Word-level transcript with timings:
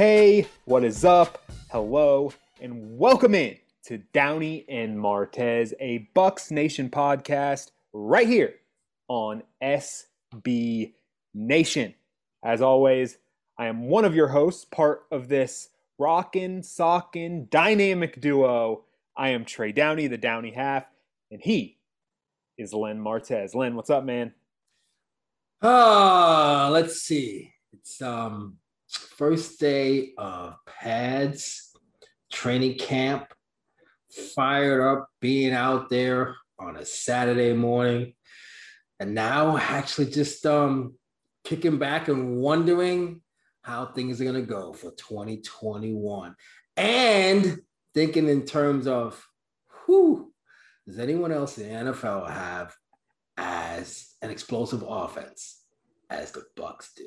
Hey, 0.00 0.46
what 0.64 0.82
is 0.82 1.04
up? 1.04 1.42
Hello, 1.70 2.32
and 2.58 2.98
welcome 2.98 3.34
in 3.34 3.58
to 3.84 3.98
Downey 3.98 4.64
and 4.66 4.96
Martez, 4.96 5.74
a 5.78 6.08
Bucs 6.16 6.50
Nation 6.50 6.88
podcast 6.88 7.70
right 7.92 8.26
here 8.26 8.54
on 9.08 9.42
SB 9.62 10.94
Nation. 11.34 11.92
As 12.42 12.62
always, 12.62 13.18
I 13.58 13.66
am 13.66 13.88
one 13.88 14.06
of 14.06 14.14
your 14.14 14.28
hosts, 14.28 14.64
part 14.64 15.02
of 15.10 15.28
this 15.28 15.68
rockin', 15.98 16.62
sockin' 16.62 17.48
dynamic 17.50 18.22
duo. 18.22 18.84
I 19.18 19.28
am 19.28 19.44
Trey 19.44 19.70
Downey, 19.70 20.06
the 20.06 20.16
Downey 20.16 20.52
half, 20.52 20.86
and 21.30 21.42
he 21.42 21.76
is 22.56 22.72
Len 22.72 22.98
Martez. 22.98 23.54
Len, 23.54 23.76
what's 23.76 23.90
up, 23.90 24.04
man? 24.04 24.32
Ah, 25.60 26.68
uh, 26.68 26.70
let's 26.70 27.02
see. 27.02 27.52
It's 27.74 28.00
um 28.00 28.59
first 28.90 29.60
day 29.60 30.12
of 30.18 30.56
pads 30.66 31.70
training 32.32 32.78
camp. 32.78 33.32
Fired 34.34 34.82
up 34.82 35.08
being 35.20 35.52
out 35.52 35.88
there 35.88 36.34
on 36.58 36.76
a 36.76 36.84
Saturday 36.84 37.52
morning. 37.52 38.14
And 38.98 39.14
now 39.14 39.56
actually 39.56 40.10
just 40.10 40.44
um 40.46 40.94
kicking 41.44 41.78
back 41.78 42.08
and 42.08 42.36
wondering 42.36 43.22
how 43.62 43.86
things 43.86 44.20
are 44.20 44.24
going 44.24 44.36
to 44.36 44.42
go 44.42 44.72
for 44.72 44.90
2021 44.92 46.34
and 46.76 47.60
thinking 47.94 48.28
in 48.28 48.44
terms 48.44 48.86
of 48.86 49.24
who 49.68 50.32
does 50.86 50.98
anyone 50.98 51.30
else 51.30 51.58
in 51.58 51.68
the 51.68 51.92
NFL 51.92 52.30
have 52.30 52.74
as 53.36 54.14
an 54.22 54.30
explosive 54.30 54.84
offense 54.86 55.62
as 56.08 56.32
the 56.32 56.44
Bucs 56.56 56.94
do? 56.96 57.06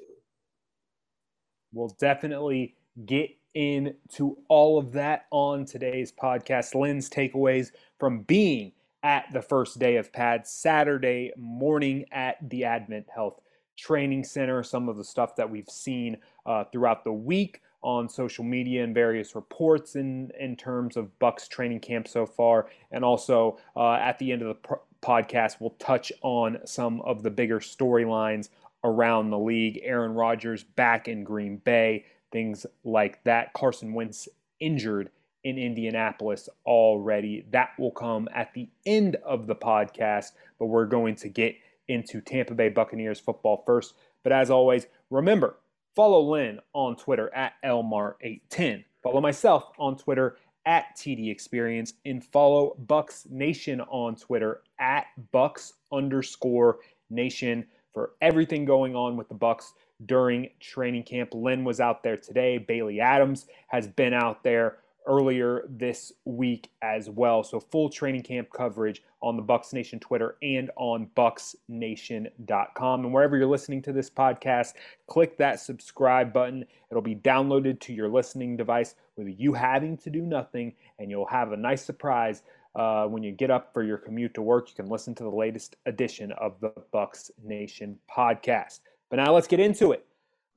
We'll 1.73 1.95
definitely 1.99 2.75
get 3.05 3.31
into 3.53 4.37
all 4.47 4.77
of 4.77 4.93
that 4.93 5.25
on 5.31 5.65
today's 5.65 6.11
podcast. 6.11 6.75
Len's 6.75 7.09
takeaways 7.09 7.71
from 7.99 8.21
being 8.21 8.71
at 9.03 9.25
the 9.33 9.41
first 9.41 9.79
day 9.79 9.97
of 9.97 10.13
PAD 10.13 10.47
Saturday 10.47 11.31
morning 11.37 12.05
at 12.11 12.37
the 12.49 12.63
Advent 12.63 13.07
Health 13.13 13.41
Training 13.77 14.23
Center, 14.23 14.63
some 14.63 14.87
of 14.87 14.97
the 14.97 15.03
stuff 15.03 15.35
that 15.35 15.49
we've 15.49 15.69
seen 15.69 16.17
uh, 16.45 16.63
throughout 16.71 17.03
the 17.03 17.11
week 17.11 17.61
on 17.81 18.07
social 18.07 18.45
media 18.45 18.83
and 18.83 18.93
various 18.93 19.35
reports 19.35 19.95
in, 19.95 20.31
in 20.39 20.55
terms 20.55 20.95
of 20.95 21.17
Buck's 21.19 21.47
training 21.47 21.81
camp 21.81 22.07
so 22.07 22.25
far. 22.25 22.67
And 22.91 23.03
also 23.03 23.57
uh, 23.75 23.93
at 23.93 24.17
the 24.19 24.31
end 24.31 24.41
of 24.41 24.55
the 24.55 24.77
podcast, 25.01 25.57
we'll 25.59 25.71
touch 25.71 26.11
on 26.21 26.59
some 26.65 27.01
of 27.01 27.23
the 27.23 27.29
bigger 27.29 27.59
storylines 27.59 28.49
around 28.83 29.29
the 29.29 29.39
league. 29.39 29.79
Aaron 29.83 30.13
Rodgers 30.13 30.63
back 30.63 31.07
in 31.07 31.23
Green 31.23 31.57
Bay, 31.57 32.05
things 32.31 32.65
like 32.83 33.23
that. 33.23 33.53
Carson 33.53 33.93
Wentz 33.93 34.27
injured 34.59 35.09
in 35.43 35.57
Indianapolis 35.57 36.49
already. 36.65 37.45
That 37.51 37.71
will 37.77 37.91
come 37.91 38.27
at 38.33 38.53
the 38.53 38.69
end 38.85 39.17
of 39.25 39.47
the 39.47 39.55
podcast, 39.55 40.31
but 40.59 40.67
we're 40.67 40.85
going 40.85 41.15
to 41.15 41.29
get 41.29 41.55
into 41.87 42.21
Tampa 42.21 42.53
Bay 42.53 42.69
Buccaneers 42.69 43.19
football 43.19 43.63
first. 43.65 43.93
But 44.23 44.31
as 44.31 44.49
always, 44.49 44.87
remember, 45.09 45.57
follow 45.95 46.21
Len 46.21 46.59
on 46.73 46.95
Twitter 46.95 47.33
at 47.33 47.53
Elmar810. 47.63 48.85
Follow 49.01 49.19
myself 49.19 49.71
on 49.77 49.97
Twitter 49.97 50.37
at 50.65 50.95
TD 50.97 51.29
Experience 51.29 51.93
and 52.05 52.23
follow 52.23 52.77
Bucs 52.85 53.29
Nation 53.29 53.81
on 53.81 54.15
Twitter 54.15 54.61
at 54.79 55.07
Bucs 55.33 55.73
underscore 55.91 56.77
Nation 57.09 57.65
for 57.93 58.11
everything 58.21 58.65
going 58.65 58.95
on 58.95 59.17
with 59.17 59.29
the 59.29 59.35
Bucs 59.35 59.73
during 60.05 60.49
training 60.59 61.03
camp. 61.03 61.29
Len 61.33 61.63
was 61.63 61.79
out 61.79 62.03
there 62.03 62.17
today. 62.17 62.57
Bailey 62.57 62.99
Adams 62.99 63.47
has 63.67 63.87
been 63.87 64.13
out 64.13 64.43
there 64.43 64.77
earlier 65.05 65.65
this 65.69 66.13
week 66.25 66.69
as 66.81 67.09
well. 67.09 67.43
So 67.43 67.59
full 67.59 67.89
training 67.89 68.23
camp 68.23 68.49
coverage 68.55 69.03
on 69.21 69.35
the 69.35 69.43
Bucs 69.43 69.73
Nation 69.73 69.99
Twitter 69.99 70.37
and 70.41 70.71
on 70.75 71.09
bucsnation.com. 71.15 73.05
And 73.05 73.13
wherever 73.13 73.37
you're 73.37 73.47
listening 73.47 73.81
to 73.83 73.93
this 73.93 74.09
podcast, 74.09 74.73
click 75.07 75.37
that 75.37 75.59
subscribe 75.59 76.33
button. 76.33 76.65
It'll 76.89 77.01
be 77.01 77.15
downloaded 77.15 77.79
to 77.81 77.93
your 77.93 78.09
listening 78.09 78.57
device 78.57 78.95
with 79.17 79.27
you 79.37 79.53
having 79.53 79.97
to 79.97 80.09
do 80.09 80.21
nothing 80.21 80.73
and 80.99 81.09
you'll 81.09 81.25
have 81.27 81.51
a 81.51 81.57
nice 81.57 81.83
surprise 81.83 82.43
uh, 82.75 83.05
when 83.05 83.23
you 83.23 83.31
get 83.31 83.51
up 83.51 83.73
for 83.73 83.83
your 83.83 83.97
commute 83.97 84.33
to 84.33 84.41
work, 84.41 84.69
you 84.69 84.75
can 84.75 84.87
listen 84.87 85.13
to 85.15 85.23
the 85.23 85.29
latest 85.29 85.75
edition 85.85 86.31
of 86.33 86.59
the 86.59 86.71
Bucs 86.93 87.29
Nation 87.43 87.97
podcast. 88.13 88.79
But 89.09 89.17
now 89.17 89.33
let's 89.33 89.47
get 89.47 89.59
into 89.59 89.91
it. 89.91 90.05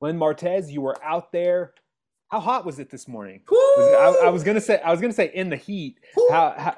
Len 0.01 0.17
Martez, 0.17 0.71
you 0.71 0.81
were 0.81 0.97
out 1.03 1.31
there. 1.31 1.73
How 2.29 2.39
hot 2.39 2.65
was 2.65 2.79
it 2.79 2.89
this 2.89 3.07
morning? 3.07 3.41
Was 3.49 4.19
it, 4.19 4.23
I, 4.23 4.27
I, 4.27 4.29
was 4.29 4.43
gonna 4.43 4.61
say 4.61 4.81
I 4.81 4.91
was 4.91 4.99
gonna 4.99 5.13
say 5.13 5.31
in 5.33 5.49
the 5.49 5.55
heat. 5.55 5.99
How, 6.29 6.53
how 6.57 6.77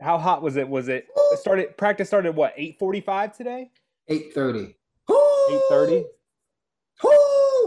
how 0.00 0.18
hot 0.18 0.42
was 0.42 0.56
it? 0.56 0.68
Was 0.68 0.88
it, 0.88 1.06
it 1.32 1.38
started 1.38 1.76
practice 1.76 2.08
started 2.08 2.36
what 2.36 2.54
eight 2.56 2.78
forty 2.78 3.00
five 3.00 3.36
today? 3.36 3.70
Eight 4.08 4.32
thirty. 4.32 4.76
Eight 5.50 5.60
thirty. 5.68 6.04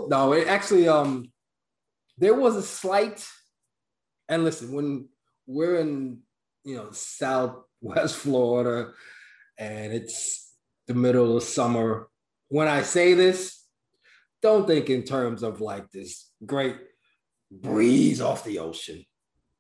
No, 0.08 0.34
it 0.34 0.48
actually 0.48 0.88
um 0.88 1.32
there 2.18 2.34
was 2.34 2.56
a 2.56 2.64
slight 2.64 3.28
and 4.30 4.44
listen 4.44 4.72
when 4.72 5.10
we're 5.48 5.80
in 5.80 6.20
you 6.64 6.76
know, 6.76 6.90
Southwest 6.92 8.16
Florida, 8.24 8.92
and 9.58 9.94
it's 9.94 10.54
the 10.88 10.94
middle 10.94 11.38
of 11.38 11.44
summer. 11.44 12.08
When 12.50 12.68
I 12.68 12.82
say 12.82 13.14
this, 13.14 13.64
don't 14.42 14.68
think 14.68 14.90
in 14.90 15.04
terms 15.04 15.44
of 15.44 15.62
like 15.62 15.90
this 15.92 16.30
great 16.46 16.78
breeze 17.52 18.22
off 18.22 18.44
the 18.44 18.60
ocean. 18.60 19.06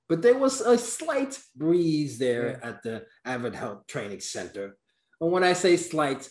But 0.10 0.22
there 0.22 0.38
was 0.38 0.60
a 0.60 0.78
slight 0.78 1.40
breeze 1.56 2.18
there 2.18 2.64
at 2.64 2.84
the 2.84 3.06
Advent 3.24 3.56
Health 3.56 3.88
Training 3.88 4.20
Center. 4.20 4.76
And 5.22 5.32
when 5.32 5.44
I 5.44 5.54
say 5.54 5.78
slight, 5.78 6.28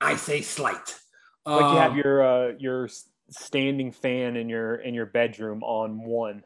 I 0.00 0.16
say 0.16 0.40
slight. 0.40 0.94
Like 1.44 1.72
you 1.72 1.78
have 1.78 1.92
um, 1.92 1.98
your 1.98 2.22
uh, 2.22 2.52
your 2.58 2.88
standing 3.30 3.92
fan 3.92 4.36
in 4.36 4.48
your 4.48 4.76
in 4.76 4.94
your 4.94 5.06
bedroom 5.06 5.62
on 5.62 6.02
one. 6.04 6.42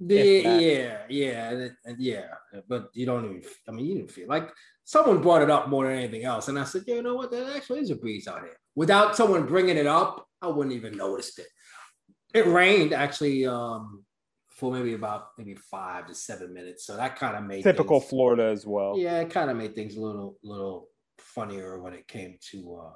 Yeah, 0.00 0.58
yeah, 0.58 0.98
yeah, 1.08 1.68
yeah. 1.98 2.26
But 2.68 2.90
you 2.92 3.06
don't 3.06 3.24
even. 3.24 3.42
I 3.68 3.72
mean, 3.72 3.86
you 3.86 3.94
didn't 3.96 4.10
feel 4.10 4.28
like 4.28 4.50
someone 4.84 5.20
brought 5.20 5.42
it 5.42 5.50
up 5.50 5.68
more 5.68 5.86
than 5.86 5.96
anything 5.96 6.24
else, 6.24 6.48
and 6.48 6.58
I 6.58 6.64
said, 6.64 6.84
yeah, 6.86 6.96
you 6.96 7.02
know 7.02 7.16
what? 7.16 7.30
There 7.30 7.56
actually 7.56 7.80
is 7.80 7.90
a 7.90 7.96
breeze 7.96 8.28
out 8.28 8.40
here. 8.40 8.56
Without 8.74 9.16
someone 9.16 9.46
bringing 9.46 9.76
it 9.76 9.86
up, 9.86 10.26
I 10.40 10.46
wouldn't 10.46 10.74
even 10.74 10.96
noticed 10.96 11.38
it. 11.40 11.48
It 12.32 12.46
rained 12.46 12.92
actually 12.92 13.46
um, 13.46 14.04
for 14.50 14.72
maybe 14.72 14.94
about 14.94 15.28
maybe 15.36 15.54
five 15.54 16.06
to 16.06 16.14
seven 16.14 16.54
minutes, 16.54 16.86
so 16.86 16.96
that 16.96 17.16
kind 17.16 17.36
of 17.36 17.44
made 17.44 17.64
typical 17.64 18.00
things, 18.00 18.10
Florida 18.10 18.44
as 18.44 18.66
well. 18.66 18.94
Yeah, 18.96 19.20
it 19.20 19.30
kind 19.30 19.50
of 19.50 19.56
made 19.56 19.74
things 19.74 19.96
a 19.96 20.00
little 20.00 20.38
little 20.44 20.88
funnier 21.18 21.80
when 21.80 21.94
it 21.94 22.06
came 22.06 22.38
to 22.50 22.82
uh, 22.84 22.92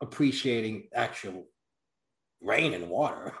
appreciating 0.00 0.88
actual 0.94 1.46
rain 2.42 2.74
and 2.74 2.88
water 2.88 3.32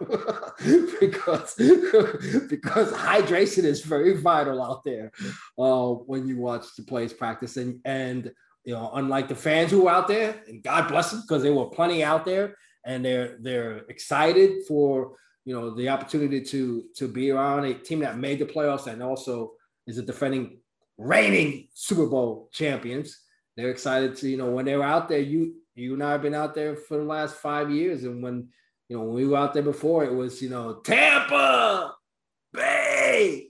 because 1.00 1.54
because 2.48 2.92
hydration 2.92 3.64
is 3.64 3.82
very 3.82 4.16
vital 4.16 4.62
out 4.62 4.82
there 4.84 5.12
uh, 5.58 5.88
when 5.90 6.26
you 6.26 6.38
watch 6.38 6.64
the 6.76 6.82
players 6.82 7.12
practice 7.12 7.56
and 7.56 7.78
and 7.84 8.32
you 8.64 8.72
know 8.72 8.90
unlike 8.94 9.28
the 9.28 9.34
fans 9.34 9.70
who 9.70 9.86
are 9.86 9.94
out 9.94 10.08
there 10.08 10.40
and 10.48 10.62
God 10.62 10.88
bless 10.88 11.10
them 11.10 11.22
because 11.22 11.42
there 11.42 11.52
were 11.52 11.66
plenty 11.66 12.02
out 12.02 12.24
there 12.24 12.56
and 12.84 13.04
they're 13.04 13.36
they're 13.40 13.78
excited 13.88 14.64
for 14.66 15.16
you 15.44 15.54
know 15.54 15.70
the 15.70 15.88
opportunity 15.88 16.40
to 16.40 16.84
to 16.94 17.06
be 17.06 17.30
around 17.30 17.64
a 17.64 17.74
team 17.74 18.00
that 18.00 18.18
made 18.18 18.38
the 18.38 18.44
playoffs 18.46 18.86
and 18.86 19.02
also 19.02 19.52
is 19.86 19.98
a 19.98 20.02
defending 20.02 20.58
reigning 20.98 21.68
Super 21.74 22.06
Bowl 22.06 22.48
champions. 22.52 23.20
They're 23.56 23.70
excited 23.70 24.16
to 24.16 24.28
you 24.28 24.36
know 24.36 24.50
when 24.50 24.64
they 24.64 24.76
were 24.76 24.84
out 24.84 25.08
there. 25.08 25.20
You 25.20 25.54
you 25.74 25.94
and 25.94 26.02
I 26.02 26.12
have 26.12 26.22
been 26.22 26.34
out 26.34 26.54
there 26.54 26.76
for 26.76 26.96
the 26.96 27.04
last 27.04 27.36
five 27.36 27.70
years, 27.70 28.04
and 28.04 28.22
when 28.22 28.48
you 28.88 28.96
know, 28.96 29.04
when 29.04 29.14
we 29.14 29.26
were 29.26 29.36
out 29.36 29.54
there 29.54 29.62
before, 29.62 30.04
it 30.04 30.14
was, 30.14 30.40
you 30.40 30.48
know, 30.48 30.74
Tampa 30.74 31.94
Bay. 32.52 33.48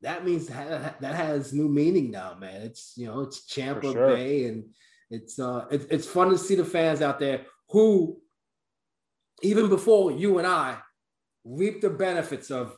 That 0.00 0.24
means 0.24 0.48
that 0.48 0.96
has 1.00 1.52
new 1.52 1.68
meaning 1.68 2.10
now, 2.10 2.34
man. 2.38 2.62
It's, 2.62 2.94
you 2.96 3.06
know, 3.06 3.20
it's 3.20 3.46
Tampa 3.46 3.92
sure. 3.92 4.16
Bay. 4.16 4.46
And 4.46 4.64
it's, 5.10 5.38
uh, 5.38 5.66
it, 5.70 5.86
it's 5.90 6.06
fun 6.06 6.30
to 6.30 6.38
see 6.38 6.56
the 6.56 6.64
fans 6.64 7.00
out 7.00 7.20
there 7.20 7.42
who, 7.68 8.18
even 9.42 9.68
before 9.68 10.10
you 10.10 10.38
and 10.38 10.46
I, 10.46 10.78
reap 11.44 11.80
the 11.80 11.90
benefits 11.90 12.50
of 12.50 12.76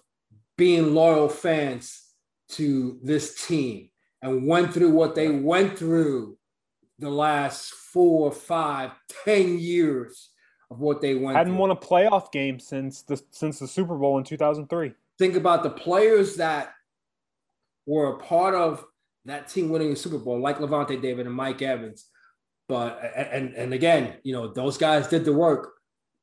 being 0.56 0.94
loyal 0.94 1.28
fans 1.28 2.02
to 2.50 2.98
this 3.02 3.46
team 3.46 3.88
and 4.20 4.46
went 4.46 4.72
through 4.72 4.90
what 4.90 5.14
they 5.14 5.28
went 5.28 5.78
through 5.78 6.36
the 6.98 7.10
last 7.10 7.72
four, 7.72 8.30
five, 8.30 8.92
ten 9.24 9.58
years 9.58 10.30
of 10.74 10.80
what 10.80 11.00
they 11.00 11.14
went. 11.14 11.36
Hadn't 11.36 11.54
through. 11.54 11.60
won 11.60 11.70
a 11.70 11.76
playoff 11.76 12.32
game 12.32 12.58
since 12.58 13.02
the 13.02 13.22
since 13.30 13.58
the 13.60 13.68
Super 13.68 13.96
Bowl 13.96 14.18
in 14.18 14.24
2003. 14.24 14.92
Think 15.18 15.36
about 15.36 15.62
the 15.62 15.70
players 15.70 16.36
that 16.36 16.72
were 17.86 18.14
a 18.14 18.18
part 18.18 18.54
of 18.54 18.84
that 19.26 19.48
team 19.48 19.70
winning 19.70 19.90
the 19.90 19.96
Super 19.96 20.18
Bowl, 20.18 20.40
like 20.40 20.58
Lavonte 20.58 21.00
David 21.00 21.26
and 21.26 21.34
Mike 21.34 21.62
Evans. 21.62 22.06
But 22.68 23.00
and 23.16 23.54
and 23.54 23.72
again, 23.72 24.14
you 24.22 24.32
know, 24.34 24.48
those 24.48 24.76
guys 24.78 25.08
did 25.08 25.24
the 25.24 25.32
work. 25.32 25.72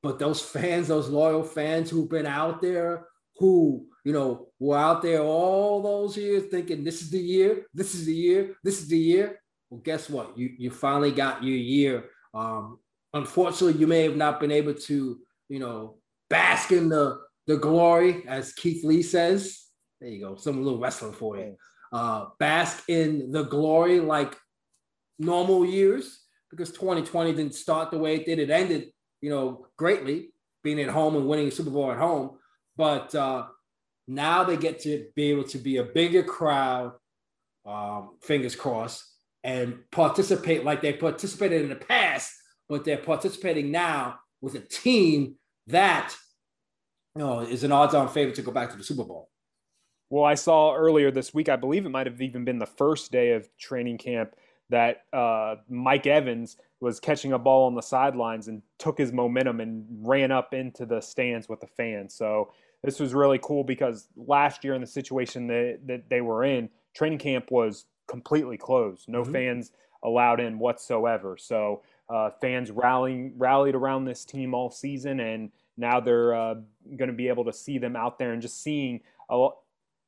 but 0.04 0.18
those 0.20 0.42
fans, 0.42 0.88
those 0.88 1.10
loyal 1.10 1.44
fans 1.44 1.90
who've 1.90 2.10
been 2.10 2.26
out 2.26 2.62
there, 2.62 3.06
who 3.38 3.86
you 4.04 4.12
know 4.14 4.48
were 4.60 4.78
out 4.78 5.02
there 5.02 5.22
all 5.22 5.82
those 5.82 6.18
years 6.18 6.44
thinking 6.50 6.84
this 6.84 7.02
is 7.02 7.12
the 7.12 7.20
year, 7.20 7.66
this 7.74 7.94
is 7.96 8.06
the 8.06 8.14
year, 8.16 8.56
this 8.64 8.82
is 8.82 8.88
the 8.88 8.98
year. 8.98 9.40
Well, 9.70 9.82
guess 9.82 10.10
what? 10.10 10.38
You 10.38 10.50
you 10.58 10.72
finally 10.72 11.12
got 11.12 11.44
your 11.44 11.56
year. 11.58 12.06
Um, 12.34 12.80
unfortunately, 13.14 13.80
you 13.80 13.88
may 13.88 14.04
have 14.04 14.16
not 14.16 14.40
been 14.40 14.52
able 14.52 14.74
to, 14.74 15.20
you 15.50 15.60
know, 15.60 15.98
bask 16.30 16.72
in 16.72 16.90
the 16.90 17.20
the 17.48 17.58
glory, 17.58 18.24
as 18.28 18.54
Keith 18.54 18.84
Lee 18.84 19.02
says. 19.02 19.66
There 20.00 20.10
you 20.10 20.22
go, 20.22 20.36
some 20.36 20.64
little 20.64 20.80
wrestling 20.80 21.14
for 21.14 21.38
you. 21.38 21.56
Uh, 21.92 22.28
bask 22.40 22.84
in 22.88 23.32
the 23.32 23.44
glory 23.44 24.00
like 24.00 24.36
normal 25.20 25.66
years 25.66 26.22
because 26.50 26.72
2020 26.72 27.34
didn't 27.34 27.56
start 27.56 27.92
the 27.92 27.98
way 27.98 28.16
it 28.16 28.26
did. 28.26 28.40
It 28.40 28.50
ended, 28.50 28.92
you 29.22 29.30
know, 29.30 29.68
greatly 29.78 30.34
being 30.64 30.80
at 30.80 30.90
home 30.90 31.16
and 31.16 31.28
winning 31.28 31.48
a 31.48 31.52
Super 31.52 31.70
Bowl 31.70 31.92
at 31.92 31.98
home. 31.98 32.38
But 32.78 33.14
uh, 33.16 33.46
now 34.08 34.44
they 34.44 34.58
get 34.58 34.80
to 34.82 35.08
be 35.16 35.32
able 35.32 35.46
to 35.46 35.58
be 35.58 35.78
a 35.78 35.84
bigger 35.84 36.24
crowd, 36.24 36.94
um, 37.66 38.18
fingers 38.22 38.56
crossed, 38.56 39.04
and 39.44 39.80
participate 39.92 40.64
like 40.64 40.82
they 40.82 40.94
participated 40.94 41.62
in 41.64 41.70
the 41.70 41.76
past, 41.76 42.32
but 42.72 42.86
they're 42.86 42.96
participating 42.96 43.70
now 43.70 44.18
with 44.40 44.56
a 44.56 44.60
team 44.62 45.36
that 45.68 46.16
you 47.18 47.22
know, 47.22 47.42
is 47.42 47.66
an 47.66 47.72
odds-on 47.74 48.08
favorite 48.08 48.36
to 48.36 48.42
go 48.42 48.50
back 48.50 48.72
to 48.72 48.78
the 48.78 48.84
Super 48.84 49.04
Bowl. 49.04 49.30
Well, 50.10 50.24
I 50.24 50.36
saw 50.36 50.74
earlier 50.74 51.12
this 51.12 51.34
week, 51.34 51.50
I 51.50 51.58
believe 51.58 51.86
it 51.86 51.90
might 51.90 52.08
have 52.08 52.22
even 52.22 52.46
been 52.46 52.60
the 52.60 52.66
first 52.66 53.12
day 53.12 53.34
of 53.34 53.50
training 53.58 53.98
camp, 53.98 54.36
that 54.70 55.04
uh, 55.12 55.56
Mike 55.68 56.08
Evans 56.08 56.56
was 56.80 57.02
catching 57.02 57.34
a 57.34 57.38
ball 57.38 57.68
on 57.68 57.76
the 57.76 57.82
sidelines 57.82 58.48
and 58.48 58.62
took 58.80 58.98
his 58.98 59.12
momentum 59.12 59.60
and 59.60 59.86
ran 60.08 60.32
up 60.32 60.54
into 60.54 60.86
the 60.86 61.02
stands 61.02 61.50
with 61.50 61.60
the 61.60 61.68
fans. 61.68 62.16
So 62.16 62.54
this 62.86 63.02
was 63.02 63.14
really 63.14 63.40
cool 63.44 63.66
because 63.66 64.08
last 64.16 64.64
year 64.64 64.76
in 64.76 64.82
the 64.82 64.88
situation 64.88 65.46
that, 65.48 65.80
that 65.88 66.10
they 66.10 66.22
were 66.22 66.46
in, 66.46 66.70
training 66.96 67.20
camp 67.20 67.52
was 67.52 67.84
completely 68.08 68.58
closed. 68.58 69.10
No 69.10 69.24
mm-hmm. 69.24 69.34
fans 69.34 69.72
allowed 70.04 70.40
in 70.40 70.58
whatsoever. 70.58 71.36
So 71.38 71.82
uh, 72.12 72.30
fans 72.42 72.72
rallying 72.72 73.34
rallied 73.38 73.76
around 73.76 74.06
this 74.06 74.26
team 74.26 74.54
all 74.54 74.70
season, 74.70 75.20
and 75.20 75.52
now 75.78 76.00
they're 76.00 76.34
uh, 76.34 76.56
going 76.98 77.10
to 77.10 77.16
be 77.16 77.30
able 77.30 77.46
to 77.46 77.54
see 77.54 77.78
them 77.78 77.96
out 77.96 78.20
there 78.20 78.34
and 78.34 78.42
just 78.42 78.62
seeing 78.62 79.02
a, 79.30 79.50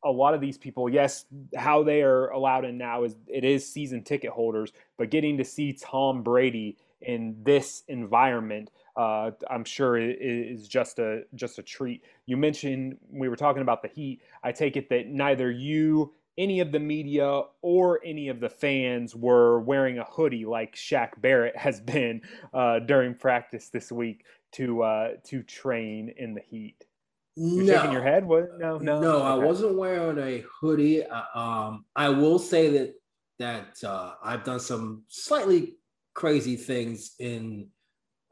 a 0.03 0.11
lot 0.11 0.33
of 0.33 0.41
these 0.41 0.57
people, 0.57 0.89
yes, 0.89 1.25
how 1.55 1.81
they 1.83 2.01
are 2.01 2.27
allowed 2.29 2.65
in 2.65 2.77
now 2.77 3.03
is 3.03 3.15
it 3.27 3.43
is 3.45 3.67
season 3.67 4.03
ticket 4.03 4.31
holders, 4.31 4.73
but 4.97 5.09
getting 5.09 5.37
to 5.37 5.45
see 5.45 5.73
Tom 5.73 6.23
Brady 6.23 6.77
in 7.01 7.35
this 7.43 7.83
environment, 7.87 8.71
uh, 8.95 9.31
I'm 9.49 9.63
sure 9.63 9.97
is 9.97 10.67
just 10.67 10.99
a 10.99 11.23
just 11.35 11.57
a 11.57 11.63
treat. 11.63 12.03
You 12.25 12.37
mentioned 12.37 12.97
we 13.09 13.29
were 13.29 13.35
talking 13.35 13.61
about 13.61 13.81
the 13.81 13.87
Heat. 13.87 14.21
I 14.43 14.51
take 14.51 14.77
it 14.77 14.89
that 14.89 15.07
neither 15.07 15.49
you, 15.49 16.13
any 16.37 16.59
of 16.59 16.71
the 16.71 16.79
media, 16.79 17.41
or 17.61 17.99
any 18.03 18.29
of 18.29 18.39
the 18.39 18.49
fans 18.49 19.15
were 19.15 19.59
wearing 19.59 19.99
a 19.99 20.03
hoodie 20.03 20.45
like 20.45 20.75
Shaq 20.75 21.21
Barrett 21.21 21.55
has 21.55 21.79
been 21.79 22.21
uh, 22.53 22.79
during 22.79 23.15
practice 23.15 23.69
this 23.69 23.91
week 23.91 24.25
to 24.53 24.83
uh, 24.83 25.09
to 25.25 25.43
train 25.43 26.13
in 26.17 26.33
the 26.33 26.41
Heat. 26.41 26.85
You're 27.35 27.65
no. 27.65 27.73
shaking 27.73 27.91
your 27.91 28.03
head. 28.03 28.25
What? 28.25 28.59
No, 28.59 28.77
no. 28.77 29.01
No, 29.01 29.15
okay. 29.17 29.25
I 29.25 29.33
wasn't 29.35 29.75
wearing 29.75 30.19
a 30.19 30.43
hoodie. 30.59 31.03
um, 31.05 31.85
I 31.95 32.09
will 32.09 32.39
say 32.39 32.69
that 32.69 32.93
that 33.39 33.83
uh, 33.83 34.13
I've 34.23 34.43
done 34.43 34.59
some 34.59 35.03
slightly 35.07 35.75
crazy 36.13 36.55
things 36.55 37.15
in 37.19 37.67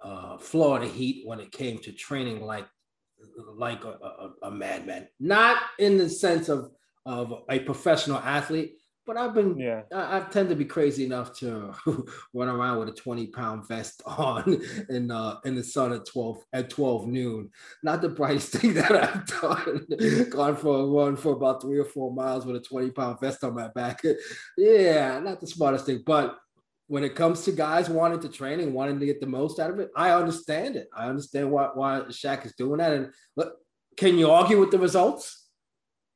uh, 0.03 0.37
Florida 0.37 0.87
Heat 0.87 1.23
when 1.25 1.39
it 1.39 1.51
came 1.51 1.79
to 1.79 1.91
training, 1.91 2.41
like 2.45 2.67
like 3.55 3.83
a, 3.83 3.89
a, 3.89 4.31
a 4.43 4.51
madman. 4.51 5.07
Not 5.19 5.57
in 5.79 5.97
the 5.97 6.09
sense 6.09 6.49
of 6.49 6.71
of 7.05 7.43
a 7.49 7.59
professional 7.59 8.17
athlete, 8.17 8.75
but 9.07 9.17
I've 9.17 9.33
been, 9.33 9.57
yeah, 9.57 9.81
I, 9.91 10.17
I 10.17 10.19
tend 10.21 10.49
to 10.49 10.55
be 10.55 10.65
crazy 10.65 11.05
enough 11.05 11.33
to 11.39 11.73
run 12.33 12.49
around 12.49 12.79
with 12.79 12.89
a 12.89 12.93
20 12.93 13.27
pound 13.27 13.67
vest 13.67 14.01
on 14.05 14.61
in 14.89 15.09
uh 15.09 15.37
in 15.43 15.55
the 15.55 15.63
sun 15.63 15.91
at 15.91 16.05
12 16.05 16.43
at 16.53 16.69
12 16.69 17.07
noon. 17.07 17.49
Not 17.83 18.01
the 18.01 18.09
brightest 18.09 18.51
thing 18.53 18.75
that 18.75 18.91
I've 18.91 19.25
done. 19.25 20.29
Gone 20.29 20.55
for 20.55 20.79
a 20.79 20.85
run 20.85 21.15
for 21.15 21.33
about 21.33 21.61
three 21.61 21.79
or 21.79 21.85
four 21.85 22.13
miles 22.13 22.45
with 22.45 22.55
a 22.55 22.61
20 22.61 22.91
pound 22.91 23.19
vest 23.19 23.43
on 23.43 23.55
my 23.55 23.69
back. 23.69 24.01
yeah, 24.57 25.19
not 25.19 25.41
the 25.41 25.47
smartest 25.47 25.87
thing, 25.87 26.03
but 26.05 26.37
when 26.87 27.03
it 27.03 27.15
comes 27.15 27.43
to 27.45 27.53
guys 27.53 27.89
wanting 27.89 28.19
to 28.19 28.29
train 28.29 28.59
and 28.59 28.73
wanting 28.73 28.99
to 28.99 29.05
get 29.05 29.19
the 29.19 29.25
most 29.25 29.59
out 29.59 29.71
of 29.71 29.79
it, 29.79 29.89
I 29.95 30.11
understand 30.11 30.75
it. 30.75 30.89
I 30.95 31.07
understand 31.07 31.49
why 31.49 31.69
why 31.73 32.01
Shaq 32.09 32.45
is 32.45 32.53
doing 32.53 32.77
that. 32.77 32.93
And 32.93 33.11
look, 33.35 33.55
can 33.97 34.17
you 34.17 34.29
argue 34.29 34.59
with 34.59 34.71
the 34.71 34.77
results? 34.79 35.40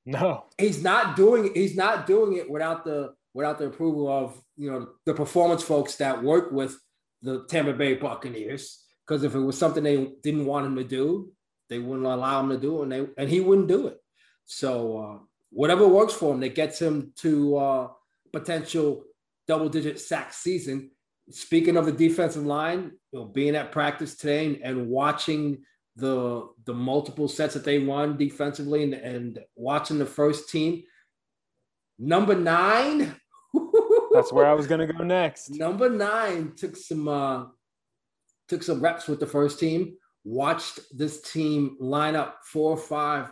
No, 0.06 0.46
he's 0.58 0.84
not 0.84 1.16
doing. 1.16 1.52
He's 1.54 1.76
not 1.76 2.06
doing 2.06 2.38
it 2.38 2.50
without 2.50 2.86
the 2.86 3.14
without 3.34 3.58
the 3.58 3.68
approval 3.68 4.08
of 4.08 4.40
you 4.56 4.72
know 4.72 4.88
the 5.06 5.14
performance 5.14 5.64
folks 5.64 5.96
that 5.96 6.24
work 6.24 6.52
with 6.52 6.78
the 7.22 7.46
Tampa 7.46 7.74
Bay 7.74 7.96
Buccaneers. 7.96 8.84
Because 9.06 9.24
if 9.24 9.36
it 9.36 9.40
was 9.40 9.58
something 9.58 9.84
they 9.84 10.14
didn't 10.24 10.46
want 10.46 10.66
him 10.66 10.76
to 10.76 10.84
do, 10.84 11.32
they 11.70 11.80
wouldn't 11.80 12.08
allow 12.08 12.40
him 12.40 12.50
to 12.50 12.58
do, 12.58 12.80
it 12.80 12.84
and 12.84 12.92
they 12.92 13.08
and 13.18 13.30
he 13.30 13.40
wouldn't 13.40 13.68
do 13.68 13.88
it. 13.88 13.98
So 14.46 14.98
uh, 14.98 15.20
whatever 15.50 15.88
works 15.88 16.14
for 16.14 16.34
him 16.34 16.40
that 16.42 16.56
gets 16.56 16.80
him 16.80 17.14
to 17.18 17.58
uh, 17.58 17.88
potential 18.32 19.04
double 19.48 19.70
digit 19.70 20.00
sack 20.00 20.34
season. 20.34 20.92
Speaking 21.32 21.78
of 21.78 21.86
the 21.86 21.92
defensive 21.92 22.46
line, 22.46 22.92
you 23.12 23.20
know, 23.20 23.26
being 23.26 23.56
at 23.56 23.72
practice 23.72 24.16
today 24.16 24.46
and, 24.46 24.58
and 24.62 24.88
watching 24.88 25.64
the 25.96 26.50
the 26.66 26.74
multiple 26.74 27.28
sets 27.28 27.54
that 27.54 27.64
they 27.64 27.80
won 27.80 28.18
defensively 28.18 28.84
and, 28.84 28.94
and 28.94 29.40
watching 29.56 29.98
the 29.98 30.06
first 30.06 30.50
team. 30.50 30.84
Number 31.98 32.36
nine. 32.36 33.16
That's 34.14 34.32
where 34.32 34.46
I 34.46 34.54
was 34.54 34.68
gonna 34.68 34.92
go 34.92 35.04
next. 35.04 35.50
Number 35.52 35.90
nine 35.90 36.54
took 36.56 36.76
some 36.76 37.08
uh, 37.08 37.46
took 38.48 38.64
some 38.64 38.82
reps 38.82 39.08
with 39.08 39.20
the 39.20 39.28
first 39.28 39.60
team. 39.60 39.96
Watched 40.24 40.80
this 40.92 41.22
team 41.22 41.78
line 41.80 42.16
up 42.16 42.40
four 42.44 42.72
or 42.72 42.78
five 42.78 43.32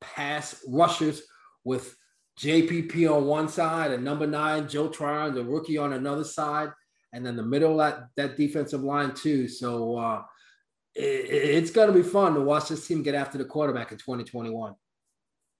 pass 0.00 0.62
rushers 0.68 1.22
with 1.64 1.96
JPP 2.38 3.10
on 3.10 3.26
one 3.26 3.48
side 3.48 3.92
and 3.92 4.04
number 4.04 4.26
nine 4.26 4.68
Joe 4.68 4.88
Tryon, 4.88 5.34
the 5.34 5.44
rookie, 5.44 5.78
on 5.78 5.92
another 5.92 6.24
side, 6.24 6.70
and 7.12 7.24
then 7.24 7.36
the 7.36 7.42
middle 7.42 7.80
of 7.80 7.92
that 7.92 8.08
that 8.16 8.36
defensive 8.36 8.82
line 8.82 9.14
too. 9.14 9.48
So 9.48 9.96
uh, 9.96 10.22
it's 10.94 11.70
going 11.70 11.88
to 11.88 11.94
be 11.94 12.02
fun 12.02 12.34
to 12.34 12.40
watch 12.40 12.68
this 12.68 12.86
team 12.86 13.02
get 13.02 13.14
after 13.14 13.38
the 13.38 13.44
quarterback 13.44 13.92
in 13.92 13.98
2021. 13.98 14.74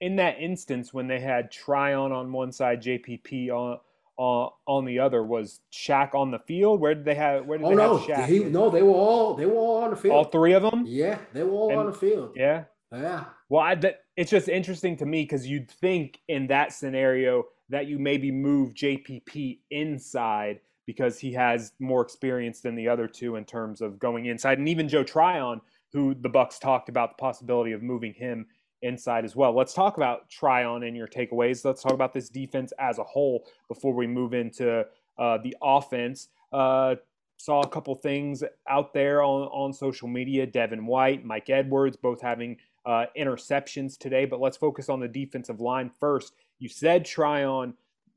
In 0.01 0.15
that 0.17 0.37
instance, 0.39 0.93
when 0.93 1.07
they 1.07 1.19
had 1.19 1.51
Tryon 1.51 2.11
on 2.11 2.31
one 2.31 2.51
side, 2.51 2.81
JPP 2.81 3.49
on 3.49 3.79
uh, 4.17 4.49
on 4.65 4.85
the 4.85 4.99
other, 4.99 5.23
was 5.23 5.59
Shaq 5.73 6.15
on 6.15 6.31
the 6.31 6.39
field? 6.39 6.79
Where 6.79 6.95
did 6.95 7.05
they 7.05 7.15
have? 7.15 7.45
Where 7.45 7.57
did 7.57 7.65
oh, 7.65 7.69
they 7.69 7.75
no. 7.75 7.97
have 7.97 8.07
Shaq? 8.07 8.25
He, 8.27 8.39
no, 8.39 8.69
they 8.69 8.81
were 8.81 8.93
all 8.93 9.35
they 9.35 9.45
were 9.45 9.55
all 9.55 9.83
on 9.83 9.89
the 9.89 9.95
field. 9.95 10.15
All 10.15 10.23
three 10.25 10.53
of 10.53 10.63
them. 10.63 10.83
Yeah, 10.85 11.17
they 11.33 11.43
were 11.43 11.51
all 11.51 11.69
and, 11.69 11.79
on 11.79 11.85
the 11.87 11.93
field. 11.93 12.33
Yeah, 12.35 12.65
yeah. 12.93 13.25
Well, 13.49 13.61
I, 13.61 13.75
that, 13.75 14.03
it's 14.15 14.31
just 14.31 14.47
interesting 14.47 14.97
to 14.97 15.05
me 15.05 15.23
because 15.23 15.45
you'd 15.47 15.69
think 15.69 16.19
in 16.27 16.47
that 16.47 16.73
scenario 16.73 17.43
that 17.69 17.87
you 17.87 17.99
maybe 17.99 18.31
move 18.31 18.73
JPP 18.73 19.59
inside 19.69 20.59
because 20.85 21.19
he 21.19 21.33
has 21.33 21.73
more 21.79 22.01
experience 22.01 22.61
than 22.61 22.75
the 22.75 22.87
other 22.87 23.07
two 23.07 23.35
in 23.35 23.45
terms 23.45 23.81
of 23.81 23.99
going 23.99 24.25
inside. 24.27 24.59
And 24.59 24.69
even 24.69 24.87
Joe 24.87 25.03
Tryon, 25.03 25.61
who 25.91 26.13
the 26.13 26.29
Bucs 26.29 26.59
talked 26.59 26.89
about 26.89 27.17
the 27.17 27.21
possibility 27.21 27.71
of 27.71 27.81
moving 27.81 28.13
him 28.13 28.45
inside 28.81 29.25
as 29.25 29.35
well. 29.35 29.55
Let's 29.55 29.73
talk 29.73 29.97
about 29.97 30.29
Tryon 30.29 30.83
and 30.83 30.95
your 30.95 31.07
takeaways. 31.07 31.65
Let's 31.65 31.81
talk 31.81 31.93
about 31.93 32.13
this 32.13 32.29
defense 32.29 32.71
as 32.79 32.99
a 32.99 33.03
whole 33.03 33.47
before 33.67 33.93
we 33.93 34.07
move 34.07 34.33
into 34.33 34.85
uh, 35.17 35.37
the 35.43 35.55
offense. 35.61 36.27
Uh, 36.51 36.95
saw 37.37 37.61
a 37.61 37.67
couple 37.67 37.95
things 37.95 38.43
out 38.69 38.93
there 38.93 39.23
on, 39.23 39.43
on 39.43 39.73
social 39.73 40.07
media. 40.07 40.45
Devin 40.45 40.85
White, 40.85 41.25
Mike 41.25 41.49
Edwards, 41.49 41.97
both 41.97 42.21
having 42.21 42.57
uh, 42.85 43.05
interceptions 43.17 43.97
today. 43.97 44.25
But 44.25 44.39
let's 44.39 44.57
focus 44.57 44.89
on 44.89 44.99
the 44.99 45.07
defensive 45.07 45.59
line 45.59 45.89
first. 45.99 46.33
You 46.59 46.69
said 46.69 47.05
Tryon 47.05 47.73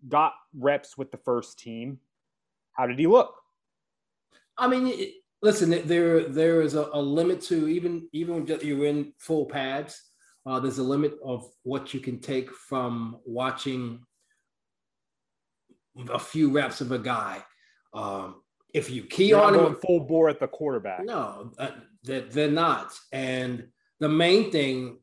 got 0.09 0.35
reps 0.57 0.97
with 0.97 1.11
the 1.11 1.17
first 1.17 1.59
team. 1.59 1.99
How 2.79 2.87
did 2.87 2.99
he 2.99 3.09
look? 3.09 3.35
I 4.57 4.69
mean, 4.69 4.87
it, 4.87 5.15
listen, 5.43 5.71
there 5.87 6.29
there 6.29 6.63
is 6.63 6.75
a, 6.75 6.89
a, 6.93 7.03
limit 7.03 7.41
to 7.43 7.69
even 7.69 8.09
even 8.13 8.35
when 8.47 8.61
you're 8.63 8.87
in 8.87 9.13
full 9.19 9.47
pads. 9.47 10.01
Uh, 10.47 10.61
there's 10.61 10.79
a 10.79 10.83
limit 10.83 11.15
of 11.23 11.45
what 11.65 11.93
you 11.93 12.01
can 12.01 12.21
take 12.21 12.51
from 12.53 13.19
watching 13.27 14.01
a 16.11 16.19
few 16.19 16.51
reps 16.51 16.81
of 16.81 16.93
a 16.93 16.99
guy. 16.99 17.45
Um, 17.93 18.43
if 18.73 18.91
you 18.91 19.03
key 19.03 19.31
you're 19.31 19.43
on 19.43 19.55
going 19.55 19.75
him, 19.75 19.81
full 19.85 20.01
bore 20.01 20.29
at 20.29 20.39
the 20.39 20.47
quarterback, 20.47 21.05
no, 21.05 21.51
uh, 21.59 21.73
that 22.05 22.31
they're 22.31 22.51
not. 22.51 22.93
And 23.13 23.67
the 23.99 24.09
main 24.09 24.53
thing 24.53 24.99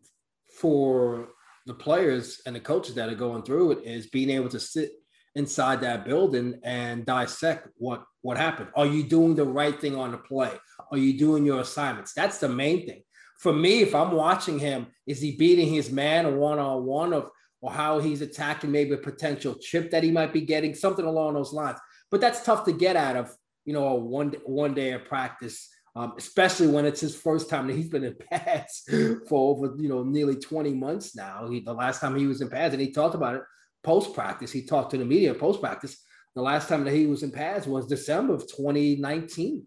for 0.60 1.29
the 1.65 1.74
players 1.74 2.41
and 2.46 2.55
the 2.55 2.62
coaches 2.62 2.96
that 2.96 3.10
are 3.10 3.15
going 3.15 3.44
through 3.44 3.72
it 3.72 3.84
is 3.84 4.08
being 4.08 4.29
able 4.29 4.50
to 4.50 4.60
sit 4.60 4.91
inside 5.35 5.81
that 5.81 6.05
building 6.05 6.59
and 6.63 7.05
dissect 7.05 7.67
what 7.77 8.03
what 8.21 8.37
happened. 8.37 8.69
Are 8.75 8.85
you 8.85 9.03
doing 9.03 9.35
the 9.35 9.45
right 9.45 9.79
thing 9.79 9.95
on 9.95 10.11
the 10.11 10.17
play? 10.17 10.51
Are 10.91 10.97
you 10.97 11.17
doing 11.17 11.45
your 11.45 11.61
assignments? 11.61 12.13
That's 12.13 12.39
the 12.39 12.49
main 12.49 12.85
thing. 12.87 13.03
For 13.39 13.53
me, 13.53 13.81
if 13.81 13.93
I'm 13.93 14.11
watching 14.11 14.57
him, 14.59 14.87
is 15.05 15.21
he 15.21 15.35
beating 15.35 15.71
his 15.71 15.91
man 15.91 16.37
one 16.37 16.57
on 16.57 16.85
one 16.85 17.13
of 17.13 17.29
or 17.61 17.71
how 17.71 17.99
he's 17.99 18.21
attacking 18.21 18.71
maybe 18.71 18.93
a 18.93 18.97
potential 18.97 19.55
chip 19.55 19.91
that 19.91 20.03
he 20.03 20.11
might 20.11 20.33
be 20.33 20.41
getting, 20.41 20.73
something 20.73 21.05
along 21.05 21.33
those 21.33 21.53
lines. 21.53 21.79
But 22.11 22.21
that's 22.21 22.43
tough 22.43 22.63
to 22.65 22.71
get 22.71 22.95
out 22.95 23.15
of, 23.15 23.35
you 23.65 23.73
know, 23.73 23.87
a 23.87 23.95
one 23.95 24.35
one 24.45 24.73
day 24.73 24.91
of 24.91 25.05
practice 25.05 25.69
um, 25.95 26.13
especially 26.17 26.67
when 26.67 26.85
it's 26.85 26.99
his 26.99 27.15
first 27.15 27.49
time 27.49 27.67
that 27.67 27.75
he's 27.75 27.87
been 27.87 28.03
in 28.03 28.15
pads 28.31 28.83
for 29.27 29.55
over 29.55 29.75
you 29.81 29.89
know 29.89 30.03
nearly 30.03 30.35
20 30.35 30.73
months 30.73 31.15
now. 31.15 31.47
He, 31.49 31.61
the 31.61 31.73
last 31.73 32.01
time 32.01 32.15
he 32.15 32.27
was 32.27 32.41
in 32.41 32.49
pads, 32.49 32.73
and 32.73 32.81
he 32.81 32.91
talked 32.91 33.15
about 33.15 33.35
it 33.35 33.41
post 33.85 34.13
practice. 34.13 34.51
He 34.51 34.63
talked 34.63 34.91
to 34.91 34.97
the 34.97 35.05
media 35.05 35.33
post 35.33 35.61
practice. 35.61 36.03
The 36.35 36.41
last 36.41 36.67
time 36.67 36.83
that 36.83 36.93
he 36.93 37.05
was 37.05 37.23
in 37.23 37.31
pads 37.31 37.67
was 37.67 37.87
December 37.87 38.33
of 38.33 38.41
2019. 38.41 39.65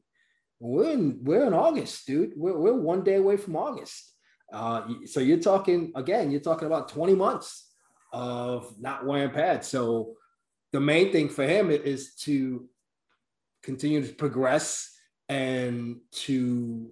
We're 0.60 0.90
in 0.90 1.20
we're 1.22 1.46
in 1.46 1.54
August, 1.54 2.06
dude. 2.06 2.32
We're, 2.37 2.58
we're 2.58 2.75
one 2.75 3.04
day 3.04 3.14
away 3.14 3.37
from 3.37 3.56
August. 3.56 4.12
Uh, 4.52 4.82
so 5.06 5.20
you're 5.20 5.38
talking 5.38 5.92
again. 5.94 6.30
You're 6.30 6.40
talking 6.40 6.66
about 6.66 6.88
20 6.88 7.14
months 7.14 7.70
of 8.12 8.75
not 8.80 9.06
wearing 9.06 9.30
pads. 9.30 9.68
So 9.68 10.14
the 10.72 10.80
main 10.80 11.12
thing 11.12 11.28
for 11.28 11.46
him 11.46 11.70
is 11.70 12.14
to 12.22 12.68
continue 13.62 14.04
to 14.04 14.12
progress 14.14 14.94
and 15.28 15.96
to 16.12 16.90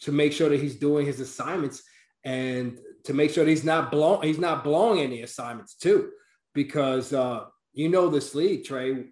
to 0.00 0.12
make 0.12 0.32
sure 0.32 0.48
that 0.48 0.60
he's 0.60 0.76
doing 0.76 1.06
his 1.06 1.20
assignments 1.20 1.82
and 2.24 2.78
to 3.04 3.14
make 3.14 3.30
sure 3.30 3.44
that 3.44 3.50
he's 3.50 3.64
not 3.64 3.90
blowing 3.90 4.26
he's 4.26 4.38
not 4.38 4.64
blowing 4.64 5.00
any 5.00 5.22
assignments 5.22 5.74
too 5.74 6.10
because 6.54 7.12
uh 7.12 7.44
you 7.72 7.88
know 7.88 8.08
this 8.08 8.34
league 8.34 8.64
trey. 8.64 9.04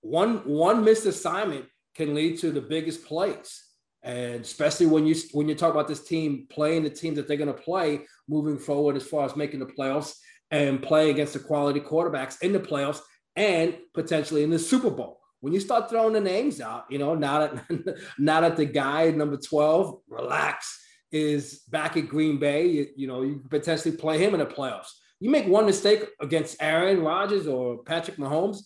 One 0.00 0.38
one 0.38 0.84
missed 0.84 1.06
assignment 1.06 1.66
can 1.94 2.14
lead 2.14 2.38
to 2.40 2.50
the 2.50 2.60
biggest 2.60 3.04
plays. 3.04 3.62
And 4.02 4.40
especially 4.40 4.86
when 4.86 5.06
you 5.06 5.14
when 5.32 5.48
you 5.48 5.54
talk 5.54 5.72
about 5.72 5.88
this 5.88 6.04
team 6.04 6.46
playing 6.50 6.84
the 6.84 6.90
team 6.90 7.14
that 7.14 7.26
they're 7.26 7.36
going 7.36 7.54
to 7.54 7.62
play 7.62 8.02
moving 8.28 8.58
forward 8.58 8.96
as 8.96 9.06
far 9.06 9.24
as 9.24 9.36
making 9.36 9.60
the 9.60 9.66
playoffs 9.66 10.14
and 10.50 10.82
play 10.82 11.10
against 11.10 11.32
the 11.32 11.40
quality 11.40 11.80
quarterbacks 11.80 12.40
in 12.42 12.52
the 12.52 12.60
playoffs 12.60 13.00
and 13.34 13.76
potentially 13.94 14.42
in 14.44 14.50
the 14.50 14.58
super 14.58 14.90
bowl. 14.90 15.20
When 15.40 15.52
you 15.52 15.60
start 15.60 15.90
throwing 15.90 16.12
the 16.12 16.20
names 16.20 16.60
out, 16.60 16.84
you 16.88 16.98
know, 16.98 17.14
now 17.14 17.40
that 17.40 17.98
now 18.18 18.40
that 18.40 18.56
the 18.56 18.64
guy 18.64 19.10
number 19.10 19.36
12, 19.36 20.00
relax, 20.08 20.80
is 21.12 21.60
back 21.68 21.96
at 21.96 22.08
Green 22.08 22.38
Bay, 22.38 22.66
you, 22.66 22.86
you 22.96 23.06
know, 23.06 23.22
you 23.22 23.42
potentially 23.48 23.96
play 23.96 24.18
him 24.18 24.34
in 24.34 24.40
the 24.40 24.46
playoffs. 24.46 24.90
You 25.20 25.30
make 25.30 25.46
one 25.46 25.66
mistake 25.66 26.04
against 26.20 26.56
Aaron 26.60 27.00
Rodgers 27.00 27.46
or 27.46 27.82
Patrick 27.84 28.18
Mahomes, 28.18 28.58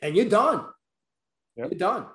and 0.00 0.16
you're 0.16 0.28
done. 0.28 0.64
Yep. 1.56 1.70
You're 1.70 1.78
done. 1.78 2.06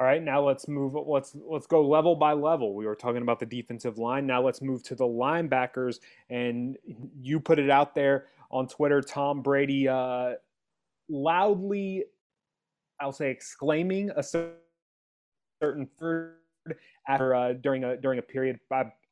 All 0.00 0.06
right, 0.06 0.22
now 0.22 0.40
let's 0.40 0.68
move. 0.68 0.94
Let's 0.94 1.34
let's 1.34 1.66
go 1.66 1.86
level 1.86 2.14
by 2.14 2.32
level. 2.32 2.74
We 2.74 2.86
were 2.86 2.94
talking 2.94 3.22
about 3.22 3.40
the 3.40 3.46
defensive 3.46 3.98
line. 3.98 4.26
Now 4.26 4.40
let's 4.40 4.62
move 4.62 4.84
to 4.84 4.94
the 4.94 5.04
linebackers. 5.04 5.98
And 6.30 6.76
you 7.20 7.40
put 7.40 7.58
it 7.58 7.68
out 7.68 7.96
there 7.96 8.26
on 8.52 8.68
Twitter. 8.68 9.00
Tom 9.00 9.42
Brady 9.42 9.88
uh, 9.88 10.34
loudly, 11.08 12.04
I'll 13.00 13.12
say, 13.12 13.30
exclaiming 13.30 14.10
a 14.16 14.22
certain 14.22 15.88
third 15.98 16.34
after 17.08 17.34
uh, 17.34 17.52
during 17.54 17.82
a 17.82 17.96
during 17.96 18.20
a 18.20 18.22
period. 18.22 18.60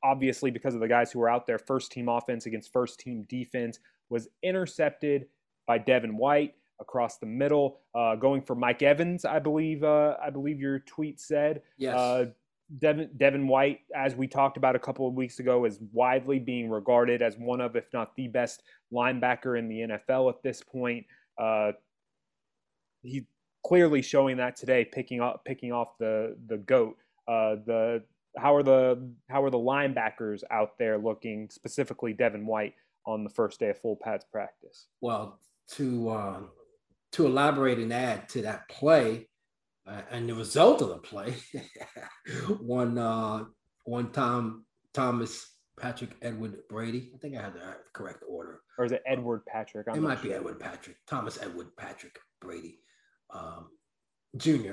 Obviously, 0.07 0.51
because 0.51 0.75
of 0.75 0.81
the 0.81 0.89
guys 0.89 1.11
who 1.11 1.19
were 1.19 1.29
out 1.29 1.47
there, 1.47 1.59
first 1.59 1.91
team 1.91 2.09
offense 2.09 2.47
against 2.47 2.73
first 2.73 3.01
team 3.01 3.27
defense 3.29 3.81
was 4.09 4.29
intercepted 4.43 5.27
by 5.67 5.79
Devin 5.79 6.17
White 6.17 6.55
across 6.81 7.19
the 7.19 7.27
middle, 7.27 7.81
uh, 7.95 8.15
going 8.15 8.41
for 8.41 8.55
Mike 8.55 8.83
Evans. 8.83 9.25
I 9.25 9.41
believe 9.41 9.83
uh, 9.83 10.17
I 10.23 10.31
believe 10.31 10.61
your 10.61 10.79
tweet 10.81 11.21
said. 11.21 11.63
Yes. 11.77 11.97
Uh, 11.97 12.27
Devin, 12.79 13.11
Devin 13.17 13.47
White, 13.47 13.81
as 13.95 14.17
we 14.17 14.27
talked 14.27 14.57
about 14.57 14.75
a 14.75 14.79
couple 14.79 15.07
of 15.07 15.15
weeks 15.15 15.39
ago, 15.39 15.65
is 15.65 15.79
widely 15.93 16.39
being 16.39 16.69
regarded 16.69 17.23
as 17.23 17.37
one 17.37 17.61
of, 17.61 17.77
if 17.77 17.85
not 17.93 18.15
the 18.17 18.27
best 18.29 18.65
linebacker 18.93 19.59
in 19.59 19.69
the 19.69 19.81
NFL 19.81 20.31
at 20.31 20.43
this 20.43 20.63
point. 20.63 21.07
Uh, 21.39 21.73
he's 23.03 23.23
clearly 23.65 24.03
showing 24.03 24.37
that 24.37 24.57
today, 24.57 24.85
picking 24.85 25.21
up 25.21 25.45
picking 25.45 25.73
off 25.73 25.97
the 25.99 26.37
the 26.47 26.59
goat. 26.59 26.97
Uh, 27.29 27.57
the 27.67 28.03
how 28.37 28.55
are 28.55 28.63
the 28.63 29.11
how 29.29 29.43
are 29.43 29.51
the 29.51 29.59
linebackers 29.59 30.43
out 30.51 30.79
there 30.79 30.99
looking 30.99 31.49
specifically 31.51 32.13
Devin 32.13 32.47
White 32.47 32.75
on 33.07 33.25
the 33.25 33.31
first 33.31 33.61
day 33.61 33.71
of 33.71 33.79
full 33.79 33.97
pads 33.97 34.25
practice? 34.31 34.87
Well, 35.01 35.41
to 35.73 36.09
uh, 36.11 36.41
to 37.13 37.27
elaborate 37.27 37.79
and 37.79 37.93
add 37.93 38.29
to 38.31 38.43
that 38.43 38.69
play 38.69 39.29
uh, 39.87 40.03
and 40.11 40.29
the 40.29 40.35
result 40.35 40.83
of 40.83 40.89
the 40.89 40.99
play, 40.99 41.35
one 42.61 42.99
uh, 42.99 43.45
one 43.85 44.11
Tom 44.13 44.65
Thomas 44.93 45.57
Patrick 45.79 46.11
Edward 46.23 46.57
Brady. 46.69 47.13
I 47.15 47.19
think 47.19 47.37
I 47.37 47.43
had 47.43 47.55
the 47.55 47.77
correct 47.93 48.23
order. 48.29 48.61
Or 48.79 48.85
is 48.85 48.93
it 48.93 49.03
Edward 49.07 49.45
Patrick? 49.47 49.87
I'm 49.89 49.97
it 49.97 50.01
might 50.01 50.21
sure. 50.21 50.31
be 50.31 50.35
Edward 50.35 50.61
Patrick. 50.61 50.97
Thomas 51.07 51.39
Edward 51.41 51.75
Patrick 51.77 52.19
Brady 52.41 52.81
um, 53.31 53.69
Jr. 54.37 54.73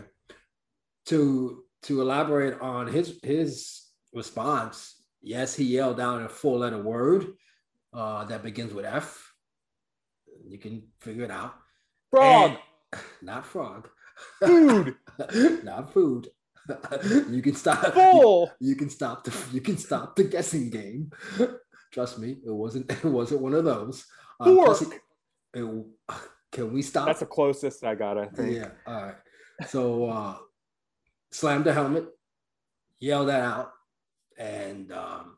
to 1.08 1.64
to 1.84 2.02
elaborate 2.02 2.60
on 2.62 2.88
his 2.88 3.20
his 3.24 3.88
response. 4.14 4.96
Yes, 5.22 5.56
he 5.56 5.64
yelled 5.66 6.00
out 6.00 6.22
a 6.22 6.30
four 6.30 6.60
letter 6.60 6.82
word 6.82 7.28
uh, 7.94 8.26
that 8.26 8.44
begins 8.44 8.74
with 8.74 8.86
F. 8.86 9.34
You 10.46 10.58
can 10.58 10.84
figure 11.00 11.24
it 11.24 11.32
out. 11.32 11.56
Frog, 12.12 12.58
and, 12.92 13.02
not 13.22 13.46
frog. 13.46 13.90
Food, 14.40 14.96
not 15.64 15.94
food. 15.94 16.30
you 17.30 17.42
can 17.42 17.56
stop. 17.56 17.94
Full. 17.94 18.52
You, 18.60 18.70
you, 18.70 18.76
can 18.76 18.90
stop 18.90 19.24
the 19.24 19.34
you 19.52 19.62
can 19.62 19.78
stop 19.78 20.16
the 20.16 20.24
guessing 20.24 20.70
game. 20.70 21.12
Trust 21.92 22.20
me, 22.20 22.38
it 22.46 22.52
wasn't 22.52 22.92
it 22.92 23.06
wasn't 23.06 23.42
one 23.42 23.54
of 23.54 23.66
those. 23.66 24.06
Uh. 24.40 24.76
It, 24.82 25.02
it, 25.56 25.86
can 26.52 26.72
we 26.72 26.82
stop? 26.82 27.08
That's 27.08 27.20
the 27.20 27.26
closest 27.26 27.84
I 27.84 27.96
got, 27.96 28.18
I 28.18 28.28
think. 28.28 28.58
Yeah. 28.58 28.70
All 28.86 29.04
right. 29.04 29.16
So 29.68 30.06
uh 30.06 30.36
slammed 31.34 31.66
the 31.66 31.74
helmet, 31.74 32.06
yelled 33.00 33.30
that 33.30 33.42
out, 33.42 33.72
and 34.38 34.92
um 34.92 35.38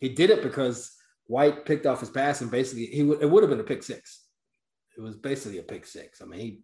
he 0.00 0.08
did 0.10 0.30
it 0.30 0.42
because 0.42 0.92
White 1.26 1.64
picked 1.64 1.86
off 1.86 2.00
his 2.00 2.10
pass 2.10 2.40
and 2.40 2.50
basically 2.50 2.86
he 2.86 3.00
w- 3.00 3.20
it 3.20 3.28
would 3.28 3.42
have 3.42 3.50
been 3.50 3.60
a 3.60 3.64
pick 3.64 3.82
six. 3.82 4.26
It 4.96 5.00
was 5.00 5.16
basically 5.16 5.58
a 5.58 5.62
pick 5.62 5.86
six. 5.86 6.20
I 6.20 6.26
mean, 6.26 6.40
he 6.40 6.60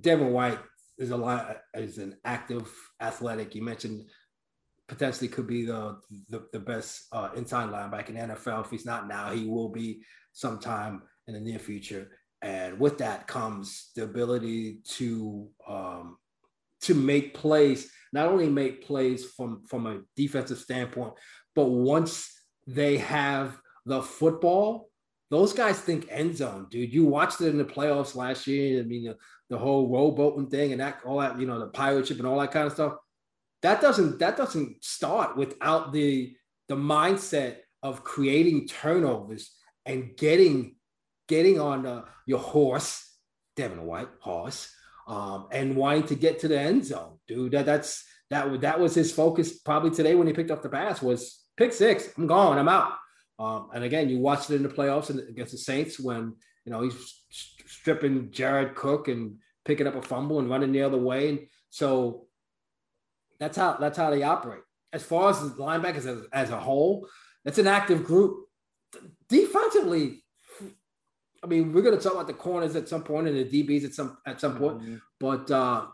Devin 0.00 0.32
White 0.32 0.58
is 0.98 1.10
a 1.10 1.16
lot 1.16 1.58
is 1.74 1.98
an 1.98 2.16
active 2.24 2.72
athletic. 3.00 3.54
You 3.54 3.62
mentioned 3.62 4.08
potentially 4.88 5.28
could 5.28 5.46
be 5.46 5.64
the 5.64 5.98
the, 6.30 6.46
the 6.52 6.60
best 6.60 7.06
uh, 7.12 7.30
inside 7.36 7.70
linebacker 7.70 8.10
in 8.10 8.16
NFL. 8.16 8.64
If 8.64 8.70
he's 8.70 8.86
not 8.86 9.08
now, 9.08 9.30
he 9.30 9.46
will 9.46 9.68
be 9.68 10.02
sometime 10.32 11.02
in 11.26 11.34
the 11.34 11.40
near 11.40 11.58
future 11.58 12.08
and 12.42 12.78
with 12.78 12.98
that 12.98 13.26
comes 13.26 13.90
the 13.96 14.04
ability 14.04 14.78
to 14.84 15.48
um, 15.68 16.18
to 16.82 16.94
make 16.94 17.34
plays 17.34 17.90
not 18.12 18.26
only 18.26 18.48
make 18.48 18.86
plays 18.86 19.24
from 19.24 19.64
from 19.66 19.86
a 19.86 20.00
defensive 20.16 20.58
standpoint 20.58 21.12
but 21.54 21.66
once 21.66 22.32
they 22.66 22.96
have 22.98 23.58
the 23.86 24.02
football 24.02 24.88
those 25.30 25.52
guys 25.52 25.78
think 25.78 26.06
end 26.10 26.36
zone 26.36 26.66
dude. 26.70 26.92
You 26.92 27.04
watched 27.04 27.40
it 27.40 27.48
in 27.48 27.58
the 27.58 27.64
playoffs 27.64 28.14
last 28.14 28.46
year 28.46 28.80
i 28.80 28.84
mean 28.84 29.04
the, 29.04 29.16
the 29.50 29.58
whole 29.58 29.90
rowboating 29.90 30.50
thing 30.50 30.72
and 30.72 30.80
that 30.80 30.98
all 31.04 31.20
that 31.20 31.40
you 31.40 31.46
know 31.46 31.58
the 31.58 31.68
pirate 31.68 32.06
ship 32.06 32.18
and 32.18 32.26
all 32.26 32.38
that 32.40 32.52
kind 32.52 32.66
of 32.66 32.72
stuff. 32.72 32.94
That 33.62 33.80
doesn't 33.80 34.18
that 34.20 34.36
doesn't 34.36 34.84
start 34.84 35.36
without 35.36 35.92
the 35.92 36.34
the 36.68 36.76
mindset 36.76 37.56
of 37.82 38.04
creating 38.04 38.68
turnovers 38.68 39.50
and 39.86 40.16
getting 40.16 40.76
getting 41.28 41.60
on 41.60 41.86
uh, 41.86 42.02
your 42.26 42.38
horse, 42.38 43.04
Devin 43.56 43.84
White 43.84 44.08
horse, 44.20 44.72
um, 45.08 45.48
and 45.50 45.74
wanting 45.74 46.04
to 46.04 46.14
get 46.14 46.38
to 46.40 46.48
the 46.48 46.60
end 46.60 46.84
zone, 46.84 47.18
dude. 47.26 47.52
That 47.52 47.66
that's 47.66 48.04
that 48.30 48.60
that 48.60 48.78
was 48.78 48.94
his 48.94 49.10
focus 49.10 49.58
probably 49.58 49.90
today 49.90 50.14
when 50.14 50.26
he 50.26 50.32
picked 50.32 50.50
up 50.50 50.62
the 50.62 50.68
pass 50.68 51.02
was 51.02 51.42
pick 51.56 51.72
six. 51.72 52.10
I'm 52.16 52.26
gone. 52.26 52.58
I'm 52.58 52.68
out. 52.68 52.92
Um, 53.38 53.70
and 53.74 53.84
again, 53.84 54.10
you 54.10 54.18
watched 54.18 54.50
it 54.50 54.56
in 54.56 54.62
the 54.62 54.68
playoffs 54.68 55.10
against 55.10 55.52
the 55.52 55.58
Saints 55.58 55.98
when 55.98 56.34
you 56.64 56.72
know 56.72 56.82
he's 56.82 57.22
stripping 57.30 58.30
Jared 58.30 58.74
Cook 58.74 59.08
and 59.08 59.36
picking 59.64 59.86
up 59.86 59.94
a 59.94 60.02
fumble 60.02 60.38
and 60.38 60.50
running 60.50 60.72
the 60.72 60.82
other 60.82 60.98
way. 60.98 61.30
And 61.30 61.38
so 61.70 62.26
that's 63.40 63.56
how 63.56 63.78
that's 63.78 63.96
how 63.96 64.10
they 64.10 64.22
operate. 64.22 64.62
As 64.92 65.02
far 65.02 65.30
as 65.30 65.40
the 65.40 65.62
linebackers 65.62 66.06
as, 66.06 66.26
as 66.32 66.50
a 66.50 66.60
whole, 66.60 67.08
it's 67.44 67.58
an 67.58 67.66
active 67.66 68.04
group. 68.04 68.44
Defensively, 69.28 70.22
I 71.42 71.46
mean, 71.46 71.72
we're 71.72 71.82
going 71.82 71.96
to 71.96 72.02
talk 72.02 72.14
about 72.14 72.26
the 72.26 72.34
corners 72.34 72.74
at 72.76 72.88
some 72.88 73.02
point 73.02 73.28
and 73.28 73.36
the 73.36 73.44
DBs 73.44 73.84
at 73.84 73.94
some 73.94 74.18
at 74.26 74.40
some 74.40 74.56
point, 74.56 74.80
mm-hmm. 74.80 74.96
but 75.20 75.50
uh, 75.50 75.86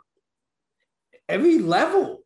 every 1.29 1.59
level 1.59 2.21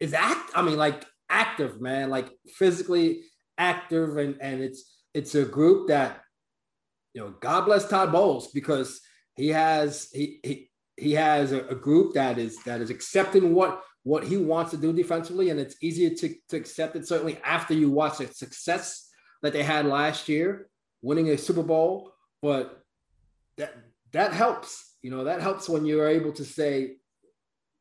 is 0.00 0.12
act. 0.12 0.50
I 0.54 0.62
mean, 0.62 0.76
like 0.76 1.04
active, 1.30 1.80
man, 1.80 2.10
like 2.10 2.30
physically 2.56 3.22
active, 3.56 4.16
and 4.16 4.36
and 4.40 4.60
it's 4.62 5.02
it's 5.14 5.34
a 5.34 5.44
group 5.44 5.88
that 5.88 6.20
you 7.14 7.22
know, 7.22 7.34
God 7.40 7.62
bless 7.62 7.88
Todd 7.88 8.12
Bowles 8.12 8.48
because 8.48 9.00
he 9.34 9.48
has 9.48 10.08
he 10.12 10.40
he, 10.44 10.70
he 10.96 11.12
has 11.12 11.52
a, 11.52 11.66
a 11.68 11.74
group 11.74 12.14
that 12.14 12.38
is 12.38 12.62
that 12.64 12.80
is 12.80 12.90
accepting 12.90 13.54
what 13.54 13.82
what 14.04 14.24
he 14.24 14.36
wants 14.36 14.70
to 14.70 14.76
do 14.76 14.92
defensively, 14.92 15.50
and 15.50 15.58
it's 15.60 15.76
easier 15.82 16.10
to, 16.10 16.34
to 16.48 16.56
accept 16.56 16.96
it 16.96 17.06
certainly 17.06 17.38
after 17.44 17.74
you 17.74 17.90
watch 17.90 18.18
the 18.18 18.26
success 18.26 19.08
that 19.42 19.52
they 19.52 19.62
had 19.62 19.86
last 19.86 20.28
year, 20.28 20.68
winning 21.02 21.28
a 21.30 21.38
Super 21.38 21.62
Bowl. 21.62 22.12
But 22.42 22.82
that 23.56 23.74
that 24.12 24.32
helps, 24.32 24.96
you 25.02 25.10
know, 25.10 25.24
that 25.24 25.40
helps 25.40 25.68
when 25.68 25.84
you're 25.84 26.08
able 26.08 26.32
to 26.32 26.44
say, 26.44 26.96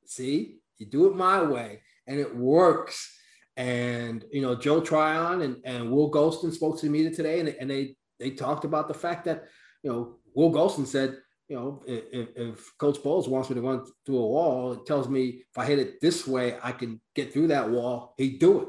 "See, 0.06 0.60
you 0.78 0.86
do 0.86 1.08
it 1.08 1.16
my 1.16 1.44
way, 1.44 1.82
and 2.08 2.20
it 2.20 2.36
works." 2.36 3.14
And 3.56 4.24
you 4.32 4.42
know, 4.42 4.56
Joe 4.56 4.82
Tryon 4.82 5.42
and, 5.42 5.58
and 5.64 5.92
Will 5.92 6.12
Gholston 6.12 6.54
spoke 6.54 6.80
to 6.80 6.86
the 6.86 6.92
media 6.92 7.12
today, 7.12 7.40
and, 7.40 7.50
and 7.50 7.70
they 7.70 7.96
they 8.20 8.32
talked 8.32 8.66
about 8.66 8.88
the 8.88 8.94
fact 8.94 9.26
that 9.26 9.46
you 9.84 9.92
know 9.92 10.18
Will 10.36 10.52
Gholston 10.52 10.86
said, 10.86 11.18
you 11.50 11.56
know, 11.56 11.82
if, 11.88 12.30
if 12.36 12.78
Coach 12.78 13.02
Bowles 13.02 13.28
wants 13.28 13.50
me 13.50 13.56
to 13.56 13.62
run 13.62 13.86
through 14.06 14.18
a 14.18 14.28
wall, 14.28 14.74
it 14.74 14.86
tells 14.86 15.08
me 15.08 15.44
if 15.50 15.58
I 15.58 15.66
hit 15.66 15.80
it 15.80 16.02
this 16.02 16.28
way, 16.28 16.58
I 16.62 16.72
can 16.72 17.02
get 17.16 17.32
through 17.32 17.48
that 17.48 17.70
wall. 17.70 18.14
He'd 18.18 18.40
do 18.40 18.62
it. 18.62 18.68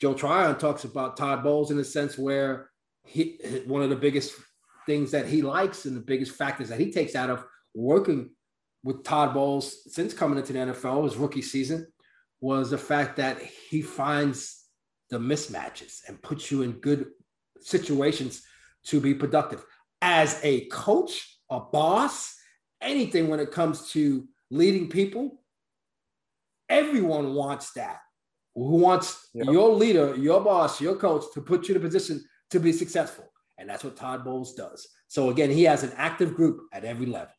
Joe 0.00 0.14
Tryon 0.14 0.56
talks 0.56 0.84
about 0.84 1.16
Todd 1.16 1.42
Bowles 1.42 1.70
in 1.70 1.78
a 1.78 1.84
sense 1.84 2.16
where 2.16 2.70
he 3.04 3.38
one 3.66 3.82
of 3.82 3.90
the 3.90 3.96
biggest 3.96 4.34
things 4.90 5.12
that 5.12 5.26
he 5.26 5.40
likes 5.40 5.84
and 5.84 5.96
the 5.96 6.00
biggest 6.00 6.32
factors 6.32 6.68
that 6.68 6.80
he 6.80 6.90
takes 6.90 7.14
out 7.14 7.30
of 7.30 7.44
working 7.74 8.28
with 8.82 9.04
Todd 9.04 9.32
Bowles 9.32 9.94
since 9.94 10.12
coming 10.12 10.36
into 10.36 10.52
the 10.52 10.58
NFL, 10.58 11.04
his 11.04 11.16
rookie 11.16 11.42
season, 11.42 11.86
was 12.40 12.70
the 12.70 12.78
fact 12.78 13.16
that 13.18 13.40
he 13.40 13.82
finds 13.82 14.64
the 15.10 15.18
mismatches 15.18 16.00
and 16.08 16.20
puts 16.20 16.50
you 16.50 16.62
in 16.62 16.72
good 16.72 17.06
situations 17.60 18.42
to 18.86 19.00
be 19.00 19.14
productive. 19.14 19.64
As 20.02 20.40
a 20.42 20.64
coach, 20.66 21.38
a 21.50 21.60
boss, 21.60 22.34
anything 22.80 23.28
when 23.28 23.38
it 23.38 23.52
comes 23.52 23.92
to 23.92 24.26
leading 24.50 24.88
people, 24.88 25.40
everyone 26.68 27.34
wants 27.34 27.74
that. 27.74 28.00
Who 28.56 28.78
wants 28.78 29.28
yep. 29.34 29.46
your 29.46 29.72
leader, 29.72 30.16
your 30.16 30.40
boss, 30.40 30.80
your 30.80 30.96
coach 30.96 31.26
to 31.34 31.40
put 31.40 31.68
you 31.68 31.76
in 31.76 31.80
a 31.80 31.84
position 31.84 32.24
to 32.50 32.58
be 32.58 32.72
successful. 32.72 33.30
And 33.60 33.68
that's 33.68 33.84
what 33.84 33.94
Todd 33.94 34.24
Bowles 34.24 34.54
does. 34.54 34.88
So 35.06 35.30
again, 35.30 35.50
he 35.50 35.64
has 35.64 35.84
an 35.84 35.92
active 35.96 36.34
group 36.34 36.62
at 36.72 36.84
every 36.84 37.06
level. 37.06 37.32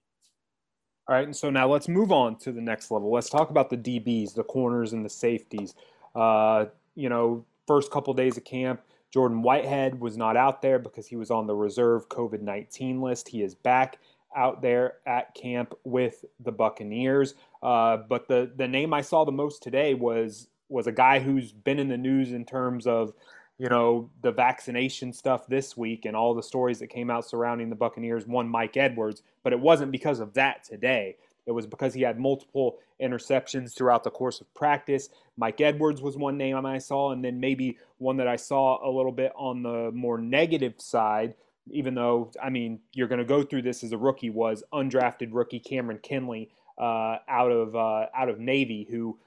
All 1.08 1.16
right, 1.16 1.26
and 1.26 1.36
so 1.36 1.50
now 1.50 1.68
let's 1.68 1.88
move 1.88 2.12
on 2.12 2.38
to 2.40 2.52
the 2.52 2.62
next 2.62 2.92
level. 2.92 3.12
Let's 3.12 3.30
talk 3.30 3.50
about 3.50 3.70
the 3.70 3.78
DBs, 3.78 4.36
the 4.36 4.44
corners, 4.44 4.94
and 4.94 5.04
the 5.04 5.10
safeties. 5.10 5.74
Uh, 6.16 6.66
you 6.96 7.10
know, 7.10 7.44
first 7.68 7.92
couple 7.92 8.14
days 8.14 8.38
of 8.38 8.44
camp, 8.44 8.82
Jordan 9.12 9.42
Whitehead 9.42 10.00
was 10.00 10.16
not 10.16 10.38
out 10.38 10.62
there 10.62 10.80
because 10.80 11.08
he 11.08 11.16
was 11.16 11.32
on 11.32 11.48
the 11.48 11.56
reserve 11.56 12.08
COVID 12.08 12.42
19 12.42 13.02
list. 13.02 13.28
He 13.28 13.42
is 13.42 13.56
back 13.56 13.98
out 14.36 14.62
there 14.62 14.98
at 15.06 15.34
camp 15.34 15.74
with 15.84 16.24
the 16.40 16.52
Buccaneers. 16.52 17.34
Uh, 17.62 17.98
but 17.98 18.28
the, 18.28 18.52
the 18.56 18.68
name 18.68 18.94
I 18.94 19.02
saw 19.02 19.26
the 19.26 19.32
most 19.32 19.64
today 19.64 19.96
was 19.96 20.48
was 20.70 20.88
a 20.88 20.92
guy 20.92 21.20
who's 21.20 21.52
been 21.52 21.80
in 21.80 21.90
the 21.90 21.98
news 21.98 22.32
in 22.32 22.46
terms 22.46 22.88
of 22.88 23.12
you 23.58 23.70
know, 23.70 24.10
the 24.22 24.32
vaccination 24.32 25.14
stuff 25.14 25.48
this 25.48 25.78
week 25.78 26.06
and 26.06 26.16
all 26.16 26.34
the 26.34 26.44
stories 26.44 26.80
that 26.80 26.88
came 26.88 27.10
out 27.12 27.28
surrounding 27.28 27.70
the 27.70 27.76
Buccaneers, 27.76 28.26
one 28.26 28.50
Mike 28.50 28.78
Edwards, 28.78 29.22
but 29.44 29.54
it 29.54 29.60
wasn't 29.60 29.92
because 29.92 30.20
of 30.20 30.34
that 30.34 30.64
today. 30.64 31.16
It 31.46 31.52
was 31.52 31.66
because 31.66 31.94
he 31.94 32.02
had 32.02 32.20
multiple 32.20 32.78
interceptions 33.02 33.76
throughout 33.76 34.04
the 34.04 34.12
course 34.12 34.42
of 34.42 34.54
practice. 34.54 35.10
Mike 35.38 35.60
Edwards 35.60 36.02
was 36.02 36.18
one 36.18 36.38
name 36.38 36.66
I 36.66 36.78
saw, 36.78 37.12
and 37.12 37.24
then 37.24 37.40
maybe 37.40 37.78
one 37.98 38.18
that 38.18 38.28
I 38.28 38.36
saw 38.36 38.88
a 38.88 38.90
little 38.90 39.12
bit 39.12 39.32
on 39.36 39.64
the 39.64 39.92
more 39.92 40.18
negative 40.18 40.76
side, 40.78 41.36
even 41.70 41.96
though, 41.96 42.32
I 42.42 42.50
mean, 42.50 42.80
you're 42.94 43.08
going 43.08 43.20
to 43.20 43.26
go 43.26 43.44
through 43.44 43.64
this 43.64 43.84
as 43.84 43.92
a 43.92 43.98
rookie, 43.98 44.30
was 44.30 44.64
undrafted 44.74 45.30
rookie 45.32 45.60
Cameron 45.60 46.00
Kinley 46.02 46.52
uh, 46.78 47.18
out 47.28 47.52
of 47.52 47.76
uh, 47.76 48.08
out 48.16 48.30
of 48.30 48.40
Navy, 48.40 48.88
who 48.90 49.18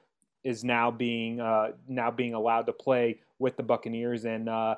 is 0.44 0.62
now 0.62 0.90
being 0.90 1.40
uh, 1.40 1.72
now 1.88 2.10
being 2.10 2.34
allowed 2.34 2.66
to 2.66 2.72
play 2.72 3.20
with 3.38 3.56
the 3.56 3.62
Buccaneers 3.62 4.24
and 4.24 4.48
uh, 4.48 4.76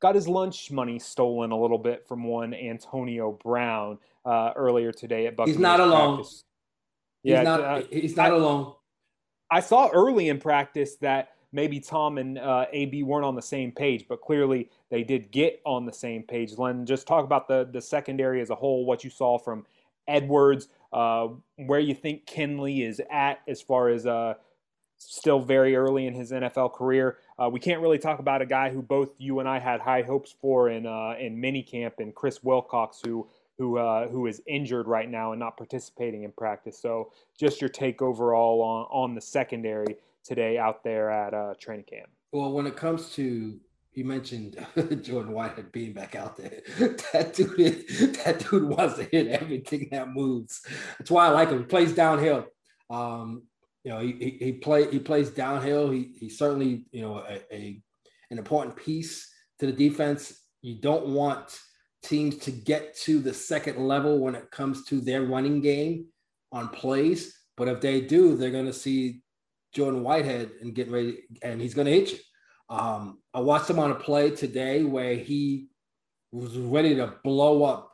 got 0.00 0.14
his 0.14 0.28
lunch 0.28 0.70
money 0.70 0.98
stolen 0.98 1.50
a 1.50 1.60
little 1.60 1.78
bit 1.78 2.06
from 2.06 2.24
one 2.24 2.54
Antonio 2.54 3.32
Brown 3.32 3.98
uh, 4.24 4.52
earlier 4.56 4.92
today 4.92 5.26
at 5.26 5.36
Buccaneers. 5.36 5.56
He's 5.56 5.62
not 5.62 5.80
alone. 5.80 6.16
Practice. 6.16 6.44
Yeah, 7.22 7.38
he's 7.38 7.44
not, 7.44 7.60
uh, 7.60 7.82
he's 7.90 8.16
not 8.16 8.32
I, 8.32 8.36
alone. 8.36 8.72
I 9.50 9.60
saw 9.60 9.88
early 9.92 10.28
in 10.28 10.38
practice 10.38 10.96
that 10.96 11.30
maybe 11.52 11.80
Tom 11.80 12.18
and 12.18 12.38
uh, 12.38 12.66
AB 12.72 13.02
weren't 13.02 13.24
on 13.24 13.34
the 13.34 13.42
same 13.42 13.72
page, 13.72 14.06
but 14.08 14.20
clearly 14.20 14.70
they 14.90 15.02
did 15.02 15.30
get 15.30 15.60
on 15.64 15.86
the 15.86 15.92
same 15.92 16.22
page. 16.22 16.56
Len, 16.56 16.86
just 16.86 17.06
talk 17.06 17.24
about 17.24 17.48
the 17.48 17.68
the 17.72 17.80
secondary 17.80 18.40
as 18.40 18.50
a 18.50 18.54
whole, 18.54 18.84
what 18.84 19.02
you 19.02 19.10
saw 19.10 19.38
from 19.38 19.64
Edwards, 20.06 20.68
uh, 20.92 21.28
where 21.56 21.80
you 21.80 21.94
think 21.94 22.26
Kinley 22.26 22.82
is 22.82 23.00
at 23.10 23.40
as 23.48 23.60
far 23.60 23.88
as 23.88 24.06
uh, 24.06 24.34
still 24.98 25.40
very 25.40 25.76
early 25.76 26.06
in 26.06 26.14
his 26.14 26.32
NFL 26.32 26.74
career. 26.74 27.18
Uh, 27.38 27.48
we 27.48 27.60
can't 27.60 27.80
really 27.80 27.98
talk 27.98 28.18
about 28.18 28.42
a 28.42 28.46
guy 28.46 28.70
who 28.70 28.82
both 28.82 29.10
you 29.18 29.40
and 29.40 29.48
I 29.48 29.58
had 29.58 29.80
high 29.80 30.02
hopes 30.02 30.34
for 30.40 30.70
in 30.70 30.86
uh, 30.86 31.14
in 31.18 31.36
minicamp, 31.36 31.92
and 31.98 32.14
Chris 32.14 32.42
Wilcox, 32.42 33.00
who 33.04 33.28
who 33.58 33.78
uh, 33.78 34.08
who 34.08 34.26
is 34.26 34.42
injured 34.46 34.86
right 34.86 35.10
now 35.10 35.32
and 35.32 35.40
not 35.40 35.56
participating 35.56 36.24
in 36.24 36.32
practice. 36.32 36.78
So, 36.78 37.12
just 37.38 37.60
your 37.60 37.70
take 37.70 38.02
overall 38.02 38.62
on 38.62 38.86
on 38.90 39.14
the 39.14 39.20
secondary 39.20 39.96
today 40.24 40.58
out 40.58 40.82
there 40.82 41.10
at 41.10 41.34
uh, 41.34 41.54
training 41.60 41.84
camp. 41.84 42.08
Well, 42.32 42.52
when 42.52 42.66
it 42.66 42.76
comes 42.76 43.10
to 43.14 43.58
you 43.96 44.04
mentioned 44.04 44.64
Jordan 45.02 45.32
Whitehead 45.32 45.72
being 45.72 45.94
back 45.94 46.14
out 46.14 46.36
there. 46.36 46.60
that 47.12 47.32
dude, 47.32 47.56
that 48.24 48.46
dude 48.48 48.68
wants 48.68 48.96
to 48.98 49.04
hit 49.04 49.26
everything 49.28 49.88
that 49.90 50.10
moves. 50.10 50.62
That's 50.98 51.10
why 51.10 51.26
I 51.26 51.30
like 51.30 51.48
him. 51.48 51.60
He 51.60 51.64
plays 51.64 51.94
downhill. 51.94 52.44
Um, 52.90 53.44
you 53.86 53.92
know, 53.92 54.00
he, 54.00 54.12
he, 54.14 54.44
he 54.46 54.52
play 54.52 54.90
he 54.90 54.98
plays 54.98 55.30
downhill. 55.30 55.92
He 55.92 56.10
he 56.18 56.28
certainly 56.28 56.86
you 56.90 57.02
know 57.02 57.18
a, 57.18 57.40
a 57.54 57.80
an 58.32 58.38
important 58.38 58.74
piece 58.74 59.32
to 59.60 59.66
the 59.66 59.72
defense. 59.72 60.42
You 60.60 60.80
don't 60.80 61.06
want 61.06 61.56
teams 62.02 62.36
to 62.38 62.50
get 62.50 62.96
to 63.02 63.20
the 63.20 63.32
second 63.32 63.78
level 63.78 64.18
when 64.18 64.34
it 64.34 64.50
comes 64.50 64.84
to 64.86 65.00
their 65.00 65.22
running 65.22 65.60
game 65.60 66.06
on 66.50 66.68
plays. 66.70 67.32
But 67.56 67.68
if 67.68 67.80
they 67.80 68.00
do, 68.00 68.34
they're 68.36 68.50
going 68.50 68.66
to 68.66 68.72
see 68.72 69.22
Jordan 69.72 70.02
Whitehead 70.02 70.50
and 70.60 70.74
get 70.74 70.90
ready, 70.90 71.20
and 71.40 71.60
he's 71.60 71.74
going 71.74 71.86
to 71.86 71.92
hit 71.92 72.10
you. 72.10 72.18
Um, 72.68 73.20
I 73.32 73.38
watched 73.38 73.70
him 73.70 73.78
on 73.78 73.92
a 73.92 73.94
play 73.94 74.32
today 74.32 74.82
where 74.82 75.14
he 75.14 75.68
was 76.32 76.56
ready 76.56 76.96
to 76.96 77.14
blow 77.22 77.62
up, 77.62 77.92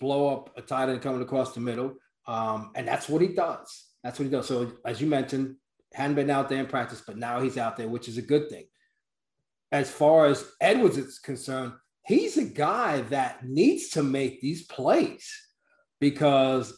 blow 0.00 0.34
up 0.34 0.50
a 0.58 0.60
tight 0.60 0.90
end 0.90 1.00
coming 1.00 1.22
across 1.22 1.54
the 1.54 1.60
middle, 1.60 1.94
um, 2.26 2.72
and 2.74 2.86
that's 2.86 3.08
what 3.08 3.22
he 3.22 3.28
does. 3.28 3.85
That's 4.06 4.20
what 4.20 4.26
he 4.26 4.30
does. 4.30 4.46
So 4.46 4.70
as 4.84 5.00
you 5.00 5.08
mentioned, 5.08 5.56
hadn't 5.92 6.14
been 6.14 6.30
out 6.30 6.48
there 6.48 6.60
in 6.60 6.66
practice, 6.66 7.02
but 7.04 7.18
now 7.18 7.40
he's 7.40 7.58
out 7.58 7.76
there, 7.76 7.88
which 7.88 8.06
is 8.06 8.18
a 8.18 8.22
good 8.22 8.48
thing. 8.48 8.66
As 9.72 9.90
far 9.90 10.26
as 10.26 10.48
Edwards 10.60 10.96
is 10.96 11.18
concerned, 11.18 11.72
he's 12.06 12.36
a 12.36 12.44
guy 12.44 13.00
that 13.00 13.44
needs 13.44 13.88
to 13.90 14.04
make 14.04 14.40
these 14.40 14.64
plays 14.66 15.28
because 15.98 16.70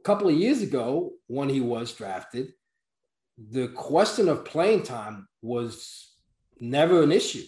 a 0.00 0.02
couple 0.02 0.28
of 0.28 0.34
years 0.34 0.62
ago, 0.62 1.10
when 1.26 1.50
he 1.50 1.60
was 1.60 1.92
drafted, 1.92 2.52
the 3.36 3.68
question 3.68 4.30
of 4.30 4.46
playing 4.46 4.84
time 4.84 5.28
was 5.42 6.14
never 6.58 7.02
an 7.02 7.12
issue. 7.12 7.44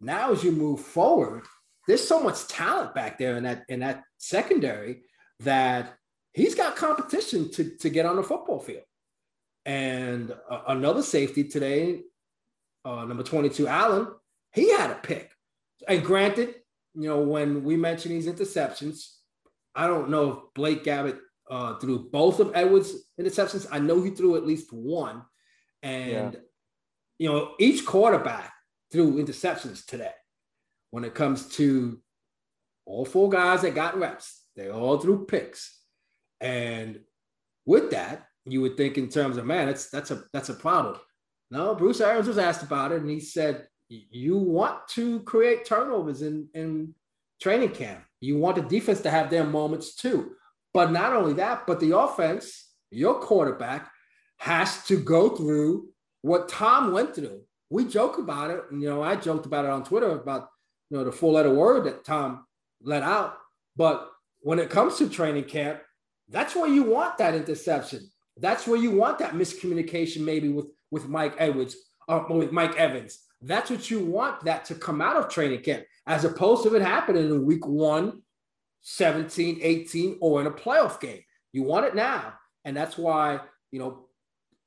Now, 0.00 0.32
as 0.32 0.42
you 0.42 0.52
move 0.52 0.80
forward, 0.80 1.44
there's 1.86 2.08
so 2.08 2.22
much 2.22 2.48
talent 2.48 2.94
back 2.94 3.18
there 3.18 3.36
in 3.36 3.42
that 3.42 3.64
in 3.68 3.80
that 3.80 4.04
secondary 4.16 5.02
that 5.40 5.98
he's 6.38 6.54
got 6.54 6.76
competition 6.76 7.50
to, 7.50 7.76
to 7.78 7.90
get 7.90 8.06
on 8.06 8.16
the 8.16 8.22
football 8.22 8.60
field. 8.60 8.84
And 9.66 10.32
uh, 10.48 10.60
another 10.68 11.02
safety 11.02 11.44
today, 11.44 12.02
uh, 12.84 13.04
number 13.04 13.24
22, 13.24 13.66
Allen, 13.66 14.06
he 14.52 14.70
had 14.70 14.90
a 14.90 14.94
pick. 14.94 15.30
And 15.86 16.04
granted, 16.04 16.54
you 16.94 17.08
know, 17.08 17.20
when 17.20 17.64
we 17.64 17.76
mention 17.76 18.12
these 18.12 18.28
interceptions, 18.28 19.16
I 19.74 19.86
don't 19.88 20.10
know 20.10 20.30
if 20.30 20.38
Blake 20.54 20.84
Gabbert 20.84 21.18
uh, 21.50 21.74
threw 21.78 22.08
both 22.08 22.40
of 22.40 22.52
Edwards' 22.54 22.94
interceptions. 23.20 23.66
I 23.70 23.80
know 23.80 24.00
he 24.00 24.10
threw 24.10 24.36
at 24.36 24.46
least 24.46 24.72
one. 24.72 25.22
And, 25.82 26.34
yeah. 26.34 26.40
you 27.18 27.28
know, 27.28 27.54
each 27.58 27.84
quarterback 27.84 28.52
threw 28.92 29.22
interceptions 29.22 29.84
today 29.84 30.14
when 30.90 31.04
it 31.04 31.14
comes 31.14 31.48
to 31.56 32.00
all 32.86 33.04
four 33.04 33.28
guys 33.28 33.62
that 33.62 33.74
got 33.74 33.98
reps. 33.98 34.44
They 34.56 34.70
all 34.70 34.98
threw 34.98 35.26
picks. 35.26 35.77
And 36.40 37.00
with 37.66 37.90
that, 37.90 38.26
you 38.44 38.60
would 38.62 38.76
think 38.76 38.98
in 38.98 39.08
terms 39.08 39.36
of 39.36 39.46
man, 39.46 39.66
that's 39.66 39.90
that's 39.90 40.10
a 40.10 40.22
that's 40.32 40.48
a 40.48 40.54
problem. 40.54 40.96
No, 41.50 41.74
Bruce 41.74 42.00
Arians 42.00 42.28
was 42.28 42.38
asked 42.38 42.62
about 42.62 42.92
it, 42.92 43.00
and 43.00 43.10
he 43.10 43.20
said, 43.20 43.66
"You 43.88 44.38
want 44.38 44.86
to 44.90 45.20
create 45.20 45.64
turnovers 45.64 46.22
in 46.22 46.48
in 46.54 46.94
training 47.40 47.70
camp. 47.70 48.02
You 48.20 48.38
want 48.38 48.56
the 48.56 48.62
defense 48.62 49.00
to 49.02 49.10
have 49.10 49.30
their 49.30 49.44
moments 49.44 49.94
too. 49.94 50.32
But 50.74 50.90
not 50.90 51.12
only 51.12 51.34
that, 51.34 51.66
but 51.66 51.80
the 51.80 51.96
offense, 51.96 52.72
your 52.90 53.20
quarterback, 53.20 53.90
has 54.38 54.84
to 54.86 54.96
go 54.96 55.30
through 55.30 55.88
what 56.22 56.48
Tom 56.48 56.92
went 56.92 57.14
through. 57.14 57.42
We 57.70 57.84
joke 57.84 58.18
about 58.18 58.50
it. 58.50 58.62
You 58.72 58.88
know, 58.88 59.02
I 59.02 59.16
joked 59.16 59.46
about 59.46 59.64
it 59.64 59.70
on 59.70 59.84
Twitter 59.84 60.10
about 60.10 60.48
you 60.90 60.98
know, 60.98 61.04
the 61.04 61.12
four 61.12 61.32
letter 61.32 61.52
word 61.52 61.84
that 61.84 62.04
Tom 62.04 62.44
let 62.82 63.02
out. 63.02 63.36
But 63.76 64.08
when 64.40 64.58
it 64.58 64.70
comes 64.70 64.96
to 64.98 65.08
training 65.08 65.44
camp, 65.44 65.80
that's 66.28 66.54
where 66.54 66.68
you 66.68 66.82
want 66.84 67.18
that 67.18 67.34
interception. 67.34 68.10
That's 68.36 68.66
where 68.66 68.78
you 68.78 68.92
want 68.92 69.18
that 69.18 69.32
miscommunication, 69.32 70.22
maybe 70.22 70.48
with 70.48 70.66
with 70.90 71.08
Mike 71.08 71.34
Edwards 71.38 71.76
or 72.06 72.30
uh, 72.30 72.34
with 72.34 72.52
Mike 72.52 72.76
Evans. 72.76 73.18
That's 73.40 73.70
what 73.70 73.90
you 73.90 74.04
want 74.04 74.44
that 74.44 74.64
to 74.66 74.74
come 74.74 75.00
out 75.00 75.16
of 75.16 75.28
training 75.28 75.62
camp, 75.62 75.84
as 76.06 76.24
opposed 76.24 76.64
to 76.64 76.74
it 76.74 76.82
happening 76.82 77.26
in 77.26 77.44
week 77.44 77.66
one, 77.66 78.22
17, 78.82 79.60
18, 79.62 80.18
or 80.20 80.40
in 80.40 80.46
a 80.46 80.50
playoff 80.50 81.00
game. 81.00 81.20
You 81.52 81.62
want 81.62 81.86
it 81.86 81.94
now. 81.94 82.34
And 82.64 82.76
that's 82.76 82.98
why, 82.98 83.40
you 83.70 83.78
know, 83.78 84.06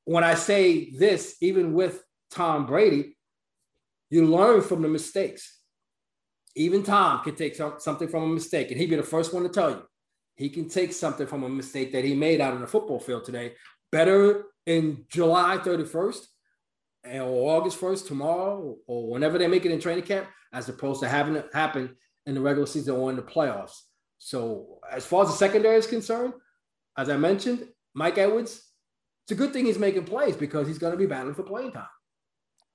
when 0.04 0.24
I 0.24 0.34
say 0.34 0.90
this, 0.90 1.36
even 1.40 1.74
with 1.74 2.02
Tom 2.30 2.66
Brady, 2.66 3.16
you 4.10 4.26
learn 4.26 4.62
from 4.62 4.82
the 4.82 4.88
mistakes. 4.88 5.58
Even 6.56 6.82
Tom 6.82 7.22
can 7.22 7.34
take 7.34 7.54
some, 7.54 7.74
something 7.78 8.08
from 8.08 8.24
a 8.24 8.28
mistake, 8.28 8.70
and 8.70 8.80
he'd 8.80 8.90
be 8.90 8.96
the 8.96 9.02
first 9.02 9.32
one 9.32 9.42
to 9.42 9.48
tell 9.48 9.70
you. 9.70 9.82
He 10.42 10.48
can 10.48 10.68
take 10.68 10.92
something 10.92 11.28
from 11.28 11.44
a 11.44 11.48
mistake 11.48 11.92
that 11.92 12.04
he 12.04 12.14
made 12.14 12.40
out 12.40 12.52
on 12.52 12.60
the 12.60 12.66
football 12.66 12.98
field 12.98 13.24
today. 13.24 13.52
Better 13.92 14.46
in 14.66 15.04
July 15.08 15.58
31st 15.58 16.26
eh, 17.04 17.20
or 17.20 17.56
August 17.56 17.80
1st, 17.80 18.08
tomorrow, 18.08 18.76
or 18.88 19.08
whenever 19.08 19.38
they 19.38 19.46
make 19.46 19.64
it 19.64 19.70
in 19.70 19.78
training 19.78 20.02
camp, 20.02 20.26
as 20.52 20.68
opposed 20.68 21.00
to 21.00 21.08
having 21.08 21.36
it 21.36 21.48
happen 21.54 21.96
in 22.26 22.34
the 22.34 22.40
regular 22.40 22.66
season 22.66 22.96
or 22.96 23.08
in 23.10 23.14
the 23.14 23.22
playoffs. 23.22 23.82
So, 24.18 24.80
as 24.90 25.06
far 25.06 25.22
as 25.22 25.28
the 25.28 25.36
secondary 25.36 25.76
is 25.76 25.86
concerned, 25.86 26.34
as 26.98 27.08
I 27.08 27.16
mentioned, 27.16 27.68
Mike 27.94 28.18
Edwards, 28.18 28.68
it's 29.24 29.32
a 29.32 29.36
good 29.36 29.52
thing 29.52 29.66
he's 29.66 29.78
making 29.78 30.06
plays 30.06 30.36
because 30.36 30.66
he's 30.66 30.78
going 30.78 30.92
to 30.92 30.98
be 30.98 31.06
battling 31.06 31.36
for 31.36 31.44
playing 31.44 31.70
time. 31.70 31.86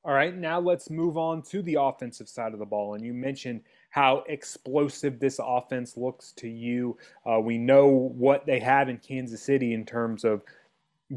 All 0.07 0.13
right, 0.13 0.33
now 0.33 0.57
let's 0.57 0.89
move 0.89 1.17
on 1.17 1.41
to 1.43 1.61
the 1.61 1.75
offensive 1.81 2.29
side 2.29 2.53
of 2.53 2.59
the 2.59 2.65
ball. 2.65 2.93
And 2.93 3.03
you 3.03 3.13
mentioned 3.13 3.59
how 3.89 4.23
explosive 4.29 5.19
this 5.19 5.37
offense 5.43 5.97
looks 5.97 6.31
to 6.37 6.47
you. 6.47 6.97
Uh, 7.29 7.41
we 7.41 7.57
know 7.57 7.87
what 7.87 8.45
they 8.45 8.57
have 8.61 8.87
in 8.87 8.99
Kansas 8.99 9.41
City 9.41 9.73
in 9.73 9.85
terms 9.85 10.23
of 10.23 10.43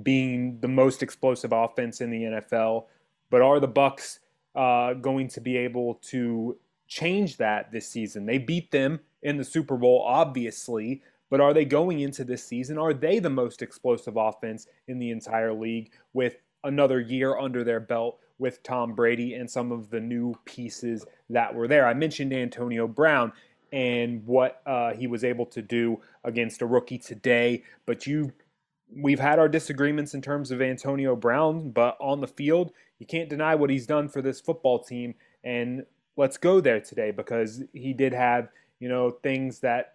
being 0.02 0.58
the 0.58 0.66
most 0.66 1.04
explosive 1.04 1.52
offense 1.52 2.00
in 2.00 2.10
the 2.10 2.22
NFL. 2.22 2.86
But 3.30 3.42
are 3.42 3.60
the 3.60 3.68
Bucs 3.68 4.18
uh, 4.56 4.94
going 4.94 5.28
to 5.28 5.40
be 5.40 5.56
able 5.56 6.00
to 6.08 6.58
change 6.88 7.36
that 7.36 7.70
this 7.70 7.86
season? 7.86 8.26
They 8.26 8.38
beat 8.38 8.72
them 8.72 8.98
in 9.22 9.36
the 9.36 9.44
Super 9.44 9.76
Bowl, 9.76 10.02
obviously, 10.04 11.00
but 11.30 11.40
are 11.40 11.54
they 11.54 11.64
going 11.64 12.00
into 12.00 12.24
this 12.24 12.42
season? 12.42 12.76
Are 12.76 12.92
they 12.92 13.20
the 13.20 13.30
most 13.30 13.62
explosive 13.62 14.16
offense 14.16 14.66
in 14.88 14.98
the 14.98 15.12
entire 15.12 15.52
league 15.52 15.92
with 16.12 16.38
another 16.64 16.98
year 16.98 17.38
under 17.38 17.62
their 17.62 17.78
belt 17.78 18.18
with 18.40 18.62
Tom 18.62 18.94
Brady 18.94 19.34
and 19.34 19.48
some 19.48 19.70
of 19.70 19.90
the 19.90 20.00
new 20.00 20.34
pieces 20.44 21.04
that 21.28 21.54
were 21.54 21.68
there. 21.68 21.86
I 21.86 21.94
mentioned 21.94 22.32
Antonio 22.32 22.88
Brown 22.88 23.32
and 23.72 24.26
what 24.26 24.62
uh, 24.66 24.94
he 24.94 25.06
was 25.06 25.22
able 25.22 25.46
to 25.46 25.62
do 25.62 26.00
against 26.24 26.62
a 26.62 26.66
rookie 26.66 26.98
today, 26.98 27.62
but 27.86 28.06
you 28.06 28.32
we've 28.92 29.20
had 29.20 29.38
our 29.38 29.48
disagreements 29.48 30.14
in 30.14 30.22
terms 30.22 30.50
of 30.50 30.60
Antonio 30.60 31.14
Brown, 31.14 31.70
but 31.70 31.96
on 32.00 32.20
the 32.20 32.26
field, 32.26 32.72
you 32.98 33.06
can't 33.06 33.28
deny 33.28 33.54
what 33.54 33.70
he's 33.70 33.86
done 33.86 34.08
for 34.08 34.20
this 34.20 34.40
football 34.40 34.80
team 34.80 35.14
and 35.44 35.84
let's 36.16 36.36
go 36.36 36.60
there 36.60 36.80
today 36.80 37.12
because 37.12 37.62
he 37.72 37.92
did 37.92 38.12
have, 38.12 38.48
you 38.80 38.88
know, 38.88 39.10
things 39.10 39.60
that 39.60 39.94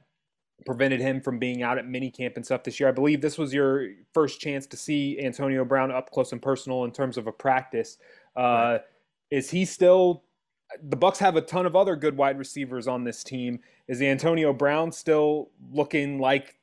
prevented 0.65 1.01
him 1.01 1.21
from 1.21 1.37
being 1.37 1.61
out 1.61 1.77
at 1.77 1.85
minicamp 1.85 2.35
and 2.35 2.45
stuff 2.45 2.63
this 2.63 2.79
year. 2.79 2.87
I 2.87 2.93
believe 2.93 3.21
this 3.21 3.37
was 3.37 3.53
your 3.53 3.89
first 4.13 4.39
chance 4.39 4.65
to 4.67 4.77
see 4.77 5.19
Antonio 5.21 5.65
Brown 5.65 5.91
up 5.91 6.11
close 6.11 6.31
and 6.31 6.41
personal 6.41 6.85
in 6.85 6.91
terms 6.91 7.17
of 7.17 7.27
a 7.27 7.31
practice. 7.31 7.97
Uh, 8.37 8.41
right. 8.41 8.81
Is 9.31 9.49
he 9.49 9.65
still? 9.65 10.23
The 10.83 10.97
Bucs 10.97 11.17
have 11.17 11.35
a 11.35 11.41
ton 11.41 11.65
of 11.65 11.75
other 11.75 11.95
good 11.95 12.17
wide 12.17 12.37
receivers 12.37 12.87
on 12.87 13.03
this 13.03 13.23
team. 13.23 13.59
Is 13.87 14.01
Antonio 14.01 14.51
Brown 14.51 14.91
still 14.91 15.51
looking 15.71 16.19
like 16.19 16.57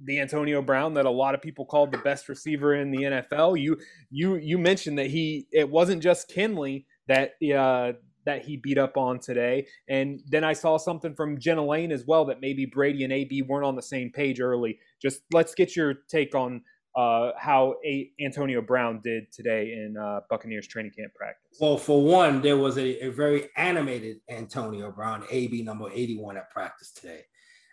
the 0.00 0.18
Antonio 0.20 0.60
Brown 0.60 0.94
that 0.94 1.06
a 1.06 1.10
lot 1.10 1.34
of 1.34 1.40
people 1.40 1.64
called 1.64 1.92
the 1.92 1.98
best 1.98 2.28
receiver 2.28 2.74
in 2.74 2.90
the 2.90 2.98
NFL? 2.98 3.60
You 3.60 3.78
you 4.10 4.36
you 4.36 4.58
mentioned 4.58 4.98
that 4.98 5.06
he 5.06 5.46
it 5.52 5.70
wasn't 5.70 6.02
just 6.02 6.28
Kinley 6.28 6.86
that 7.06 7.32
uh, 7.56 7.92
that 8.24 8.44
he 8.44 8.56
beat 8.56 8.78
up 8.78 8.96
on 8.96 9.18
today. 9.18 9.66
And 9.88 10.20
then 10.26 10.44
I 10.44 10.52
saw 10.52 10.76
something 10.76 11.14
from 11.14 11.38
Jenna 11.38 11.64
Laine 11.64 11.92
as 11.92 12.04
well 12.06 12.24
that 12.26 12.40
maybe 12.40 12.66
Brady 12.66 13.04
and 13.04 13.12
AB 13.12 13.42
weren't 13.42 13.66
on 13.66 13.76
the 13.76 13.82
same 13.82 14.10
page 14.10 14.40
early. 14.40 14.78
Just 15.00 15.20
let's 15.32 15.54
get 15.54 15.76
your 15.76 15.94
take 16.08 16.34
on 16.34 16.62
uh, 16.96 17.32
how 17.38 17.76
a- 17.84 18.10
Antonio 18.20 18.60
Brown 18.62 19.00
did 19.02 19.32
today 19.32 19.72
in 19.72 19.96
uh, 19.96 20.20
Buccaneers 20.30 20.66
training 20.66 20.92
camp 20.96 21.12
practice. 21.14 21.58
Well, 21.60 21.76
for 21.76 22.02
one, 22.02 22.40
there 22.40 22.56
was 22.56 22.78
a, 22.78 23.06
a 23.06 23.10
very 23.10 23.48
animated 23.56 24.18
Antonio 24.28 24.90
Brown, 24.92 25.24
AB 25.30 25.62
number 25.62 25.88
81 25.92 26.36
at 26.36 26.50
practice 26.50 26.92
today. 26.92 27.22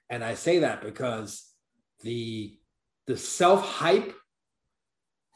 And 0.09 0.23
I 0.23 0.33
say 0.33 0.59
that 0.59 0.81
because 0.81 1.47
the 2.01 2.57
the 3.07 3.17
self 3.17 3.63
hype, 3.65 4.13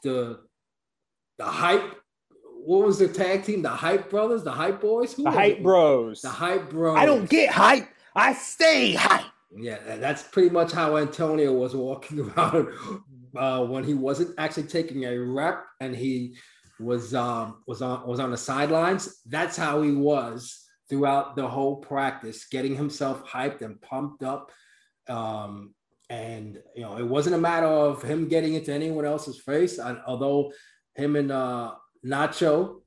the 0.02 0.40
the 1.38 1.44
hype 1.44 1.94
what 2.66 2.84
was 2.84 2.98
the 2.98 3.06
tag 3.06 3.44
team? 3.44 3.62
The 3.62 3.68
Hype 3.68 4.10
Brothers, 4.10 4.42
the 4.42 4.50
Hype 4.50 4.80
Boys, 4.80 5.12
Who 5.12 5.22
the 5.22 5.30
Hype 5.30 5.58
it? 5.58 5.62
Bros, 5.62 6.20
the 6.20 6.28
Hype 6.28 6.68
Bros. 6.68 6.98
I 6.98 7.06
don't 7.06 7.30
get 7.30 7.50
hype. 7.50 7.88
I 8.16 8.32
stay 8.34 8.94
hype. 8.94 9.24
Yeah, 9.56 9.78
that's 9.98 10.24
pretty 10.24 10.50
much 10.50 10.72
how 10.72 10.96
Antonio 10.96 11.52
was 11.52 11.76
walking 11.76 12.20
around 12.36 12.68
uh, 13.36 13.64
when 13.64 13.84
he 13.84 13.94
wasn't 13.94 14.34
actually 14.38 14.64
taking 14.64 15.04
a 15.04 15.18
rep 15.18 15.64
and 15.80 15.94
he 15.94 16.36
was 16.78 17.14
um, 17.14 17.62
was 17.66 17.82
on 17.82 18.06
was 18.06 18.20
on 18.20 18.30
the 18.30 18.36
sidelines. 18.36 19.20
That's 19.26 19.56
how 19.56 19.82
he 19.82 19.92
was 19.92 20.64
throughout 20.88 21.36
the 21.36 21.46
whole 21.46 21.76
practice, 21.76 22.46
getting 22.46 22.74
himself 22.74 23.24
hyped 23.26 23.62
and 23.62 23.80
pumped 23.80 24.22
up. 24.22 24.52
Um, 25.08 25.74
and 26.08 26.58
you 26.74 26.82
know, 26.82 26.96
it 26.96 27.06
wasn't 27.06 27.34
a 27.34 27.40
matter 27.40 27.66
of 27.66 28.02
him 28.02 28.28
getting 28.28 28.54
into 28.54 28.72
anyone 28.72 29.04
else's 29.04 29.40
face. 29.40 29.78
And 29.78 29.98
although 30.06 30.52
him 30.94 31.16
and 31.16 31.32
uh, 31.32 31.74
Nacho 32.04 32.80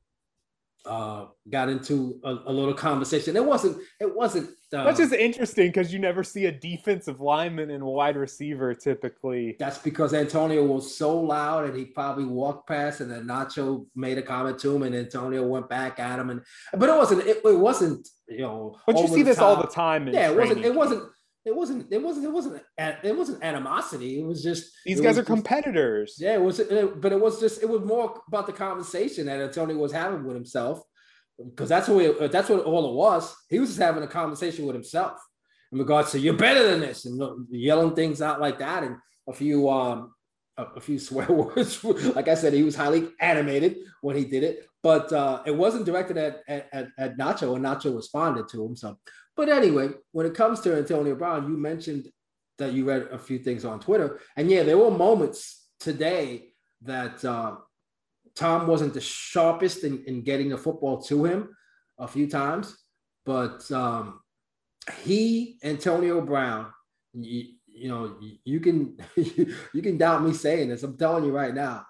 uh, 0.86 1.26
got 1.50 1.70
into 1.70 2.20
a, 2.24 2.30
a, 2.48 2.54
little 2.54 2.74
conversation. 2.74 3.36
It 3.36 3.46
wasn't. 3.46 3.78
It 4.00 4.16
wasn't. 4.16 4.50
Uh, 4.72 4.84
that's 4.84 5.00
just 5.00 5.14
interesting 5.14 5.68
because 5.68 5.92
you 5.92 6.00
never 6.00 6.24
see 6.24 6.46
a 6.46 6.52
defensive 6.52 7.20
lineman 7.20 7.72
and 7.72 7.82
a 7.82 7.86
wide 7.86 8.16
receiver 8.16 8.74
typically. 8.76 9.56
That's 9.60 9.80
because 9.80 10.14
Antonio 10.14 10.64
was 10.64 10.96
so 10.96 11.20
loud 11.20 11.66
and 11.66 11.76
he 11.76 11.86
probably 11.86 12.26
walked 12.26 12.68
past, 12.68 13.02
and 13.02 13.10
then 13.10 13.26
Nacho 13.26 13.86
made 13.96 14.18
a 14.18 14.22
comment 14.22 14.60
to 14.60 14.76
him, 14.76 14.84
and 14.84 14.96
Antonio 14.96 15.46
went 15.46 15.70
back 15.70 16.00
at 16.00 16.20
him. 16.20 16.30
And 16.30 16.42
but 16.74 16.90
it 16.90 16.96
wasn't. 16.96 17.26
It, 17.26 17.42
it 17.44 17.60
wasn't. 17.60 18.08
You 18.28 18.42
know. 18.42 18.78
But 18.86 18.98
you 18.98 19.08
see 19.08 19.24
this 19.24 19.38
top. 19.38 19.58
all 19.58 19.62
the 19.64 19.70
time. 19.70 20.08
yeah, 20.08 20.30
it 20.30 20.38
wasn't. 20.38 20.66
It 20.66 20.76
wasn't 20.76 21.10
it 21.46 21.56
wasn't 21.56 21.92
it 21.92 22.02
wasn't 22.02 22.26
it 22.26 22.32
wasn't 22.32 22.62
it 23.04 23.16
wasn't 23.16 23.44
animosity 23.44 24.20
it 24.20 24.26
was 24.26 24.44
just 24.44 24.72
these 24.86 25.00
guys 25.00 25.18
are 25.18 25.22
just, 25.22 25.28
competitors 25.28 26.16
yeah 26.20 26.34
it 26.34 26.42
was 26.42 26.62
but 26.98 27.12
it 27.12 27.20
was 27.20 27.40
just 27.40 27.62
it 27.64 27.70
was 27.70 27.82
more 27.82 28.22
about 28.28 28.46
the 28.46 28.54
conversation 28.54 29.26
that 29.26 29.40
Antonio 29.40 29.78
was 29.78 29.92
having 29.92 30.26
with 30.26 30.36
himself 30.36 30.84
because 31.46 31.70
that's 31.70 31.88
what 31.88 32.04
it, 32.04 32.32
that's 32.32 32.50
what 32.50 32.64
all 32.66 32.90
it 32.90 32.96
was 32.96 33.36
he 33.50 33.60
was 33.60 33.70
just 33.70 33.82
having 33.82 34.04
a 34.04 34.08
conversation 34.08 34.66
with 34.66 34.76
himself 34.76 35.18
in 35.72 35.80
regards 35.80 36.12
to 36.12 36.20
you're 36.20 36.34
better 36.34 36.70
than 36.70 36.80
this 36.80 37.06
and 37.06 37.48
yelling 37.50 37.96
things 37.96 38.22
out 38.22 38.42
like 38.42 38.60
that 38.60 38.84
and 38.84 38.98
a 39.28 39.34
few 39.34 39.70
um 39.70 40.14
a, 40.58 40.64
a 40.76 40.80
few 40.82 41.00
swear 41.08 41.32
words 41.32 41.84
like 41.84 42.28
I 42.28 42.36
said 42.36 42.54
he 42.54 42.64
was 42.64 42.76
highly 42.76 43.10
animated 43.20 43.78
when 44.02 44.16
he 44.16 44.26
did 44.26 44.44
it 44.44 44.66
but 44.82 45.12
uh, 45.12 45.42
it 45.46 45.54
wasn't 45.54 45.86
directed 45.86 46.18
at, 46.18 46.42
at, 46.48 46.88
at 46.98 47.18
Nacho 47.18 47.56
and 47.58 47.66
Nacho 47.66 47.94
responded 47.94 48.48
to 48.50 48.66
him 48.66 48.76
so 48.78 48.98
but 49.40 49.48
anyway, 49.48 49.92
when 50.12 50.26
it 50.26 50.34
comes 50.34 50.60
to 50.60 50.76
Antonio 50.76 51.16
Brown, 51.16 51.50
you 51.50 51.56
mentioned 51.56 52.10
that 52.58 52.74
you 52.74 52.84
read 52.84 53.04
a 53.04 53.18
few 53.18 53.40
things 53.40 53.64
on 53.64 53.80
Twitter. 53.80 54.20
And 54.36 54.52
yeah, 54.52 54.64
there 54.64 54.78
were 54.78 54.92
moments 54.92 55.70
today 55.80 56.50
that 56.82 57.24
uh, 57.24 57.56
Tom 58.40 58.68
wasn't 58.68 58.94
the 58.94 59.02
sharpest 59.02 59.84
in, 59.84 60.02
in 60.06 60.22
getting 60.22 60.48
the 60.48 60.58
football 60.58 61.02
to 61.02 61.26
him 61.26 61.50
a 61.98 62.08
few 62.08 62.26
times. 62.26 62.78
But 63.26 63.70
um, 63.70 64.22
he, 65.02 65.60
Antonio 65.62 66.22
Brown, 66.22 66.68
you, 67.14 67.50
you 67.68 67.90
know, 67.90 68.16
you 68.46 68.62
can 68.62 68.98
you 69.18 69.82
can 69.82 69.98
doubt 69.98 70.24
me 70.24 70.32
saying 70.34 70.70
this. 70.70 70.84
I'm 70.84 70.98
telling 70.98 71.26
you 71.26 71.32
right 71.32 71.54
now, 71.54 71.86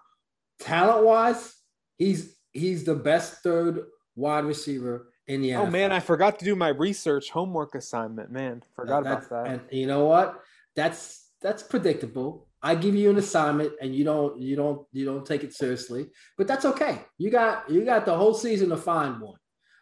talent 0.59 1.05
wise, 1.05 1.53
he's 1.99 2.35
he's 2.51 2.83
the 2.83 2.95
best 2.95 3.43
third 3.43 3.85
wide 4.15 4.45
receiver 4.45 5.11
in 5.27 5.43
the 5.43 5.51
NFL. 5.51 5.67
Oh 5.67 5.69
man, 5.69 5.91
I 5.91 5.99
forgot 5.99 6.39
to 6.39 6.45
do 6.45 6.55
my 6.55 6.69
research 6.69 7.29
homework 7.29 7.75
assignment. 7.75 8.31
Man, 8.31 8.63
forgot 8.75 9.03
that, 9.03 9.11
about 9.11 9.29
that. 9.29 9.45
And 9.45 9.61
you 9.71 9.85
know 9.85 10.05
what? 10.05 10.41
That's 10.75 11.27
that's 11.43 11.61
predictable. 11.61 12.48
I 12.61 12.75
give 12.75 12.95
you 12.95 13.09
an 13.09 13.17
assignment 13.17 13.73
and 13.81 13.95
you 13.95 14.03
don't 14.03 14.39
you 14.41 14.55
don't 14.55 14.85
you 14.91 15.05
don't 15.05 15.25
take 15.25 15.43
it 15.43 15.53
seriously, 15.53 16.07
but 16.37 16.47
that's 16.47 16.65
okay. 16.65 16.99
You 17.17 17.29
got 17.29 17.69
you 17.69 17.85
got 17.85 18.05
the 18.05 18.15
whole 18.15 18.33
season 18.33 18.69
to 18.69 18.77
find 18.77 19.21
one. 19.21 19.37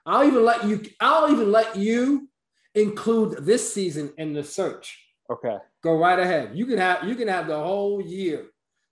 I'll 0.05 0.25
even 0.25 0.45
let 0.45 0.65
you 0.65 0.83
I'll 0.99 1.31
even 1.31 1.51
let 1.51 1.75
you 1.75 2.29
include 2.75 3.45
this 3.45 3.73
season 3.73 4.13
in 4.17 4.33
the 4.33 4.43
search. 4.43 5.03
Okay. 5.29 5.57
Go 5.83 5.97
right 5.97 6.19
ahead. 6.19 6.51
You 6.53 6.65
can 6.65 6.77
have 6.77 7.03
you 7.03 7.15
can 7.15 7.27
have 7.27 7.47
the 7.47 7.57
whole 7.57 8.01
year 8.01 8.45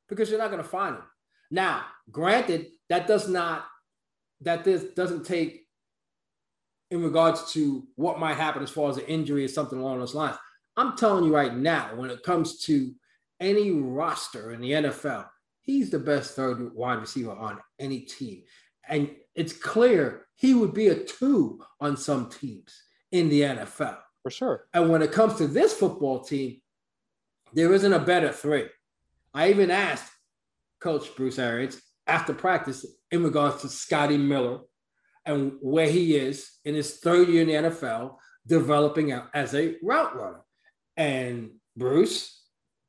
because 0.10 0.30
you're 0.30 0.40
not 0.40 0.52
going 0.52 0.64
to 0.64 0.68
find 0.68 0.96
them. 0.96 1.04
Now, 1.52 1.86
granted, 2.12 2.68
that 2.90 3.08
does 3.08 3.30
not 3.30 3.66
that 4.42 4.64
this 4.64 4.84
doesn't 4.96 5.26
take 5.26 5.66
in 6.92 7.04
regards 7.04 7.52
to 7.54 7.88
what 7.96 8.20
might 8.20 8.36
happen 8.36 8.64
as 8.64 8.70
far 8.70 8.90
as 8.90 8.98
an 8.98 9.06
injury 9.06 9.46
or 9.46 9.48
something 9.48 9.80
along 9.80 10.00
those 10.00 10.16
lines. 10.16 10.38
I'm 10.78 10.98
telling 10.98 11.24
you 11.24 11.34
right 11.34 11.56
now, 11.56 11.96
when 11.96 12.10
it 12.10 12.24
comes 12.24 12.60
to 12.64 12.92
any 13.40 13.72
roster 13.72 14.52
in 14.52 14.62
the 14.62 14.72
NFL, 14.72 15.28
he's 15.62 15.90
the 15.90 16.00
best 16.00 16.36
third 16.36 16.74
wide 16.74 17.00
receiver 17.00 17.32
on 17.32 17.60
any 17.80 18.02
team. 18.02 18.44
And 18.88 19.12
it's 19.34 19.54
clear 19.54 20.28
he 20.36 20.54
would 20.54 20.74
be 20.74 20.88
a 20.88 20.96
two 20.96 21.62
on 21.80 21.98
some 21.98 22.30
teams 22.30 22.74
in 23.12 23.30
the 23.30 23.42
NFL. 23.42 23.98
For 24.24 24.32
sure. 24.32 24.68
And 24.74 24.90
when 24.90 25.02
it 25.02 25.12
comes 25.12 25.36
to 25.36 25.48
this 25.48 25.74
football 25.74 26.20
team, 26.20 26.62
there 27.54 27.74
isn't 27.74 27.94
a 27.94 28.00
better 28.00 28.32
three. 28.32 28.66
I 29.34 29.50
even 29.50 29.72
asked 29.72 30.12
Coach 30.80 31.16
Bruce 31.16 31.40
Arians 31.40 31.82
after 32.08 32.34
practice 32.34 32.86
in 33.12 33.24
regards 33.24 33.62
to 33.62 33.70
Scotty 33.70 34.18
Miller 34.18 34.60
and 35.26 35.54
where 35.62 35.90
he 35.90 36.16
is 36.16 36.52
in 36.66 36.76
his 36.76 36.98
third 36.98 37.28
year 37.30 37.42
in 37.42 37.48
the 37.48 37.70
NFL, 37.70 38.18
developing 38.46 39.12
out 39.12 39.28
as 39.34 39.56
a 39.56 39.76
route 39.82 40.16
runner. 40.16 40.42
And 40.98 41.52
Bruce 41.76 42.45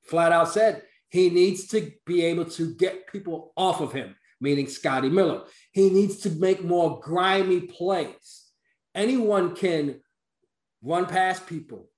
flat 0.09 0.33
out 0.33 0.49
said 0.49 0.83
he 1.09 1.31
needs 1.31 1.69
to 1.69 1.93
be 2.05 2.25
able 2.25 2.45
to 2.47 2.75
get 2.75 3.07
people 3.11 3.53
off 3.57 3.81
of 3.81 3.93
him, 3.93 4.17
meaning 4.41 4.67
Scotty 4.67 5.09
Miller. 5.09 5.43
He 5.73 5.91
needs 5.91 6.19
to 6.19 6.31
make 6.31 6.65
more 6.65 7.01
grimy 7.01 7.61
plays. 7.63 8.45
Anyone 8.95 9.55
can 9.55 10.01
run 10.83 11.07
past 11.07 11.47
people. 11.47 11.89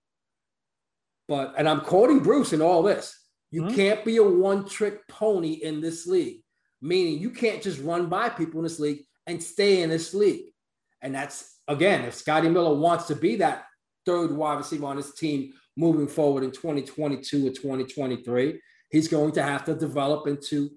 But, 1.26 1.54
and 1.58 1.68
I'm 1.68 1.82
quoting 1.82 2.20
Bruce 2.20 2.52
in 2.52 2.62
all 2.62 2.82
this 2.82 3.14
you 3.50 3.62
mm-hmm. 3.62 3.74
can't 3.74 4.04
be 4.04 4.18
a 4.18 4.22
one 4.22 4.68
trick 4.68 5.06
pony 5.08 5.52
in 5.52 5.80
this 5.80 6.06
league, 6.06 6.42
meaning 6.82 7.18
you 7.18 7.30
can't 7.30 7.62
just 7.62 7.80
run 7.80 8.08
by 8.08 8.28
people 8.28 8.60
in 8.60 8.64
this 8.64 8.78
league 8.78 9.00
and 9.26 9.42
stay 9.42 9.82
in 9.82 9.90
this 9.90 10.12
league. 10.12 10.52
And 11.00 11.14
that's, 11.14 11.56
again, 11.66 12.04
if 12.04 12.14
Scotty 12.14 12.48
Miller 12.48 12.74
wants 12.74 13.06
to 13.06 13.14
be 13.14 13.36
that 13.36 13.64
third 14.04 14.32
wide 14.32 14.58
receiver 14.58 14.86
on 14.86 14.96
his 14.96 15.14
team 15.14 15.52
moving 15.78 16.08
forward 16.08 16.42
in 16.42 16.50
2022 16.50 17.46
or 17.46 17.50
2023, 17.50 18.60
he's 18.90 19.06
going 19.06 19.30
to 19.32 19.42
have 19.42 19.64
to 19.64 19.74
develop 19.74 20.26
into 20.26 20.70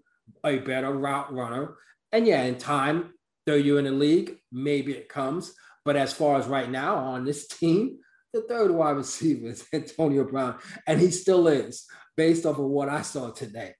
a 0.45 0.59
better 0.59 0.93
route 0.93 1.33
runner. 1.33 1.75
And 2.11 2.27
yeah, 2.27 2.43
in 2.43 2.57
time, 2.57 3.15
though 3.47 3.55
you're 3.55 3.79
in 3.79 3.85
the 3.85 3.91
league, 3.91 4.37
maybe 4.51 4.93
it 4.93 5.09
comes. 5.09 5.53
But 5.83 5.95
as 5.95 6.13
far 6.13 6.39
as 6.39 6.45
right 6.45 6.69
now 6.69 6.95
on 6.95 7.25
this 7.25 7.47
team, 7.47 7.97
the 8.31 8.41
third 8.41 8.69
wide 8.69 8.91
receiver 8.91 9.47
is 9.47 9.65
Antonio 9.73 10.23
Brown, 10.23 10.55
and 10.85 11.01
he 11.01 11.09
still 11.09 11.47
is 11.47 11.85
based 12.15 12.45
off 12.45 12.59
of 12.59 12.65
what 12.65 12.87
I 12.87 13.01
saw 13.01 13.31
today. 13.31 13.73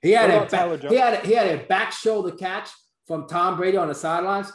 He 0.00 0.12
had 0.12 0.30
a 0.30 0.46
back, 0.46 0.80
he 0.82 0.96
had 0.96 1.14
a, 1.14 1.26
he 1.26 1.34
had 1.34 1.48
a 1.48 1.64
back 1.64 1.92
shoulder 1.92 2.32
catch 2.32 2.70
from 3.06 3.26
Tom 3.26 3.56
Brady 3.56 3.76
on 3.76 3.88
the 3.88 3.94
sidelines. 3.94 4.52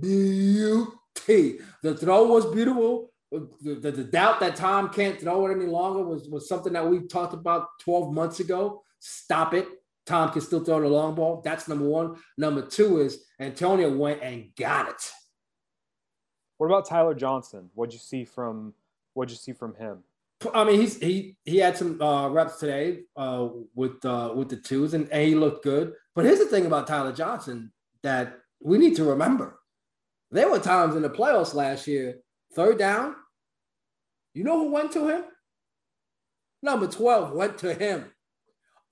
Beauty. 0.00 1.58
The 1.82 1.96
throw 1.96 2.24
was 2.24 2.46
beautiful. 2.46 3.10
The, 3.32 3.48
the, 3.62 3.90
the, 3.92 4.04
doubt 4.04 4.40
that 4.40 4.56
Tom 4.56 4.88
can't 4.88 5.20
throw 5.20 5.46
it 5.46 5.52
any 5.52 5.66
longer 5.66 6.02
was, 6.02 6.28
was 6.28 6.48
something 6.48 6.72
that 6.72 6.88
we 6.88 7.06
talked 7.06 7.32
about 7.32 7.78
12 7.78 8.12
months 8.12 8.40
ago. 8.40 8.82
Stop 8.98 9.54
it. 9.54 9.68
Tom 10.04 10.32
can 10.32 10.40
still 10.40 10.64
throw 10.64 10.80
the 10.80 10.88
long 10.88 11.14
ball. 11.14 11.40
That's 11.44 11.68
number 11.68 11.84
one. 11.84 12.16
Number 12.36 12.62
two 12.62 13.00
is 13.00 13.22
Antonio 13.38 13.96
went 13.96 14.22
and 14.22 14.46
got 14.56 14.88
it. 14.88 15.10
What 16.58 16.66
about 16.66 16.86
Tyler 16.86 17.14
Johnson? 17.14 17.70
What'd 17.74 17.92
you 17.92 18.00
see 18.00 18.24
from 18.24 18.74
what'd 19.14 19.30
you 19.30 19.36
see 19.36 19.52
from 19.52 19.74
him? 19.76 20.02
I 20.54 20.64
mean, 20.64 20.80
he's 20.80 20.98
he 20.98 21.36
he 21.44 21.58
had 21.58 21.76
some 21.76 22.00
uh, 22.00 22.28
reps 22.28 22.56
today 22.56 23.00
uh, 23.16 23.48
with 23.74 24.04
uh, 24.04 24.32
with 24.34 24.48
the 24.48 24.56
twos, 24.56 24.94
and, 24.94 25.08
and 25.10 25.26
he 25.26 25.34
looked 25.34 25.64
good. 25.64 25.94
But 26.14 26.24
here's 26.24 26.38
the 26.38 26.46
thing 26.46 26.66
about 26.66 26.86
Tyler 26.86 27.12
Johnson 27.12 27.72
that 28.02 28.38
we 28.60 28.78
need 28.78 28.96
to 28.96 29.04
remember: 29.04 29.60
there 30.30 30.50
were 30.50 30.58
times 30.58 30.96
in 30.96 31.02
the 31.02 31.10
playoffs 31.10 31.54
last 31.54 31.86
year, 31.86 32.18
third 32.54 32.78
down. 32.78 33.14
You 34.34 34.44
know 34.44 34.58
who 34.58 34.72
went 34.72 34.92
to 34.92 35.08
him? 35.08 35.24
Number 36.62 36.86
twelve 36.86 37.32
went 37.32 37.58
to 37.58 37.74
him 37.74 38.10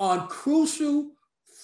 on 0.00 0.28
crucial 0.28 1.10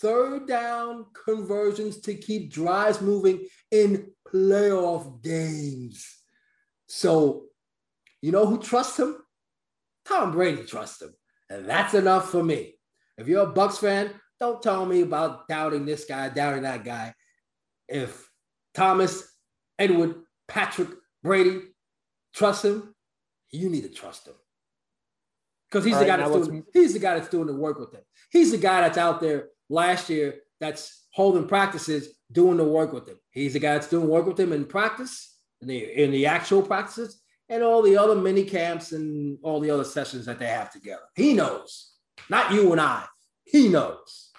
third 0.00 0.46
down 0.46 1.06
conversions 1.24 2.00
to 2.00 2.14
keep 2.14 2.52
drives 2.52 3.00
moving 3.00 3.46
in 3.70 4.10
playoff 4.28 5.22
games. 5.22 6.06
So, 6.88 7.44
you 8.20 8.32
know 8.32 8.46
who 8.46 8.58
trusts 8.58 8.98
him? 8.98 9.16
Tom 10.04 10.32
Brady 10.32 10.64
trusts 10.64 11.00
him. 11.00 11.14
And 11.48 11.68
that's 11.68 11.94
enough 11.94 12.30
for 12.30 12.42
me. 12.42 12.74
If 13.16 13.28
you're 13.28 13.48
a 13.48 13.52
Bucs 13.52 13.78
fan, 13.78 14.10
don't 14.40 14.62
tell 14.62 14.84
me 14.84 15.02
about 15.02 15.48
doubting 15.48 15.86
this 15.86 16.04
guy, 16.04 16.28
doubting 16.28 16.62
that 16.62 16.84
guy. 16.84 17.14
If 17.88 18.28
Thomas, 18.74 19.26
Edward, 19.78 20.16
Patrick, 20.48 20.88
Brady 21.22 21.62
trust 22.34 22.64
him, 22.64 22.94
you 23.50 23.68
need 23.70 23.82
to 23.82 23.88
trust 23.88 24.26
him. 24.26 24.34
Because 25.70 25.84
he's 25.84 25.98
the 25.98 26.04
guy 26.04 26.18
that's 26.18 26.30
doing 26.30 26.64
he's 26.72 26.92
the 26.92 26.98
guy 26.98 27.14
that's 27.14 27.28
doing 27.28 27.46
the 27.46 27.54
work 27.54 27.78
with 27.78 27.92
them. 27.92 28.02
He's 28.30 28.52
the 28.52 28.58
guy 28.58 28.82
that's 28.82 28.98
out 28.98 29.20
there 29.20 29.48
last 29.68 30.08
year 30.08 30.36
that's 30.60 31.06
holding 31.12 31.48
practices, 31.48 32.08
doing 32.30 32.58
the 32.58 32.64
work 32.64 32.92
with 32.92 33.06
them. 33.06 33.18
He's 33.30 33.54
the 33.54 33.58
guy 33.58 33.74
that's 33.74 33.88
doing 33.88 34.08
work 34.08 34.26
with 34.26 34.36
them 34.36 34.52
in 34.52 34.66
practice, 34.66 35.36
in 35.62 35.68
the 35.68 36.02
in 36.02 36.12
the 36.12 36.26
actual 36.26 36.62
practices, 36.62 37.20
and 37.48 37.62
all 37.62 37.82
the 37.82 37.96
other 37.96 38.14
mini 38.14 38.44
camps 38.44 38.92
and 38.92 39.38
all 39.42 39.60
the 39.60 39.70
other 39.70 39.84
sessions 39.84 40.26
that 40.26 40.38
they 40.38 40.46
have 40.46 40.70
together. 40.70 41.02
He 41.16 41.34
knows, 41.34 41.94
not 42.28 42.52
you 42.52 42.70
and 42.72 42.80
I. 42.80 43.04
He 43.44 43.68
knows. 43.68 44.30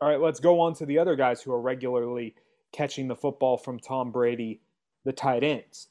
All 0.00 0.08
right, 0.08 0.20
let's 0.20 0.40
go 0.40 0.60
on 0.60 0.74
to 0.74 0.86
the 0.86 0.98
other 0.98 1.16
guys 1.16 1.42
who 1.42 1.52
are 1.52 1.60
regularly 1.60 2.34
catching 2.72 3.08
the 3.08 3.16
football 3.16 3.56
from 3.56 3.78
Tom 3.78 4.10
Brady, 4.10 4.60
the 5.04 5.12
tight 5.12 5.44
ends. 5.44 5.88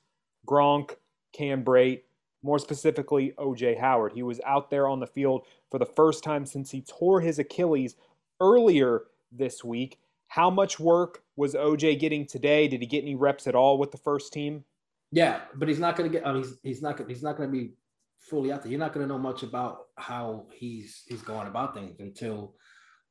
Gronk, 0.47 0.95
Cam 1.33 1.63
Brate, 1.63 2.01
more 2.43 2.59
specifically, 2.59 3.33
OJ 3.37 3.79
Howard. 3.79 4.13
He 4.13 4.23
was 4.23 4.41
out 4.45 4.69
there 4.69 4.87
on 4.87 4.99
the 4.99 5.07
field 5.07 5.45
for 5.71 5.79
the 5.79 5.85
first 5.85 6.23
time 6.23 6.45
since 6.45 6.71
he 6.71 6.81
tore 6.81 7.21
his 7.21 7.39
Achilles 7.39 7.95
earlier 8.39 9.03
this 9.31 9.63
week. 9.63 9.99
How 10.27 10.49
much 10.49 10.79
work 10.79 11.23
was 11.35 11.53
OJ 11.53 11.99
getting 11.99 12.25
today? 12.25 12.67
Did 12.67 12.81
he 12.81 12.87
get 12.87 13.03
any 13.03 13.15
reps 13.15 13.47
at 13.47 13.55
all 13.55 13.77
with 13.77 13.91
the 13.91 13.97
first 13.97 14.33
team? 14.33 14.65
Yeah, 15.11 15.41
but 15.55 15.67
he's 15.67 15.79
not 15.79 15.95
going 15.95 16.11
to 16.11 16.17
get. 16.17 16.27
I 16.27 16.33
mean, 16.33 16.43
he's, 16.43 16.57
he's 16.63 16.81
not. 16.81 16.99
He's 17.07 17.23
not 17.23 17.37
going 17.37 17.49
to 17.49 17.55
be 17.55 17.73
fully 18.19 18.51
out 18.51 18.63
there. 18.63 18.71
You're 18.71 18.79
not 18.79 18.93
going 18.93 19.07
to 19.07 19.13
know 19.13 19.19
much 19.19 19.43
about 19.43 19.87
how 19.95 20.47
he's 20.51 21.03
he's 21.07 21.21
going 21.21 21.47
about 21.47 21.75
things 21.75 21.99
until 21.99 22.55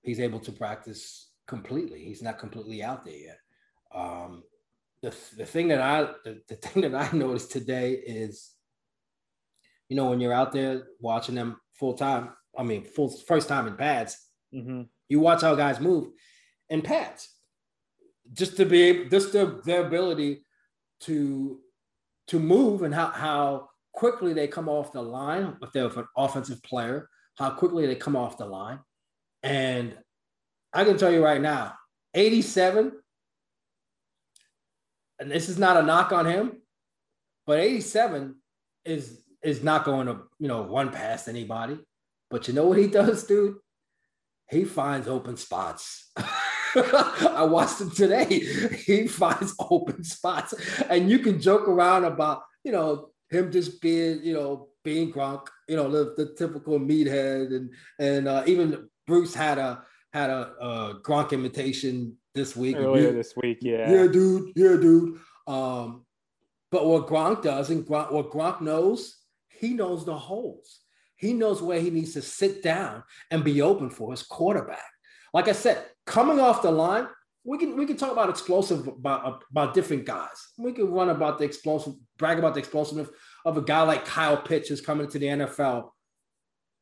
he's 0.02 0.18
able 0.18 0.40
to 0.40 0.52
practice 0.52 1.30
completely. 1.46 2.04
He's 2.04 2.22
not 2.22 2.38
completely 2.38 2.82
out 2.82 3.04
there 3.04 3.14
yet. 3.14 3.38
Um, 3.94 4.42
the 5.02 5.14
the 5.36 5.44
thing 5.44 5.68
that 5.68 5.80
I 5.80 6.02
the, 6.24 6.40
the 6.48 6.56
thing 6.62 6.82
that 6.82 6.94
I 6.94 7.14
noticed 7.16 7.52
today 7.52 7.92
is, 7.92 8.50
you 9.88 9.96
know, 9.96 10.10
when 10.10 10.20
you're 10.20 10.32
out 10.32 10.52
there 10.52 10.84
watching 11.00 11.34
them 11.34 11.60
full 11.74 11.94
time. 11.94 12.30
I 12.56 12.62
mean, 12.62 12.84
full 12.84 13.08
first 13.08 13.48
time 13.48 13.66
in 13.66 13.76
pads. 13.76 14.16
Mm-hmm. 14.54 14.82
You 15.08 15.20
watch 15.20 15.40
how 15.40 15.54
guys 15.54 15.80
move 15.80 16.08
in 16.68 16.82
pads, 16.82 17.28
just 18.32 18.56
to 18.58 18.64
be 18.64 18.82
able, 18.82 19.10
just 19.10 19.32
the, 19.32 19.60
their 19.64 19.86
ability 19.86 20.44
to 21.00 21.58
to 22.28 22.38
move 22.38 22.82
and 22.82 22.94
how, 22.94 23.08
how 23.08 23.68
quickly 23.92 24.32
they 24.32 24.46
come 24.46 24.68
off 24.68 24.92
the 24.92 25.02
line 25.02 25.56
if 25.60 25.72
they're 25.72 25.86
an 25.86 26.06
offensive 26.16 26.62
player, 26.62 27.08
how 27.36 27.50
quickly 27.50 27.86
they 27.86 27.94
come 27.94 28.16
off 28.16 28.38
the 28.38 28.46
line. 28.46 28.78
And 29.42 29.96
I 30.72 30.84
can 30.84 30.96
tell 30.96 31.12
you 31.12 31.22
right 31.22 31.40
now, 31.40 31.74
87, 32.14 32.92
and 35.22 35.30
this 35.30 35.48
is 35.48 35.56
not 35.56 35.76
a 35.76 35.82
knock 35.82 36.10
on 36.10 36.26
him, 36.26 36.60
but 37.46 37.60
87 37.60 38.34
is 38.84 39.22
is 39.42 39.62
not 39.62 39.84
going 39.84 40.06
to, 40.06 40.18
you 40.38 40.48
know, 40.48 40.64
run 40.64 40.90
past 40.90 41.28
anybody. 41.28 41.78
But 42.28 42.48
you 42.48 42.54
know 42.54 42.66
what 42.66 42.78
he 42.78 42.88
does, 42.88 43.24
dude? 43.24 43.56
He 44.50 44.64
finds 44.64 45.06
open 45.08 45.36
spots. 45.36 46.10
I 46.16 47.46
watched 47.48 47.80
him 47.80 47.90
today. 47.90 48.26
He 48.86 49.06
finds 49.06 49.54
open 49.58 50.02
spots, 50.02 50.54
and 50.88 51.08
you 51.08 51.20
can 51.20 51.40
joke 51.40 51.68
around 51.68 52.04
about 52.04 52.42
you 52.64 52.72
know 52.72 53.10
him 53.30 53.52
just 53.52 53.80
being 53.80 54.24
you 54.24 54.34
know 54.34 54.70
being 54.82 55.12
Gronk, 55.12 55.46
you 55.68 55.76
know 55.76 55.88
the, 55.88 56.14
the 56.16 56.34
typical 56.34 56.80
meathead, 56.80 57.54
and 57.54 57.70
and 58.00 58.26
uh, 58.26 58.42
even 58.46 58.88
Bruce 59.06 59.34
had 59.34 59.58
a 59.58 59.84
had 60.12 60.30
a, 60.30 60.52
a 60.60 60.94
Gronk 61.00 61.30
imitation 61.30 62.16
this 62.34 62.56
week. 62.56 62.76
Earlier 62.76 63.12
this 63.12 63.34
week, 63.36 63.58
yeah. 63.60 63.90
Yeah, 63.90 64.06
dude. 64.06 64.52
Yeah, 64.56 64.76
dude. 64.76 65.18
Um, 65.46 66.04
but 66.70 66.86
what 66.86 67.06
Gronk 67.06 67.42
does, 67.42 67.70
and 67.70 67.84
Gronk, 67.84 68.12
what 68.12 68.30
Gronk 68.30 68.60
knows, 68.60 69.18
he 69.48 69.74
knows 69.74 70.04
the 70.04 70.16
holes. 70.16 70.80
He 71.16 71.32
knows 71.32 71.62
where 71.62 71.80
he 71.80 71.90
needs 71.90 72.14
to 72.14 72.22
sit 72.22 72.62
down 72.62 73.04
and 73.30 73.44
be 73.44 73.62
open 73.62 73.90
for 73.90 74.10
his 74.10 74.22
quarterback. 74.22 74.82
Like 75.32 75.48
I 75.48 75.52
said, 75.52 75.84
coming 76.06 76.40
off 76.40 76.62
the 76.62 76.70
line, 76.70 77.06
we 77.44 77.58
can 77.58 77.76
we 77.76 77.86
can 77.86 77.96
talk 77.96 78.12
about 78.12 78.28
explosive 78.28 78.86
about 78.86 79.42
about 79.50 79.74
different 79.74 80.04
guys. 80.04 80.48
We 80.58 80.72
can 80.72 80.90
run 80.90 81.10
about 81.10 81.38
the 81.38 81.44
explosive, 81.44 81.94
brag 82.18 82.38
about 82.38 82.54
the 82.54 82.60
explosiveness 82.60 83.08
of 83.44 83.56
a 83.56 83.62
guy 83.62 83.82
like 83.82 84.04
Kyle 84.04 84.36
Pitts 84.36 84.68
who's 84.68 84.80
coming 84.80 85.08
to 85.08 85.18
the 85.18 85.26
NFL, 85.26 85.90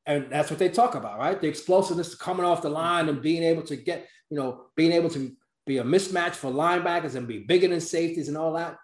and 0.06 0.30
that's 0.30 0.50
what 0.50 0.58
they 0.58 0.68
talk 0.68 0.94
about, 0.94 1.18
right? 1.18 1.40
The 1.40 1.48
explosiveness 1.48 2.14
coming 2.14 2.46
off 2.46 2.62
the 2.62 2.68
line 2.68 3.08
and 3.08 3.22
being 3.22 3.42
able 3.42 3.62
to 3.62 3.76
get, 3.76 4.08
you 4.30 4.36
know, 4.36 4.66
being 4.76 4.92
able 4.92 5.10
to 5.10 5.32
be 5.66 5.78
a 5.78 5.84
mismatch 5.84 6.32
for 6.32 6.50
linebackers 6.50 7.14
and 7.14 7.28
be 7.28 7.40
bigger 7.40 7.68
than 7.68 7.80
safeties 7.80 8.28
and 8.28 8.36
all 8.36 8.54
that. 8.54 8.76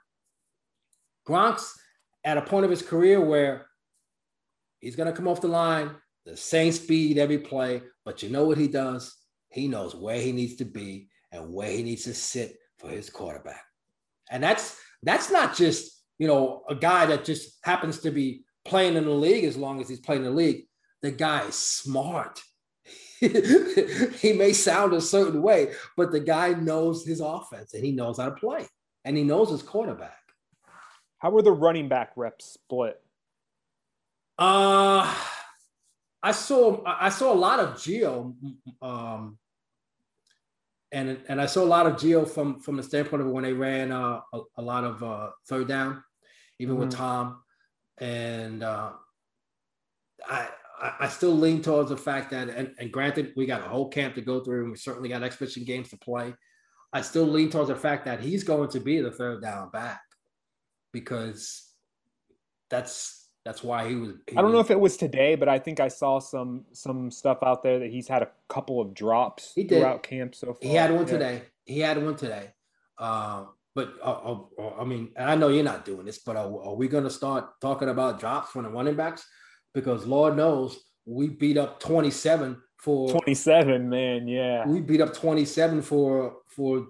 Gronk's 1.28 1.78
at 2.24 2.38
a 2.38 2.42
point 2.42 2.64
of 2.64 2.70
his 2.70 2.82
career 2.82 3.20
where 3.20 3.66
he's 4.80 4.96
going 4.96 5.10
to 5.10 5.16
come 5.16 5.26
off 5.26 5.40
the 5.40 5.48
line, 5.48 5.90
the 6.24 6.36
same 6.36 6.72
speed 6.72 7.18
every 7.18 7.38
play, 7.38 7.82
but 8.04 8.22
you 8.22 8.28
know 8.28 8.44
what 8.44 8.58
he 8.58 8.68
does? 8.68 9.16
He 9.50 9.68
knows 9.68 9.94
where 9.94 10.20
he 10.20 10.32
needs 10.32 10.56
to 10.56 10.64
be 10.64 11.08
and 11.32 11.52
where 11.52 11.70
he 11.70 11.82
needs 11.82 12.04
to 12.04 12.14
sit 12.14 12.56
for 12.78 12.88
his 12.90 13.10
quarterback. 13.10 13.62
And 14.30 14.42
that's 14.42 14.78
that's 15.02 15.30
not 15.30 15.56
just, 15.56 16.02
you 16.18 16.26
know, 16.26 16.62
a 16.68 16.74
guy 16.74 17.06
that 17.06 17.24
just 17.24 17.58
happens 17.62 18.00
to 18.00 18.10
be 18.10 18.44
playing 18.64 18.96
in 18.96 19.04
the 19.04 19.10
league 19.10 19.44
as 19.44 19.56
long 19.56 19.80
as 19.80 19.88
he's 19.88 20.00
playing 20.00 20.24
in 20.24 20.28
the 20.28 20.36
league. 20.36 20.65
The 21.02 21.10
guy 21.10 21.46
is 21.46 21.54
smart. 21.54 22.40
he 23.20 24.32
may 24.32 24.52
sound 24.52 24.92
a 24.92 25.00
certain 25.00 25.42
way, 25.42 25.72
but 25.96 26.12
the 26.12 26.20
guy 26.20 26.50
knows 26.50 27.06
his 27.06 27.20
offense 27.20 27.74
and 27.74 27.84
he 27.84 27.92
knows 27.92 28.18
how 28.18 28.26
to 28.26 28.34
play 28.34 28.66
and 29.04 29.16
he 29.16 29.24
knows 29.24 29.50
his 29.50 29.62
quarterback. 29.62 30.18
How 31.18 31.30
were 31.30 31.42
the 31.42 31.52
running 31.52 31.88
back 31.88 32.12
reps 32.16 32.44
split? 32.44 33.00
Uh 34.38 35.14
I 36.26 36.32
saw 36.32 36.82
I 36.84 37.08
saw 37.08 37.32
a 37.32 37.34
lot 37.34 37.60
of 37.60 37.74
Gio, 37.74 38.34
um, 38.82 39.38
and 40.90 41.18
and 41.28 41.40
I 41.40 41.46
saw 41.46 41.62
a 41.62 41.72
lot 41.76 41.86
of 41.86 41.92
Gio 41.94 42.28
from 42.28 42.58
from 42.58 42.76
the 42.76 42.82
standpoint 42.82 43.22
of 43.22 43.28
when 43.28 43.44
they 43.44 43.52
ran 43.52 43.92
uh, 43.92 44.20
a, 44.32 44.40
a, 44.56 44.62
lot 44.62 44.82
of 44.82 45.04
uh, 45.04 45.30
third 45.48 45.68
down, 45.68 46.02
even 46.58 46.74
mm-hmm. 46.74 46.86
with 46.86 46.94
Tom, 46.94 47.42
and 47.98 48.64
uh, 48.64 48.90
I 50.28 50.48
I 50.80 51.08
still 51.08 51.32
lean 51.32 51.62
towards 51.62 51.90
the 51.90 51.96
fact 51.96 52.30
that 52.30 52.48
and, 52.48 52.74
and 52.78 52.92
granted 52.92 53.32
we 53.36 53.46
got 53.46 53.64
a 53.64 53.68
whole 53.68 53.88
camp 53.88 54.14
to 54.16 54.20
go 54.20 54.40
through 54.40 54.62
and 54.62 54.70
we 54.72 54.76
certainly 54.76 55.08
got 55.08 55.22
exhibition 55.22 55.64
games 55.64 55.88
to 55.90 55.96
play. 55.96 56.34
I 56.92 57.00
still 57.00 57.26
lean 57.26 57.50
towards 57.50 57.68
the 57.68 57.76
fact 57.76 58.04
that 58.04 58.20
he's 58.20 58.44
going 58.44 58.70
to 58.70 58.80
be 58.80 59.00
the 59.00 59.10
third 59.10 59.42
down 59.42 59.70
back 59.70 60.00
because 60.92 61.66
that's 62.70 63.28
that's 63.44 63.62
why 63.62 63.88
he 63.88 63.94
was. 63.94 64.14
He 64.26 64.36
I 64.36 64.40
don't 64.40 64.46
was, 64.46 64.54
know 64.54 64.60
if 64.60 64.70
it 64.70 64.80
was 64.80 64.96
today, 64.96 65.36
but 65.36 65.48
I 65.48 65.58
think 65.58 65.78
I 65.78 65.88
saw 65.88 66.18
some 66.18 66.64
some 66.72 67.10
stuff 67.10 67.38
out 67.42 67.62
there 67.62 67.78
that 67.78 67.90
he's 67.90 68.08
had 68.08 68.22
a 68.22 68.28
couple 68.48 68.80
of 68.80 68.92
drops 68.92 69.52
he 69.54 69.62
did. 69.62 69.80
throughout 69.80 70.02
camp 70.02 70.34
so 70.34 70.48
far. 70.48 70.56
He 70.60 70.74
had 70.74 70.90
one 70.90 71.06
yeah. 71.06 71.12
today. 71.12 71.42
He 71.64 71.80
had 71.80 72.02
one 72.02 72.16
today. 72.16 72.50
Uh, 72.98 73.44
but 73.74 73.94
uh, 74.02 74.04
uh, 74.04 74.38
uh 74.58 74.80
I 74.80 74.84
mean, 74.84 75.12
I 75.18 75.36
know 75.36 75.48
you're 75.48 75.62
not 75.62 75.84
doing 75.84 76.06
this, 76.06 76.18
but 76.18 76.36
are, 76.36 76.46
are 76.46 76.74
we 76.74 76.88
going 76.88 77.04
to 77.04 77.10
start 77.10 77.60
talking 77.60 77.88
about 77.88 78.18
drops 78.18 78.50
from 78.50 78.64
the 78.64 78.70
running 78.70 78.96
backs? 78.96 79.24
Because 79.76 80.06
Lord 80.06 80.38
knows 80.38 80.80
we 81.04 81.28
beat 81.28 81.58
up 81.58 81.80
27 81.80 82.56
for 82.78 83.10
27, 83.10 83.86
man. 83.86 84.26
Yeah, 84.26 84.66
we 84.66 84.80
beat 84.80 85.02
up 85.02 85.12
27 85.12 85.82
for 85.82 86.38
for 86.48 86.86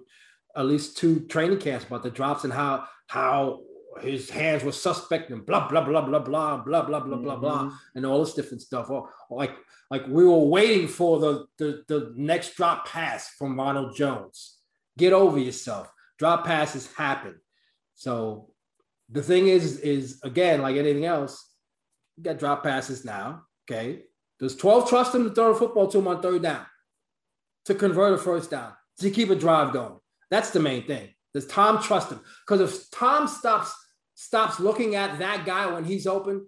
at 0.55 0.65
least 0.65 0.95
two 0.95 1.19
training 1.27 1.59
camps 1.59 1.85
about 1.85 2.01
the 2.01 2.09
drops 2.09 2.45
and 2.45 2.53
how 2.53 2.85
how 3.07 3.59
his 3.99 4.29
hands 4.29 4.63
were 4.63 4.71
suspect 4.71 5.31
and 5.31 5.45
blah 5.45 5.67
blah 5.67 5.83
blah 5.83 5.99
blah 5.99 6.19
blah 6.19 6.57
blah 6.63 6.81
blah 6.81 6.99
blah 7.01 7.17
blah 7.17 7.35
blah 7.35 7.63
mm-hmm. 7.63 7.75
and 7.95 8.05
all 8.05 8.23
this 8.23 8.33
different 8.33 8.61
stuff. 8.61 8.89
Or, 8.89 9.09
like 9.29 9.51
like 9.91 10.07
we 10.07 10.23
were 10.23 10.45
waiting 10.45 10.87
for 10.87 11.19
the, 11.19 11.47
the 11.57 11.83
the 11.89 12.13
next 12.15 12.55
drop 12.55 12.87
pass 12.87 13.31
from 13.37 13.57
Ronald 13.57 13.97
Jones. 13.97 14.59
Get 14.97 15.11
over 15.11 15.37
yourself. 15.37 15.91
Drop 16.17 16.45
passes 16.45 16.87
happen. 16.93 17.35
So 17.95 18.51
the 19.09 19.23
thing 19.23 19.49
is 19.49 19.79
is 19.79 20.21
again 20.23 20.61
like 20.61 20.77
anything 20.77 21.03
else, 21.03 21.53
you 22.17 22.23
got 22.23 22.39
drop 22.39 22.63
passes 22.63 23.05
now. 23.05 23.43
Okay, 23.69 24.03
does 24.39 24.55
12 24.55 24.89
trust 24.89 25.15
him 25.15 25.23
to 25.23 25.33
throw 25.33 25.51
a 25.51 25.55
football 25.55 25.87
to 25.87 25.99
him 25.99 26.07
on 26.07 26.21
third 26.21 26.41
down 26.41 26.65
to 27.65 27.75
convert 27.75 28.13
a 28.13 28.17
first 28.17 28.51
down 28.51 28.73
to 28.99 29.09
keep 29.09 29.29
a 29.29 29.35
drive 29.35 29.73
going? 29.73 29.99
That's 30.29 30.51
the 30.51 30.59
main 30.59 30.85
thing. 30.85 31.09
Does 31.33 31.47
Tom 31.47 31.81
trust 31.81 32.11
him? 32.11 32.19
Because 32.45 32.61
if 32.61 32.89
Tom 32.91 33.27
stops 33.27 33.73
stops 34.15 34.59
looking 34.59 34.95
at 34.95 35.19
that 35.19 35.45
guy 35.45 35.71
when 35.71 35.85
he's 35.85 36.07
open, 36.07 36.47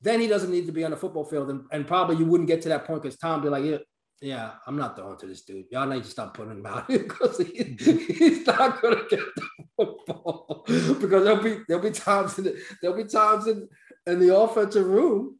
then 0.00 0.20
he 0.20 0.26
doesn't 0.26 0.50
need 0.50 0.66
to 0.66 0.72
be 0.72 0.84
on 0.84 0.90
the 0.90 0.96
football 0.96 1.24
field. 1.24 1.50
And, 1.50 1.64
and 1.70 1.86
probably 1.86 2.16
you 2.16 2.24
wouldn't 2.24 2.48
get 2.48 2.62
to 2.62 2.70
that 2.70 2.86
point 2.86 3.02
because 3.02 3.18
Tom 3.18 3.42
be 3.42 3.50
like, 3.50 3.64
yeah, 3.64 3.76
yeah, 4.22 4.52
I'm 4.66 4.76
not 4.76 4.96
throwing 4.96 5.18
to 5.18 5.26
this 5.26 5.42
dude. 5.42 5.66
Y'all 5.70 5.86
need 5.86 6.04
to 6.04 6.10
stop 6.10 6.34
putting 6.34 6.52
him 6.52 6.66
out 6.66 6.88
because 6.88 7.38
he, 7.38 7.76
he's 7.78 8.46
not 8.46 8.80
gonna 8.80 9.02
get 9.08 9.20
the 9.36 9.46
football. 9.76 10.64
because 10.66 11.24
there'll 11.24 11.42
be 11.42 11.58
there'll 11.68 11.82
be 11.82 11.90
times 11.90 12.38
in 12.38 12.44
the, 12.44 12.62
there'll 12.80 12.96
be 12.96 13.04
times 13.04 13.46
in, 13.46 13.68
in 14.06 14.18
the 14.18 14.34
offensive 14.36 14.86
room. 14.86 15.38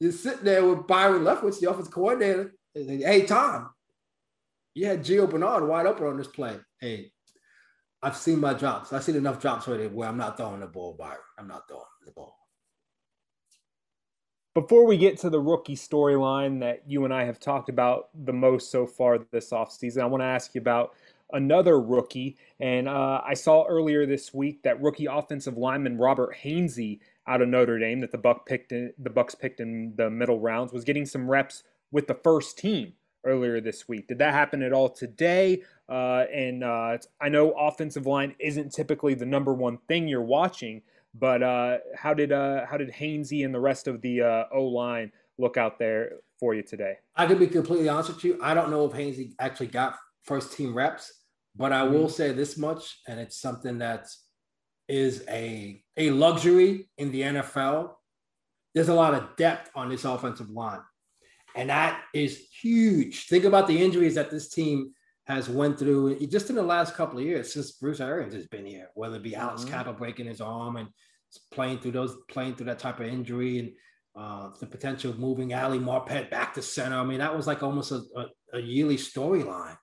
You're 0.00 0.12
sitting 0.12 0.44
there 0.44 0.66
with 0.66 0.86
Byron 0.86 1.22
Leftwich, 1.22 1.60
the 1.60 1.70
offensive 1.70 1.92
coordinator. 1.92 2.54
hey 2.74 3.24
Tom, 3.24 3.70
you 4.74 4.86
had 4.86 5.04
Gio 5.04 5.30
Bernard 5.30 5.66
wide 5.68 5.86
open 5.86 6.06
on 6.06 6.16
this 6.16 6.26
play. 6.26 6.56
Hey, 6.80 7.12
I've 8.02 8.16
seen 8.16 8.40
my 8.40 8.52
drops. 8.52 8.92
I've 8.92 9.04
seen 9.04 9.16
enough 9.16 9.40
drops 9.40 9.68
already 9.68 9.86
where 9.86 10.08
I'm 10.08 10.16
not 10.16 10.36
throwing 10.36 10.60
the 10.60 10.66
ball, 10.66 10.96
Byron. 10.98 11.18
I'm 11.38 11.46
not 11.46 11.68
throwing 11.68 11.84
the 12.04 12.10
ball. 12.12 12.36
Before 14.54 14.84
we 14.84 14.98
get 14.98 15.18
to 15.20 15.30
the 15.30 15.40
rookie 15.40 15.76
storyline 15.76 16.60
that 16.60 16.82
you 16.86 17.04
and 17.04 17.14
I 17.14 17.24
have 17.24 17.40
talked 17.40 17.68
about 17.68 18.10
the 18.24 18.32
most 18.32 18.70
so 18.70 18.86
far 18.86 19.18
this 19.30 19.50
offseason, 19.50 20.02
I 20.02 20.06
want 20.06 20.20
to 20.20 20.26
ask 20.26 20.54
you 20.54 20.60
about 20.60 20.94
another 21.32 21.80
rookie. 21.80 22.36
And 22.60 22.88
uh, 22.88 23.22
I 23.24 23.34
saw 23.34 23.64
earlier 23.66 24.04
this 24.04 24.34
week 24.34 24.62
that 24.64 24.82
rookie 24.82 25.06
offensive 25.06 25.56
lineman 25.56 25.96
Robert 25.96 26.36
Hainsey 26.36 27.00
out 27.26 27.42
of 27.42 27.48
Notre 27.48 27.78
Dame 27.78 28.00
that 28.00 28.12
the 28.12 28.18
Buck 28.18 28.46
picked 28.46 28.72
in, 28.72 28.92
the 28.98 29.10
Bucs 29.10 29.38
picked 29.38 29.60
in 29.60 29.94
the 29.96 30.10
middle 30.10 30.40
rounds 30.40 30.72
was 30.72 30.84
getting 30.84 31.06
some 31.06 31.30
reps 31.30 31.62
with 31.90 32.06
the 32.06 32.14
first 32.14 32.58
team 32.58 32.94
earlier 33.24 33.60
this 33.60 33.88
week. 33.88 34.08
Did 34.08 34.18
that 34.18 34.34
happen 34.34 34.62
at 34.62 34.72
all 34.72 34.88
today? 34.88 35.62
Uh, 35.88 36.24
and 36.32 36.64
uh, 36.64 36.98
I 37.20 37.28
know 37.28 37.52
offensive 37.52 38.06
line 38.06 38.34
isn't 38.38 38.72
typically 38.72 39.14
the 39.14 39.26
number 39.26 39.52
one 39.52 39.78
thing 39.88 40.08
you're 40.08 40.20
watching, 40.22 40.82
but 41.14 41.42
uh, 41.42 41.78
how 41.94 42.14
did 42.14 42.32
uh, 42.32 42.66
how 42.66 42.76
did 42.76 42.90
Hainsey 42.90 43.44
and 43.44 43.54
the 43.54 43.60
rest 43.60 43.86
of 43.86 44.00
the 44.00 44.22
uh, 44.22 44.44
O 44.52 44.64
line 44.64 45.12
look 45.38 45.56
out 45.56 45.78
there 45.78 46.14
for 46.38 46.54
you 46.54 46.62
today? 46.62 46.96
I 47.14 47.26
can 47.26 47.38
be 47.38 47.46
completely 47.46 47.88
honest 47.88 48.14
with 48.14 48.24
you. 48.24 48.38
I 48.42 48.54
don't 48.54 48.70
know 48.70 48.84
if 48.86 48.92
Hainsey 48.92 49.34
actually 49.38 49.68
got 49.68 49.96
first 50.22 50.56
team 50.56 50.74
reps, 50.74 51.12
but 51.54 51.72
I 51.72 51.82
will 51.82 52.06
mm-hmm. 52.06 52.08
say 52.08 52.32
this 52.32 52.56
much, 52.56 53.00
and 53.06 53.20
it's 53.20 53.36
something 53.36 53.78
that 53.78 54.08
is 54.88 55.24
a 55.28 55.82
a 55.96 56.10
luxury 56.10 56.88
in 56.98 57.12
the 57.12 57.22
NFL. 57.22 57.92
There's 58.74 58.88
a 58.88 58.94
lot 58.94 59.14
of 59.14 59.36
depth 59.36 59.70
on 59.74 59.88
this 59.88 60.04
offensive 60.04 60.50
line. 60.50 60.80
And 61.54 61.68
that 61.68 62.00
is 62.14 62.46
huge. 62.62 63.26
Think 63.26 63.44
about 63.44 63.66
the 63.66 63.82
injuries 63.82 64.14
that 64.14 64.30
this 64.30 64.48
team 64.48 64.92
has 65.26 65.48
went 65.48 65.78
through 65.78 66.18
just 66.26 66.50
in 66.50 66.56
the 66.56 66.62
last 66.62 66.94
couple 66.94 67.18
of 67.18 67.24
years 67.24 67.52
since 67.52 67.72
Bruce 67.72 68.00
Arians 68.00 68.34
has 68.34 68.46
been 68.46 68.66
here, 68.66 68.88
whether 68.94 69.16
it 69.16 69.22
be 69.22 69.36
Alex 69.36 69.62
mm-hmm. 69.62 69.70
Cappa 69.70 69.92
breaking 69.92 70.26
his 70.26 70.40
arm 70.40 70.76
and 70.76 70.88
playing 71.52 71.78
through 71.78 71.92
those 71.92 72.16
playing 72.28 72.54
through 72.54 72.66
that 72.66 72.78
type 72.78 73.00
of 73.00 73.06
injury 73.06 73.58
and 73.58 73.72
uh, 74.16 74.50
the 74.60 74.66
potential 74.66 75.10
of 75.10 75.18
moving 75.18 75.54
Ali 75.54 75.78
Marpet 75.78 76.30
back 76.30 76.54
to 76.54 76.62
center. 76.62 76.96
I 76.96 77.04
mean, 77.04 77.18
that 77.18 77.34
was 77.34 77.46
like 77.46 77.62
almost 77.62 77.92
a, 77.92 78.02
a, 78.16 78.26
a 78.54 78.60
yearly 78.60 78.96
storyline. 78.96 79.76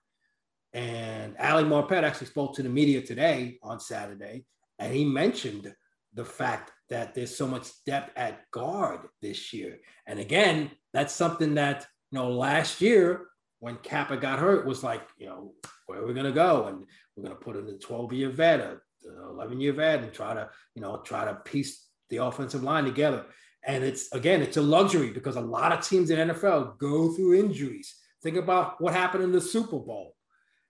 And 0.74 1.36
Ali 1.40 1.64
Marpet 1.64 2.04
actually 2.04 2.28
spoke 2.28 2.56
to 2.56 2.64
the 2.64 2.70
media 2.70 3.02
today 3.02 3.58
on 3.64 3.80
Saturday, 3.80 4.46
and 4.80 4.94
he 4.94 5.06
mentioned 5.06 5.74
the 6.13 6.26
fact 6.26 6.72
that 6.89 7.13
there's 7.13 7.36
so 7.36 7.48
much 7.48 7.68
depth 7.86 8.18
at 8.18 8.50
guard 8.52 9.02
this 9.22 9.54
year. 9.54 9.78
And 10.08 10.20
again, 10.20 10.72
that's 10.94 11.14
something 11.14 11.56
that, 11.56 11.86
you 12.12 12.18
know, 12.18 12.32
last 12.32 12.82
year 12.82 13.28
when 13.60 13.76
Cappa 13.78 14.18
got 14.18 14.39
hurt 14.39 14.66
was 14.66 14.84
like, 14.84 15.01
you 15.18 15.28
know, 15.28 15.53
where 15.86 15.99
are 15.99 16.08
we 16.08 16.14
going 16.14 16.26
to 16.26 16.32
go? 16.32 16.66
And 16.66 16.86
we're 17.16 17.24
going 17.24 17.36
to 17.36 17.43
put 17.43 17.58
in 17.58 17.68
a 17.68 17.78
12 17.78 18.14
year 18.14 18.30
vet, 18.30 18.62
uh, 18.62 18.76
a 19.08 19.30
11 19.32 19.60
year 19.60 19.74
vet, 19.74 20.01
and 20.01 20.14
try 20.14 20.34
to, 20.34 20.49
you 20.76 20.82
know, 20.82 20.97
try 20.97 21.26
to 21.26 21.36
piece 21.36 21.86
the 22.10 22.18
offensive 22.18 22.64
line 22.64 22.86
together. 22.86 23.26
And 23.64 23.84
it's, 23.84 24.12
again, 24.14 24.41
it's 24.41 24.58
a 24.58 24.62
luxury 24.62 25.12
because 25.12 25.36
a 25.36 25.41
lot 25.41 25.74
of 25.74 25.86
teams 25.86 26.10
in 26.10 26.30
NFL 26.30 26.78
go 26.80 27.12
through 27.12 27.39
injuries. 27.39 27.93
Think 28.24 28.38
about 28.38 28.82
what 28.82 28.93
happened 28.93 29.24
in 29.24 29.32
the 29.32 29.41
Super 29.41 29.80
Bowl. 29.80 30.16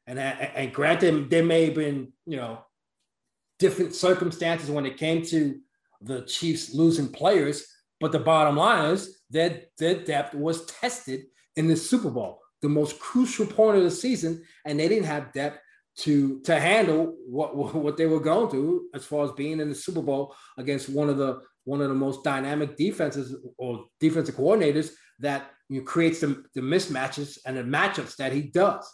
And, 0.07 0.17
and 0.17 0.73
granted, 0.73 1.29
there 1.29 1.43
may 1.43 1.65
have 1.65 1.75
been, 1.75 2.11
you 2.25 2.37
know, 2.37 2.65
different 3.59 3.93
circumstances 3.93 4.71
when 4.71 4.85
it 4.85 4.97
came 4.97 5.23
to 5.25 5.59
the 6.01 6.21
Chiefs 6.21 6.73
losing 6.73 7.09
players, 7.09 7.65
but 7.99 8.11
the 8.11 8.19
bottom 8.19 8.55
line 8.55 8.91
is 8.91 9.19
that 9.31 9.67
their 9.77 10.03
depth 10.03 10.33
was 10.33 10.65
tested 10.65 11.25
in 11.55 11.67
the 11.67 11.75
Super 11.75 12.09
Bowl, 12.09 12.39
the 12.61 12.69
most 12.69 12.99
crucial 12.99 13.45
point 13.45 13.77
of 13.77 13.83
the 13.83 13.91
season, 13.91 14.43
and 14.65 14.79
they 14.79 14.87
didn't 14.87 15.05
have 15.05 15.33
depth 15.33 15.59
to 15.97 16.39
to 16.41 16.57
handle 16.59 17.15
what 17.27 17.55
what 17.75 17.97
they 17.97 18.05
were 18.05 18.19
going 18.19 18.49
through 18.49 18.87
as 18.93 19.05
far 19.05 19.25
as 19.25 19.31
being 19.33 19.59
in 19.59 19.69
the 19.69 19.75
Super 19.75 20.01
Bowl 20.01 20.33
against 20.57 20.89
one 20.89 21.09
of 21.09 21.17
the 21.17 21.41
one 21.65 21.81
of 21.81 21.89
the 21.89 21.95
most 21.95 22.23
dynamic 22.23 22.77
defenses 22.77 23.35
or 23.57 23.85
defensive 23.99 24.35
coordinators 24.35 24.91
that 25.19 25.51
you 25.67 25.79
know, 25.79 25.85
creates 25.85 26.21
the, 26.21 26.43
the 26.55 26.61
mismatches 26.61 27.37
and 27.45 27.57
the 27.57 27.63
matchups 27.63 28.15
that 28.15 28.31
he 28.31 28.41
does. 28.41 28.89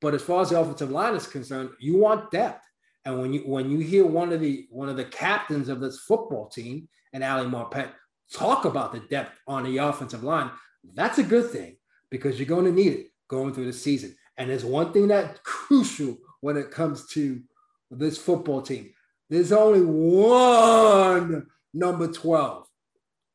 But 0.00 0.14
as 0.14 0.22
far 0.22 0.42
as 0.42 0.50
the 0.50 0.60
offensive 0.60 0.90
line 0.90 1.14
is 1.14 1.26
concerned, 1.26 1.70
you 1.80 1.98
want 1.98 2.30
depth. 2.30 2.64
And 3.04 3.20
when 3.20 3.32
you 3.32 3.40
when 3.40 3.70
you 3.70 3.78
hear 3.78 4.04
one 4.04 4.32
of 4.32 4.40
the 4.40 4.66
one 4.70 4.88
of 4.88 4.96
the 4.96 5.04
captains 5.04 5.68
of 5.68 5.80
this 5.80 6.00
football 6.00 6.48
team 6.48 6.88
and 7.12 7.24
Ali 7.24 7.46
Marpet 7.46 7.90
talk 8.32 8.64
about 8.64 8.92
the 8.92 9.00
depth 9.00 9.32
on 9.46 9.64
the 9.64 9.78
offensive 9.78 10.22
line, 10.22 10.50
that's 10.94 11.18
a 11.18 11.22
good 11.22 11.50
thing 11.50 11.76
because 12.10 12.38
you're 12.38 12.46
going 12.46 12.66
to 12.66 12.72
need 12.72 12.92
it 12.92 13.06
going 13.28 13.54
through 13.54 13.66
the 13.66 13.72
season. 13.72 14.14
And 14.36 14.50
there's 14.50 14.64
one 14.64 14.92
thing 14.92 15.08
that's 15.08 15.40
crucial 15.44 16.18
when 16.40 16.56
it 16.56 16.70
comes 16.70 17.06
to 17.08 17.42
this 17.90 18.18
football 18.18 18.62
team. 18.62 18.92
There's 19.28 19.52
only 19.52 19.82
one 19.82 21.46
number 21.72 22.08
12. 22.08 22.66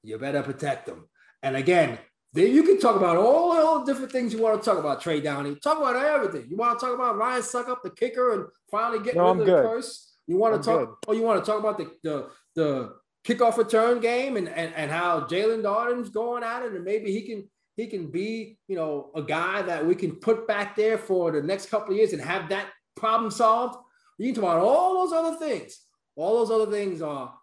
You 0.04 0.18
better 0.18 0.44
protect 0.44 0.86
them. 0.86 1.08
And 1.42 1.56
again, 1.56 1.98
then 2.36 2.54
you 2.54 2.64
can 2.64 2.80
talk 2.80 2.98
about 2.98 3.16
all, 3.16 3.58
all 3.58 3.80
the 3.80 3.86
different 3.86 4.12
things 4.12 4.34
you 4.34 4.42
want 4.42 4.62
to 4.62 4.70
talk 4.70 4.78
about, 4.78 5.00
Trey 5.00 5.22
Downey. 5.22 5.56
Talk 5.56 5.78
about 5.78 5.96
everything. 5.96 6.50
You 6.50 6.58
want 6.58 6.78
to 6.78 6.86
talk 6.86 6.94
about 6.94 7.18
Ryan 7.18 7.42
Succop 7.42 7.78
the 7.82 7.92
kicker 7.92 8.34
and 8.34 8.46
finally 8.70 9.02
getting 9.02 9.22
no, 9.22 9.34
rid 9.34 9.40
of 9.42 9.46
the 9.46 9.62
curse? 9.62 10.18
You 10.28 10.38
want 10.38 10.62
to 10.62 10.72
I'm 10.72 10.78
talk, 10.78 11.02
good. 11.02 11.10
or 11.10 11.16
you 11.16 11.22
want 11.22 11.44
to 11.44 11.50
talk 11.50 11.62
about 11.62 11.78
the, 11.78 11.92
the, 12.04 12.30
the 12.56 12.94
kickoff 13.26 13.56
return 13.56 14.02
game 14.02 14.36
and, 14.36 14.50
and, 14.50 14.74
and 14.76 14.92
how 14.92 15.22
Jaelon 15.22 15.64
Darden's 15.64 16.10
going 16.10 16.44
at 16.44 16.64
it, 16.64 16.74
and 16.74 16.84
maybe 16.84 17.12
he 17.12 17.22
can 17.22 17.50
he 17.78 17.88
can 17.88 18.10
be, 18.10 18.58
you 18.68 18.76
know, 18.76 19.12
a 19.16 19.22
guy 19.22 19.62
that 19.62 19.86
we 19.86 19.96
can 19.96 20.16
put 20.16 20.48
back 20.48 20.76
there 20.76 20.98
for 20.98 21.32
the 21.32 21.42
next 21.42 21.70
couple 21.70 21.92
of 21.92 21.98
years 21.98 22.14
and 22.14 22.22
have 22.22 22.50
that 22.50 22.68
problem 22.96 23.30
solved. 23.30 23.78
You 24.18 24.32
can 24.32 24.42
talk 24.42 24.54
about 24.54 24.66
all 24.66 25.06
those 25.06 25.14
other 25.14 25.38
things. 25.38 25.78
All 26.16 26.46
those 26.46 26.52
other 26.52 26.72
things 26.72 27.02
are 27.02 27.34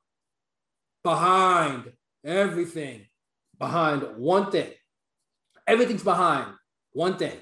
behind 1.04 1.92
everything, 2.24 3.06
behind 3.58 4.02
one 4.16 4.50
thing. 4.50 4.70
Everything's 5.66 6.02
behind 6.02 6.52
one 6.92 7.16
thing, 7.16 7.38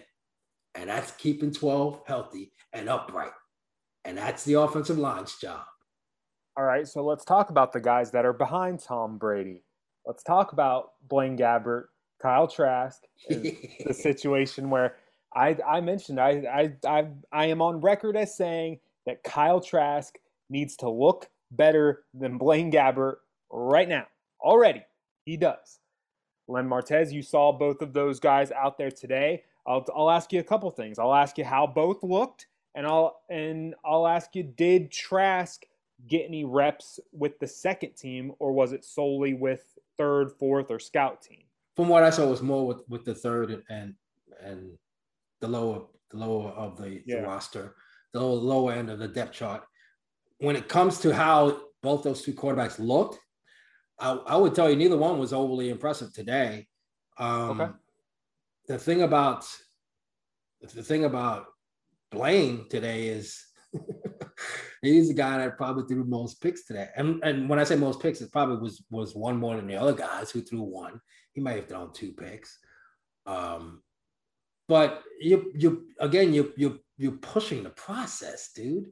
and 0.74 0.88
that's 0.88 1.12
keeping 1.12 1.52
12 1.52 2.02
healthy 2.06 2.52
and 2.72 2.88
upright. 2.88 3.32
And 4.04 4.16
that's 4.16 4.44
the 4.44 4.54
offensive 4.54 4.98
line's 4.98 5.36
job. 5.36 5.64
All 6.56 6.64
right, 6.64 6.86
so 6.86 7.04
let's 7.04 7.24
talk 7.24 7.50
about 7.50 7.72
the 7.72 7.80
guys 7.80 8.10
that 8.10 8.24
are 8.24 8.32
behind 8.32 8.80
Tom 8.80 9.18
Brady. 9.18 9.62
Let's 10.06 10.22
talk 10.22 10.52
about 10.52 10.92
Blaine 11.08 11.36
Gabbert, 11.36 11.84
Kyle 12.20 12.48
Trask, 12.48 13.02
the 13.28 13.92
situation 13.94 14.70
where 14.70 14.96
I, 15.34 15.56
I 15.66 15.80
mentioned 15.80 16.20
I, 16.20 16.72
I, 16.84 16.88
I, 16.88 17.06
I 17.32 17.46
am 17.46 17.62
on 17.62 17.80
record 17.80 18.16
as 18.16 18.36
saying 18.36 18.80
that 19.06 19.22
Kyle 19.22 19.60
Trask 19.60 20.14
needs 20.48 20.76
to 20.76 20.90
look 20.90 21.28
better 21.52 22.04
than 22.14 22.38
Blaine 22.38 22.70
Gabbert 22.70 23.16
right 23.50 23.88
now. 23.88 24.06
Already, 24.40 24.84
he 25.24 25.36
does. 25.36 25.79
Len 26.50 26.68
Martez, 26.68 27.12
you 27.12 27.22
saw 27.22 27.52
both 27.52 27.80
of 27.80 27.92
those 27.92 28.20
guys 28.20 28.50
out 28.52 28.76
there 28.76 28.90
today. 28.90 29.44
I'll, 29.66 29.84
I'll 29.94 30.10
ask 30.10 30.32
you 30.32 30.40
a 30.40 30.44
couple 30.44 30.70
things. 30.70 30.98
I'll 30.98 31.14
ask 31.14 31.38
you 31.38 31.44
how 31.44 31.66
both 31.66 32.02
looked, 32.02 32.46
and 32.74 32.86
I'll 32.86 33.20
and 33.28 33.74
I'll 33.84 34.06
ask 34.06 34.34
you, 34.34 34.42
did 34.42 34.90
Trask 34.90 35.64
get 36.06 36.26
any 36.26 36.44
reps 36.44 36.98
with 37.12 37.38
the 37.38 37.46
second 37.46 37.94
team, 37.94 38.32
or 38.38 38.52
was 38.52 38.72
it 38.72 38.84
solely 38.84 39.34
with 39.34 39.78
third, 39.96 40.32
fourth, 40.32 40.70
or 40.70 40.78
scout 40.78 41.22
team? 41.22 41.42
From 41.76 41.88
what 41.88 42.02
I 42.02 42.10
saw, 42.10 42.24
it 42.24 42.30
was 42.30 42.42
more 42.42 42.66
with, 42.66 42.82
with 42.88 43.04
the 43.04 43.14
third 43.14 43.62
and 43.68 43.94
and 44.42 44.76
the 45.40 45.48
lower 45.48 45.82
the 46.10 46.16
lower 46.16 46.50
of 46.50 46.76
the, 46.76 47.02
yeah. 47.06 47.20
the 47.20 47.22
roster, 47.22 47.74
the 48.12 48.20
lower 48.20 48.72
end 48.72 48.90
of 48.90 48.98
the 48.98 49.08
depth 49.08 49.32
chart. 49.32 49.62
When 50.38 50.56
it 50.56 50.68
comes 50.68 50.98
to 51.00 51.14
how 51.14 51.60
both 51.82 52.02
those 52.02 52.22
two 52.22 52.32
quarterbacks 52.32 52.78
looked, 52.78 53.20
I, 54.00 54.12
I 54.12 54.36
would 54.36 54.54
tell 54.54 54.70
you 54.70 54.76
neither 54.76 54.96
one 54.96 55.18
was 55.18 55.32
overly 55.32 55.70
impressive 55.70 56.12
today. 56.12 56.66
Um, 57.18 57.60
okay. 57.60 57.72
The 58.68 58.78
thing 58.78 59.02
about 59.02 59.46
the 60.74 60.82
thing 60.82 61.04
about 61.04 61.46
Blaine 62.10 62.68
today 62.68 63.08
is 63.08 63.44
he's 64.82 65.08
the 65.08 65.14
guy 65.14 65.38
that 65.38 65.56
probably 65.56 65.84
threw 65.86 66.04
most 66.04 66.40
picks 66.40 66.64
today. 66.64 66.88
And 66.96 67.22
and 67.22 67.48
when 67.48 67.58
I 67.58 67.64
say 67.64 67.76
most 67.76 68.00
picks, 68.00 68.20
it 68.20 68.32
probably 68.32 68.56
was 68.56 68.82
was 68.90 69.14
one 69.14 69.36
more 69.36 69.56
than 69.56 69.66
the 69.66 69.76
other 69.76 69.94
guys 69.94 70.30
who 70.30 70.40
threw 70.40 70.62
one. 70.62 71.00
He 71.32 71.40
might 71.40 71.56
have 71.56 71.68
thrown 71.68 71.92
two 71.92 72.12
picks. 72.12 72.58
Um, 73.26 73.82
but 74.68 75.02
you 75.20 75.52
you 75.54 75.86
again 75.98 76.32
you 76.32 76.52
you 76.56 76.80
you're 76.96 77.12
pushing 77.12 77.62
the 77.62 77.70
process, 77.70 78.50
dude. 78.54 78.86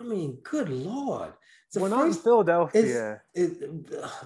I 0.00 0.04
mean, 0.04 0.38
good 0.42 0.68
lord. 0.68 1.32
We're 1.76 1.88
not 1.88 2.06
in 2.06 2.14
Philadelphia. 2.14 3.20
It, 3.34 3.62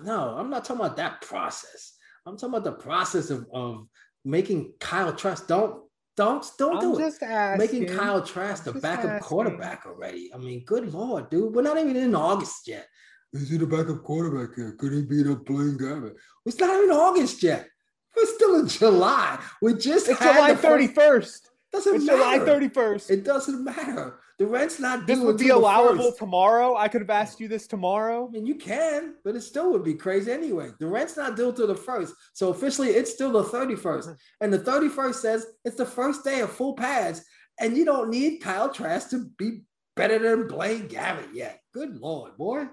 no, 0.02 0.36
I'm 0.38 0.48
not 0.48 0.64
talking 0.64 0.84
about 0.84 0.96
that 0.96 1.20
process. 1.20 1.94
I'm 2.24 2.36
talking 2.36 2.54
about 2.54 2.64
the 2.64 2.72
process 2.72 3.28
of, 3.30 3.46
of 3.52 3.86
making 4.24 4.72
Kyle 4.80 5.12
Trask. 5.12 5.46
Don't 5.46 5.82
don't 6.16 6.46
don't 6.58 6.76
I'm 6.76 6.92
do 6.92 6.98
it. 6.98 7.14
Asking. 7.22 7.58
Making 7.58 7.98
Kyle 7.98 8.22
Trask 8.22 8.64
the 8.64 8.72
backup 8.72 9.10
asking. 9.10 9.28
quarterback 9.28 9.84
already. 9.84 10.30
I 10.32 10.38
mean, 10.38 10.64
good 10.64 10.94
lord, 10.94 11.28
dude. 11.28 11.54
We're 11.54 11.62
not 11.62 11.76
even 11.76 11.96
in 11.96 12.14
August 12.14 12.66
yet. 12.66 12.86
Is 13.34 13.50
he 13.50 13.58
the 13.58 13.66
backup 13.66 14.04
quarterback 14.04 14.54
here? 14.54 14.76
Could 14.78 14.92
he 14.92 15.02
be 15.02 15.22
the 15.22 15.34
Blaine 15.36 15.76
Gabbert? 15.76 16.14
It's 16.46 16.58
not 16.58 16.74
even 16.74 16.90
August 16.90 17.42
yet. 17.42 17.68
We're 18.16 18.26
still 18.26 18.60
in 18.60 18.68
July. 18.68 19.40
We 19.60 19.74
just 19.74 20.08
it's 20.08 20.20
July 20.20 20.54
thirty 20.54 20.86
first. 20.86 21.50
Doesn't 21.74 21.96
it's 21.96 22.04
matter. 22.04 22.18
July 22.18 22.38
thirty 22.38 22.68
first. 22.68 23.10
It 23.10 23.24
doesn't 23.24 23.64
matter. 23.64 24.20
The 24.38 24.46
rent's 24.46 24.78
not 24.78 25.06
due. 25.06 25.16
This 25.16 25.24
would 25.24 25.38
be 25.38 25.48
allowable 25.48 26.12
tomorrow. 26.12 26.76
I 26.76 26.86
could 26.86 27.00
have 27.00 27.10
asked 27.10 27.40
you 27.40 27.48
this 27.48 27.66
tomorrow. 27.66 28.28
I 28.28 28.30
mean, 28.30 28.46
you 28.46 28.54
can, 28.54 29.14
but 29.24 29.34
it 29.34 29.40
still 29.40 29.72
would 29.72 29.82
be 29.82 29.94
crazy 29.94 30.30
anyway. 30.30 30.70
The 30.78 30.86
rent's 30.86 31.16
not 31.16 31.34
due 31.34 31.52
till 31.52 31.66
the 31.66 31.74
first, 31.74 32.14
so 32.32 32.50
officially 32.50 32.90
it's 32.90 33.12
still 33.12 33.32
the 33.32 33.42
thirty 33.42 33.74
first, 33.74 34.08
and 34.40 34.52
the 34.52 34.58
thirty 34.58 34.88
first 34.88 35.20
says 35.20 35.46
it's 35.64 35.76
the 35.76 35.84
first 35.84 36.22
day 36.22 36.42
of 36.42 36.52
full 36.52 36.74
pads, 36.74 37.24
and 37.58 37.76
you 37.76 37.84
don't 37.84 38.08
need 38.08 38.38
Kyle 38.38 38.72
Trask 38.72 39.10
to 39.10 39.26
be 39.36 39.62
better 39.96 40.20
than 40.20 40.46
Blaine 40.46 40.88
Gabbert 40.88 41.34
yet. 41.34 41.60
Good 41.72 41.96
lord, 41.96 42.36
boy. 42.36 42.68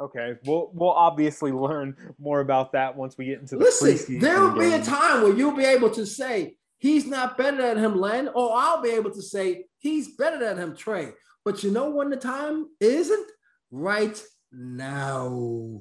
Okay, 0.00 0.32
we'll 0.46 0.70
we'll 0.72 0.90
obviously 0.92 1.52
learn 1.52 1.94
more 2.18 2.40
about 2.40 2.72
that 2.72 2.96
once 2.96 3.18
we 3.18 3.26
get 3.26 3.40
into 3.40 3.56
the 3.56 3.64
Listen, 3.64 4.18
there 4.18 4.40
will 4.40 4.58
be 4.58 4.72
a 4.72 4.82
time 4.82 5.22
where 5.22 5.34
you'll 5.34 5.54
be 5.54 5.66
able 5.66 5.90
to 5.90 6.06
say 6.06 6.56
he's 6.84 7.06
not 7.06 7.38
better 7.38 7.56
than 7.56 7.82
him, 7.82 7.98
Len, 7.98 8.28
or 8.34 8.50
I'll 8.54 8.82
be 8.82 8.90
able 8.90 9.10
to 9.12 9.22
say 9.22 9.64
he's 9.78 10.16
better 10.16 10.38
than 10.38 10.58
him, 10.58 10.76
Trey. 10.76 11.12
But 11.42 11.64
you 11.64 11.70
know 11.70 11.88
when 11.88 12.10
the 12.10 12.16
time 12.16 12.66
isn't? 12.78 13.26
Right 13.70 14.22
now. 14.52 15.80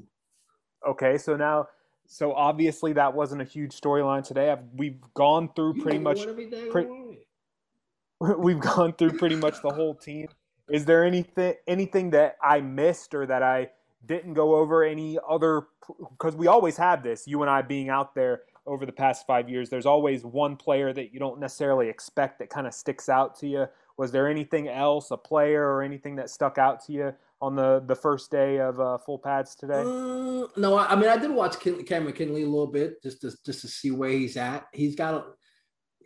Okay, 0.88 1.18
so 1.18 1.36
now, 1.36 1.68
so 2.08 2.32
obviously 2.34 2.94
that 2.94 3.14
wasn't 3.14 3.42
a 3.42 3.46
huge 3.46 3.80
storyline 3.80 4.26
today. 4.26 4.50
I've, 4.50 4.64
we've 4.74 5.02
gone 5.14 5.50
through 5.54 5.82
pretty 5.82 6.00
much. 6.00 6.26
Pre- 6.72 6.88
we've 8.38 8.62
gone 8.62 8.94
through 8.94 9.18
pretty 9.18 9.36
much 9.36 9.62
the 9.62 9.72
whole 9.72 9.96
team. 9.96 10.30
Is 10.70 10.86
there 10.86 11.04
anything 11.04 11.56
anything 11.68 12.12
that 12.12 12.38
I 12.42 12.62
missed 12.62 13.14
or 13.14 13.26
that 13.26 13.44
I 13.44 13.72
didn't 14.06 14.36
go 14.36 14.56
over? 14.56 14.86
Any 14.86 15.18
other? 15.30 15.68
Because 16.12 16.38
we 16.38 16.48
always 16.48 16.78
have 16.78 17.04
this. 17.04 17.28
You 17.28 17.42
and 17.42 17.52
I 17.52 17.62
being 17.62 17.90
out 17.90 18.16
there 18.16 18.44
over 18.66 18.86
the 18.86 18.92
past 18.92 19.28
five 19.28 19.50
years, 19.50 19.70
there's 19.70 19.86
always 19.86 20.24
one 20.24 20.56
player 20.56 20.94
that 20.94 21.14
you 21.14 21.20
don't 21.20 21.40
necessarily 21.40 21.90
expect 21.90 22.40
that 22.40 22.50
kind 22.50 22.68
of 22.68 22.74
sticks 22.74 23.10
out 23.10 23.38
to 23.40 23.48
you. 23.48 23.68
Was 23.98 24.12
there 24.12 24.28
anything 24.28 24.68
else, 24.70 25.12
a 25.12 25.18
player 25.18 25.64
or 25.64 25.84
anything 25.84 26.16
that 26.16 26.30
stuck 26.30 26.58
out 26.58 26.84
to 26.86 26.94
you 26.94 27.14
on 27.42 27.56
the, 27.56 27.84
the 27.86 27.96
first 27.96 28.32
day 28.32 28.60
of 28.60 28.80
uh, 28.80 28.98
full 28.98 29.20
pads 29.20 29.54
today? 29.56 29.82
Uh, 29.82 30.48
no, 30.56 30.78
I 30.78 30.96
mean 30.96 31.10
I 31.10 31.18
did 31.18 31.32
watch 31.32 31.60
Cam 31.60 32.12
Kinley 32.12 32.44
a 32.44 32.48
little 32.48 32.68
bit 32.68 33.04
just 33.04 33.22
to 33.22 33.32
just 33.46 33.62
to 33.62 33.68
see 33.68 33.92
where 33.92 34.10
he's 34.10 34.38
at. 34.38 34.66
He's 34.74 34.96
got 34.96 35.26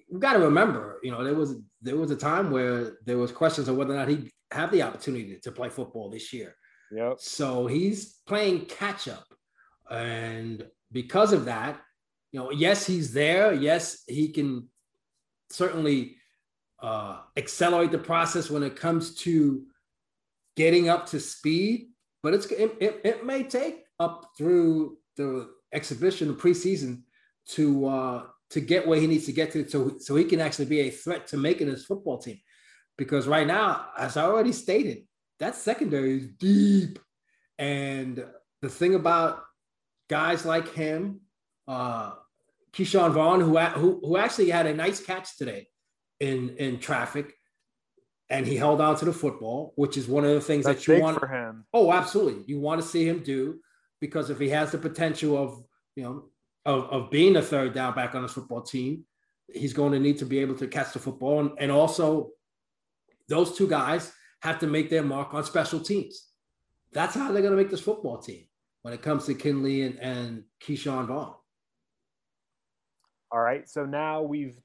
we've 0.09 0.21
got 0.21 0.33
to 0.33 0.39
remember, 0.39 0.99
you 1.03 1.11
know, 1.11 1.23
there 1.23 1.35
was 1.35 1.55
there 1.81 1.97
was 1.97 2.11
a 2.11 2.15
time 2.15 2.51
where 2.51 2.97
there 3.05 3.17
was 3.17 3.31
questions 3.31 3.67
of 3.67 3.77
whether 3.77 3.93
or 3.93 3.97
not 3.97 4.07
he 4.07 4.31
have 4.51 4.71
the 4.71 4.81
opportunity 4.81 5.39
to 5.41 5.51
play 5.51 5.69
football 5.69 6.09
this 6.09 6.33
year. 6.33 6.55
Yep. 6.91 7.17
So 7.19 7.67
he's 7.67 8.19
playing 8.25 8.65
catch 8.65 9.07
up, 9.07 9.27
and 9.91 10.65
because 10.91 11.33
of 11.33 11.45
that, 11.45 11.79
you 12.31 12.39
know, 12.39 12.51
yes, 12.51 12.85
he's 12.85 13.13
there. 13.13 13.53
Yes, 13.53 14.03
he 14.07 14.29
can 14.29 14.69
certainly 15.49 16.17
uh, 16.81 17.19
accelerate 17.35 17.91
the 17.91 17.97
process 17.97 18.49
when 18.49 18.63
it 18.63 18.75
comes 18.75 19.15
to 19.15 19.63
getting 20.55 20.89
up 20.89 21.05
to 21.07 21.19
speed. 21.19 21.89
But 22.23 22.33
it's 22.33 22.45
it, 22.47 22.75
it, 22.79 23.01
it 23.03 23.25
may 23.25 23.43
take 23.43 23.85
up 23.99 24.31
through 24.37 24.97
the 25.15 25.49
exhibition, 25.73 26.27
the 26.27 26.33
preseason, 26.33 27.03
to 27.49 27.87
uh, 27.87 28.23
to 28.49 28.59
get 28.59 28.87
where 28.87 28.99
he 28.99 29.07
needs 29.07 29.25
to 29.25 29.31
get 29.31 29.51
to, 29.53 29.67
so 29.69 29.97
so 29.99 30.15
he 30.15 30.25
can 30.25 30.41
actually 30.41 30.65
be 30.65 30.81
a 30.81 30.89
threat 30.89 31.27
to 31.27 31.37
making 31.37 31.67
his 31.67 31.85
football 31.85 32.17
team. 32.17 32.39
Because 32.97 33.27
right 33.27 33.47
now, 33.47 33.87
as 33.97 34.17
I 34.17 34.23
already 34.23 34.51
stated, 34.51 35.03
that 35.39 35.55
secondary 35.55 36.17
is 36.17 36.27
deep, 36.27 36.99
and 37.57 38.25
the 38.61 38.69
thing 38.69 38.95
about 38.95 39.43
guys 40.09 40.45
like 40.45 40.73
him 40.73 41.21
uh, 41.67 42.13
Ke'Shawn 42.73 43.11
Vaughn, 43.11 43.41
who, 43.41 43.57
who 43.57 43.99
who 44.03 44.17
actually 44.17 44.49
had 44.49 44.65
a 44.65 44.73
nice 44.73 45.03
catch 45.03 45.37
today 45.37 45.67
in 46.19 46.55
in 46.57 46.79
traffic, 46.79 47.33
and 48.29 48.45
he 48.45 48.55
held 48.55 48.81
on 48.81 48.95
to 48.97 49.05
the 49.05 49.13
football, 49.13 49.73
which 49.75 49.97
is 49.97 50.07
one 50.07 50.25
of 50.25 50.31
the 50.31 50.41
things 50.41 50.65
That's 50.65 50.85
that 50.85 50.95
you 50.95 51.01
want 51.01 51.19
for 51.19 51.27
him. 51.27 51.65
Oh, 51.73 51.91
absolutely, 51.91 52.43
you 52.47 52.59
want 52.59 52.81
to 52.81 52.87
see 52.87 53.07
him 53.07 53.23
do 53.23 53.59
because 53.99 54.29
if 54.29 54.39
he 54.39 54.49
has 54.49 54.71
the 54.71 54.77
potential 54.77 55.37
of 55.37 55.63
you 55.95 56.03
know 56.03 56.25
of, 56.65 56.85
of 56.85 57.11
being 57.11 57.35
a 57.35 57.41
third 57.41 57.73
down 57.73 57.95
back 57.95 58.15
on 58.15 58.23
his 58.23 58.33
football 58.33 58.61
team, 58.61 59.05
he's 59.53 59.73
going 59.73 59.93
to 59.93 59.99
need 59.99 60.19
to 60.19 60.25
be 60.25 60.39
able 60.39 60.55
to 60.55 60.67
catch 60.67 60.93
the 60.93 60.99
football, 60.99 61.39
and, 61.39 61.51
and 61.59 61.71
also 61.71 62.31
those 63.27 63.57
two 63.57 63.67
guys 63.67 64.11
have 64.41 64.59
to 64.59 64.67
make 64.67 64.89
their 64.89 65.03
mark 65.03 65.33
on 65.33 65.43
special 65.43 65.79
teams. 65.79 66.27
That's 66.93 67.15
how 67.15 67.31
they're 67.31 67.41
going 67.41 67.55
to 67.55 67.61
make 67.61 67.69
this 67.69 67.81
football 67.81 68.17
team 68.19 68.45
when 68.81 68.93
it 68.93 69.01
comes 69.01 69.25
to 69.25 69.33
Kinley 69.33 69.83
and, 69.83 69.99
and 69.99 70.43
Ke'Shawn 70.61 71.07
Vaughn. 71.07 71.33
All 73.31 73.41
right. 73.41 73.67
So 73.67 73.85
now 73.85 74.21
we've 74.21 74.55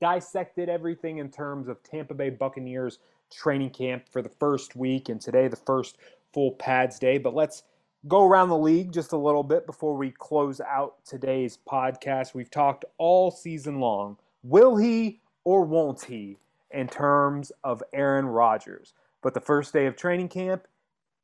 dissected 0.00 0.68
everything 0.68 1.18
in 1.18 1.30
terms 1.30 1.68
of 1.68 1.82
Tampa 1.82 2.14
Bay 2.14 2.30
Buccaneers 2.30 2.98
training 3.32 3.70
camp 3.70 4.08
for 4.10 4.22
the 4.22 4.28
first 4.28 4.76
week, 4.76 5.08
and 5.08 5.20
today 5.20 5.48
the 5.48 5.56
first 5.56 5.96
full 6.32 6.52
pads 6.52 6.98
day. 6.98 7.18
But 7.18 7.34
let's 7.34 7.62
go 8.08 8.26
around 8.26 8.48
the 8.48 8.58
league 8.58 8.92
just 8.92 9.12
a 9.12 9.16
little 9.16 9.42
bit 9.42 9.66
before 9.66 9.96
we 9.96 10.10
close 10.10 10.60
out 10.60 10.96
today's 11.04 11.58
podcast. 11.70 12.34
We've 12.34 12.50
talked 12.50 12.84
all 12.98 13.30
season 13.30 13.80
long. 13.80 14.16
Will 14.42 14.76
he 14.76 15.20
or 15.44 15.64
won't 15.64 16.04
he 16.04 16.36
in 16.70 16.88
terms 16.88 17.52
of 17.64 17.82
Aaron 17.92 18.26
Rodgers? 18.26 18.94
But 19.22 19.34
the 19.34 19.40
first 19.40 19.72
day 19.72 19.86
of 19.86 19.96
training 19.96 20.28
camp, 20.28 20.66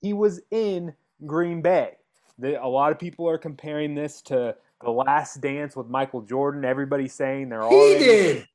he 0.00 0.12
was 0.12 0.40
in 0.50 0.94
Green 1.24 1.62
Bay. 1.62 1.96
The, 2.38 2.62
a 2.62 2.68
lot 2.68 2.92
of 2.92 2.98
people 2.98 3.28
are 3.28 3.38
comparing 3.38 3.94
this 3.94 4.20
to 4.22 4.54
the 4.82 4.90
Last 4.90 5.40
Dance 5.40 5.74
with 5.76 5.88
Michael 5.88 6.22
Jordan. 6.22 6.64
Everybody's 6.64 7.14
saying 7.14 7.48
they're 7.48 7.62
all. 7.62 7.70
He 7.70 7.98
did. 7.98 8.48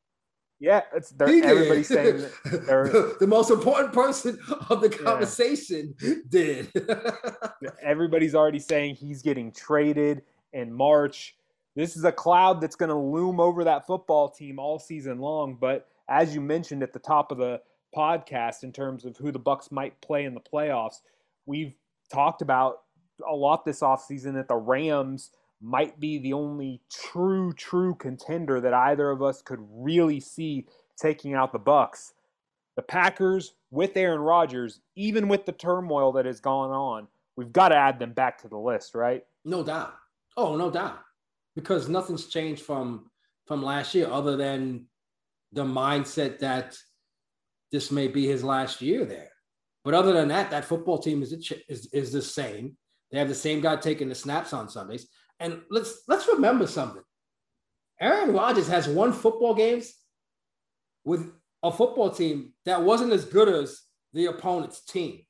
Yeah, 0.60 0.82
it's 0.94 1.10
they're, 1.10 1.28
everybody's 1.44 1.88
saying 1.88 2.18
the, 2.46 3.18
the, 3.20 3.26
most 3.26 3.50
important 3.50 3.94
person 3.94 4.38
of 4.70 4.80
the 4.80 4.90
conversation 4.90 5.96
yeah. 6.02 6.14
did. 6.30 6.72
everybody's 7.82 8.36
already 8.36 8.60
saying 8.60 8.94
he's 8.94 9.24
getting 9.24 9.52
traded 9.52 10.22
in 10.54 10.72
March. 10.72 11.36
This 11.76 11.98
is 11.98 12.04
a 12.04 12.12
cloud 12.12 12.62
that's 12.62 12.76
going 12.76 12.90
to 12.90 12.96
loom 12.96 13.40
over 13.40 13.64
that 13.64 13.88
football 13.88 14.30
team 14.30 14.60
all 14.60 14.78
season 14.78 15.18
long. 15.18 15.58
But 15.60 15.88
as 16.08 16.36
you 16.36 16.42
mentioned 16.42 16.84
at 16.84 16.94
the 16.94 17.00
top 17.00 17.32
of 17.32 17.40
the 17.40 17.60
podcast, 17.96 18.64
in 18.64 18.72
terms 18.72 19.04
of 19.04 19.18
who 19.18 19.32
the 19.32 19.40
Bucs 19.40 19.72
might 19.72 20.00
play 20.02 20.26
in 20.26 20.36
the 20.36 20.42
playoffs, 20.42 21.02
we've 21.48 21.74
talked 22.14 22.44
about 22.44 22.82
a 23.28 23.36
lot 23.36 23.66
this 23.66 23.80
offseason 23.80 24.34
that 24.34 24.48
the 24.48 24.56
Rams 24.56 25.32
might 25.62 26.00
be 26.00 26.18
the 26.18 26.34
only 26.34 26.82
true, 26.92 27.54
true 27.54 27.96
contender 27.96 28.60
that 28.62 28.74
either 28.74 29.10
of 29.10 29.22
us 29.22 29.42
could 29.42 29.60
really 29.72 30.20
see 30.20 30.66
taking 31.00 31.34
out 31.34 31.52
the 31.52 31.60
Bucs. 31.60 32.14
The 32.76 32.82
Packers 32.82 33.54
with 33.70 33.96
Aaron 33.96 34.22
Rodgers, 34.22 34.80
even 34.96 35.28
with 35.28 35.46
the 35.46 35.52
turmoil 35.52 36.12
that 36.14 36.26
has 36.26 36.40
gone 36.40 36.72
on, 36.72 37.08
we've 37.36 37.52
got 37.52 37.70
to 37.70 37.76
add 37.76 38.00
them 38.00 38.14
back 38.14 38.42
to 38.42 38.48
the 38.48 38.58
list, 38.58 38.96
right? 38.96 39.24
No 39.46 39.64
doubt. 39.64 39.94
Oh, 40.38 40.56
no 40.56 40.72
doubt. 40.72 41.00
Because 41.56 41.90
nothing's 41.90 42.28
changed 42.28 42.64
from 42.64 43.10
from 43.48 43.64
last 43.64 43.94
year 43.94 44.08
other 44.10 44.38
than 44.38 44.86
the 45.52 45.64
mindset 45.64 46.40
that 46.40 46.78
this 47.72 47.92
may 47.92 48.08
be 48.08 48.26
his 48.26 48.44
last 48.44 48.82
year 48.82 49.04
there. 49.04 49.30
But 49.84 49.94
other 49.94 50.14
than 50.14 50.28
that, 50.30 50.52
that 50.52 50.66
football 50.66 51.00
team 51.00 51.24
is, 51.24 51.34
is, 51.68 51.88
is 51.92 52.12
the 52.12 52.22
same. 52.22 52.78
They 53.12 53.20
have 53.20 53.28
the 53.28 53.36
same 53.36 53.60
guy 53.60 53.76
taking 53.76 54.10
the 54.10 54.16
snaps 54.16 54.54
on 54.54 54.70
Sundays. 54.70 55.08
And 55.42 55.62
let's 55.72 56.04
let's 56.08 56.28
remember 56.28 56.68
something. 56.68 57.02
Aaron 58.00 58.32
Rodgers 58.32 58.68
has 58.68 58.88
won 58.88 59.12
football 59.12 59.56
games 59.56 59.92
with 61.04 61.32
a 61.64 61.72
football 61.72 62.12
team 62.12 62.54
that 62.66 62.84
wasn't 62.84 63.12
as 63.12 63.26
good 63.26 63.50
as 63.50 63.82
the 64.14 64.28
opponent's 64.28 64.86
team. 64.86 65.22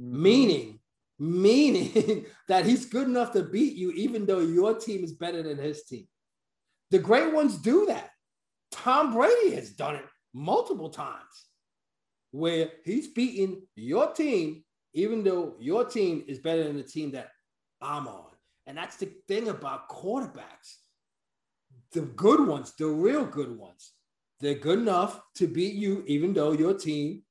Mm-hmm. 0.00 0.22
Meaning, 0.22 0.80
meaning 1.18 2.26
that 2.48 2.64
he's 2.64 2.86
good 2.86 3.08
enough 3.08 3.32
to 3.32 3.42
beat 3.42 3.74
you, 3.74 3.90
even 3.92 4.26
though 4.26 4.40
your 4.40 4.74
team 4.78 5.02
is 5.02 5.12
better 5.12 5.42
than 5.42 5.58
his 5.58 5.84
team. 5.84 6.06
The 6.92 7.00
great 7.00 7.32
ones 7.32 7.56
do 7.56 7.86
that. 7.86 8.10
Tom 8.70 9.12
Brady 9.12 9.54
has 9.56 9.70
done 9.70 9.96
it 9.96 10.04
multiple 10.32 10.90
times 10.90 11.46
where 12.30 12.70
he's 12.84 13.08
beaten 13.08 13.62
your 13.74 14.12
team, 14.12 14.62
even 14.94 15.24
though 15.24 15.56
your 15.58 15.84
team 15.84 16.24
is 16.28 16.38
better 16.38 16.64
than 16.64 16.76
the 16.76 16.82
team 16.82 17.10
that 17.12 17.30
I'm 17.80 18.06
on. 18.06 18.31
And 18.66 18.76
that's 18.76 18.96
the 18.96 19.06
thing 19.28 19.48
about 19.48 19.88
quarterbacks. 19.88 20.76
The 21.92 22.02
good 22.02 22.46
ones, 22.46 22.72
the 22.78 22.86
real 22.86 23.24
good 23.24 23.56
ones, 23.56 23.92
they're 24.40 24.54
good 24.54 24.78
enough 24.78 25.20
to 25.36 25.46
beat 25.46 25.74
you, 25.74 26.04
even 26.06 26.32
though 26.32 26.52
your 26.52 26.74
team 26.74 27.22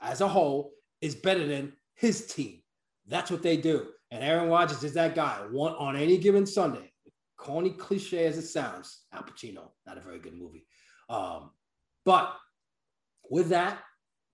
as 0.00 0.20
a 0.20 0.28
whole 0.28 0.72
is 1.00 1.14
better 1.14 1.46
than 1.46 1.72
his 1.94 2.26
team. 2.26 2.62
That's 3.06 3.30
what 3.30 3.42
they 3.42 3.56
do. 3.56 3.88
And 4.10 4.22
Aaron 4.22 4.48
Rodgers 4.48 4.84
is 4.84 4.94
that 4.94 5.14
guy. 5.14 5.38
One 5.50 5.72
on 5.74 5.96
any 5.96 6.18
given 6.18 6.46
Sunday, 6.46 6.92
corny 7.36 7.70
cliche 7.70 8.26
as 8.26 8.38
it 8.38 8.46
sounds, 8.46 9.04
Al 9.12 9.22
Pacino, 9.22 9.70
not 9.86 9.98
a 9.98 10.00
very 10.00 10.18
good 10.18 10.34
movie. 10.34 10.66
Um, 11.08 11.50
but 12.04 12.34
with 13.30 13.48
that, 13.48 13.80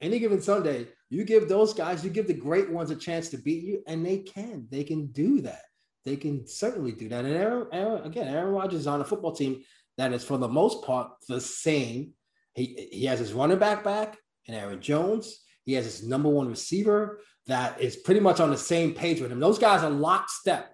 any 0.01 0.19
given 0.19 0.41
Sunday, 0.41 0.89
you 1.11 1.25
give 1.25 1.49
those 1.49 1.73
guys, 1.73 2.05
you 2.05 2.11
give 2.11 2.27
the 2.27 2.35
great 2.35 2.71
ones 2.71 2.91
a 2.91 2.97
chance 2.97 3.29
to 3.31 3.39
beat 3.39 3.63
you, 3.63 3.83
and 3.87 4.05
they 4.05 4.19
can. 4.19 4.67
They 4.71 4.85
can 4.85 5.07
do 5.07 5.41
that 5.43 5.63
they 6.05 6.17
can 6.17 6.47
certainly 6.47 6.93
do 6.93 7.09
that. 7.09 7.25
And 7.25 7.35
Aaron, 7.35 7.67
Aaron 7.73 8.05
again, 8.05 8.29
Aaron 8.29 8.53
Rodgers 8.53 8.81
is 8.81 8.87
on 8.87 9.01
a 9.01 9.05
football 9.05 9.33
team 9.33 9.63
that 9.97 10.13
is 10.13 10.25
for 10.25 10.39
the 10.39 10.49
most 10.49 10.85
part 10.85 11.13
the 11.29 11.41
same. 11.41 12.13
He 12.55 12.89
he 12.93 13.05
has 13.07 13.19
his 13.19 13.33
running 13.33 13.59
back 13.59 13.83
back 13.85 14.19
and 14.47 14.57
Aaron 14.57 14.81
Jones. 14.81 15.41
He 15.65 15.73
has 15.75 15.85
his 15.85 16.07
number 16.07 16.29
one 16.29 16.49
receiver 16.49 17.21
that 17.47 17.81
is 17.81 17.97
pretty 17.97 18.21
much 18.21 18.41
on 18.41 18.51
the 18.51 18.57
same 18.57 18.93
page 18.93 19.21
with 19.21 19.33
him. 19.33 19.41
Those 19.41 19.59
guys 19.59 19.83
are 19.83 19.91
lockstep. 19.91 20.73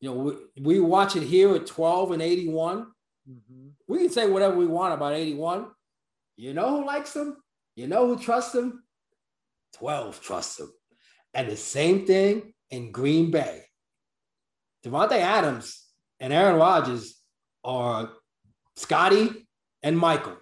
You 0.00 0.10
know, 0.10 0.16
we, 0.16 0.62
we 0.62 0.80
watch 0.80 1.14
it 1.14 1.22
here 1.22 1.54
at 1.54 1.66
12 1.66 2.12
and 2.12 2.22
81. 2.22 2.86
Mm-hmm. 3.30 3.68
We 3.86 3.98
can 3.98 4.10
say 4.10 4.28
whatever 4.28 4.56
we 4.56 4.66
want 4.66 4.94
about 4.94 5.14
81. 5.14 5.66
You 6.36 6.54
know 6.54 6.80
who 6.80 6.86
likes 6.86 7.12
them? 7.12 7.36
You 7.76 7.86
know 7.86 8.06
who 8.06 8.18
trusts 8.18 8.52
them? 8.52 8.82
12 9.74 10.20
trusts 10.20 10.56
them. 10.56 10.72
And 11.34 11.48
the 11.48 11.56
same 11.56 12.06
thing 12.06 12.52
in 12.70 12.92
Green 12.92 13.30
Bay. 13.30 13.62
Davante 14.84 15.12
Adams 15.12 15.86
and 16.20 16.32
Aaron 16.32 16.56
Rodgers 16.56 17.20
are 17.64 18.10
Scotty 18.76 19.48
and 19.82 19.98
Michael 19.98 20.36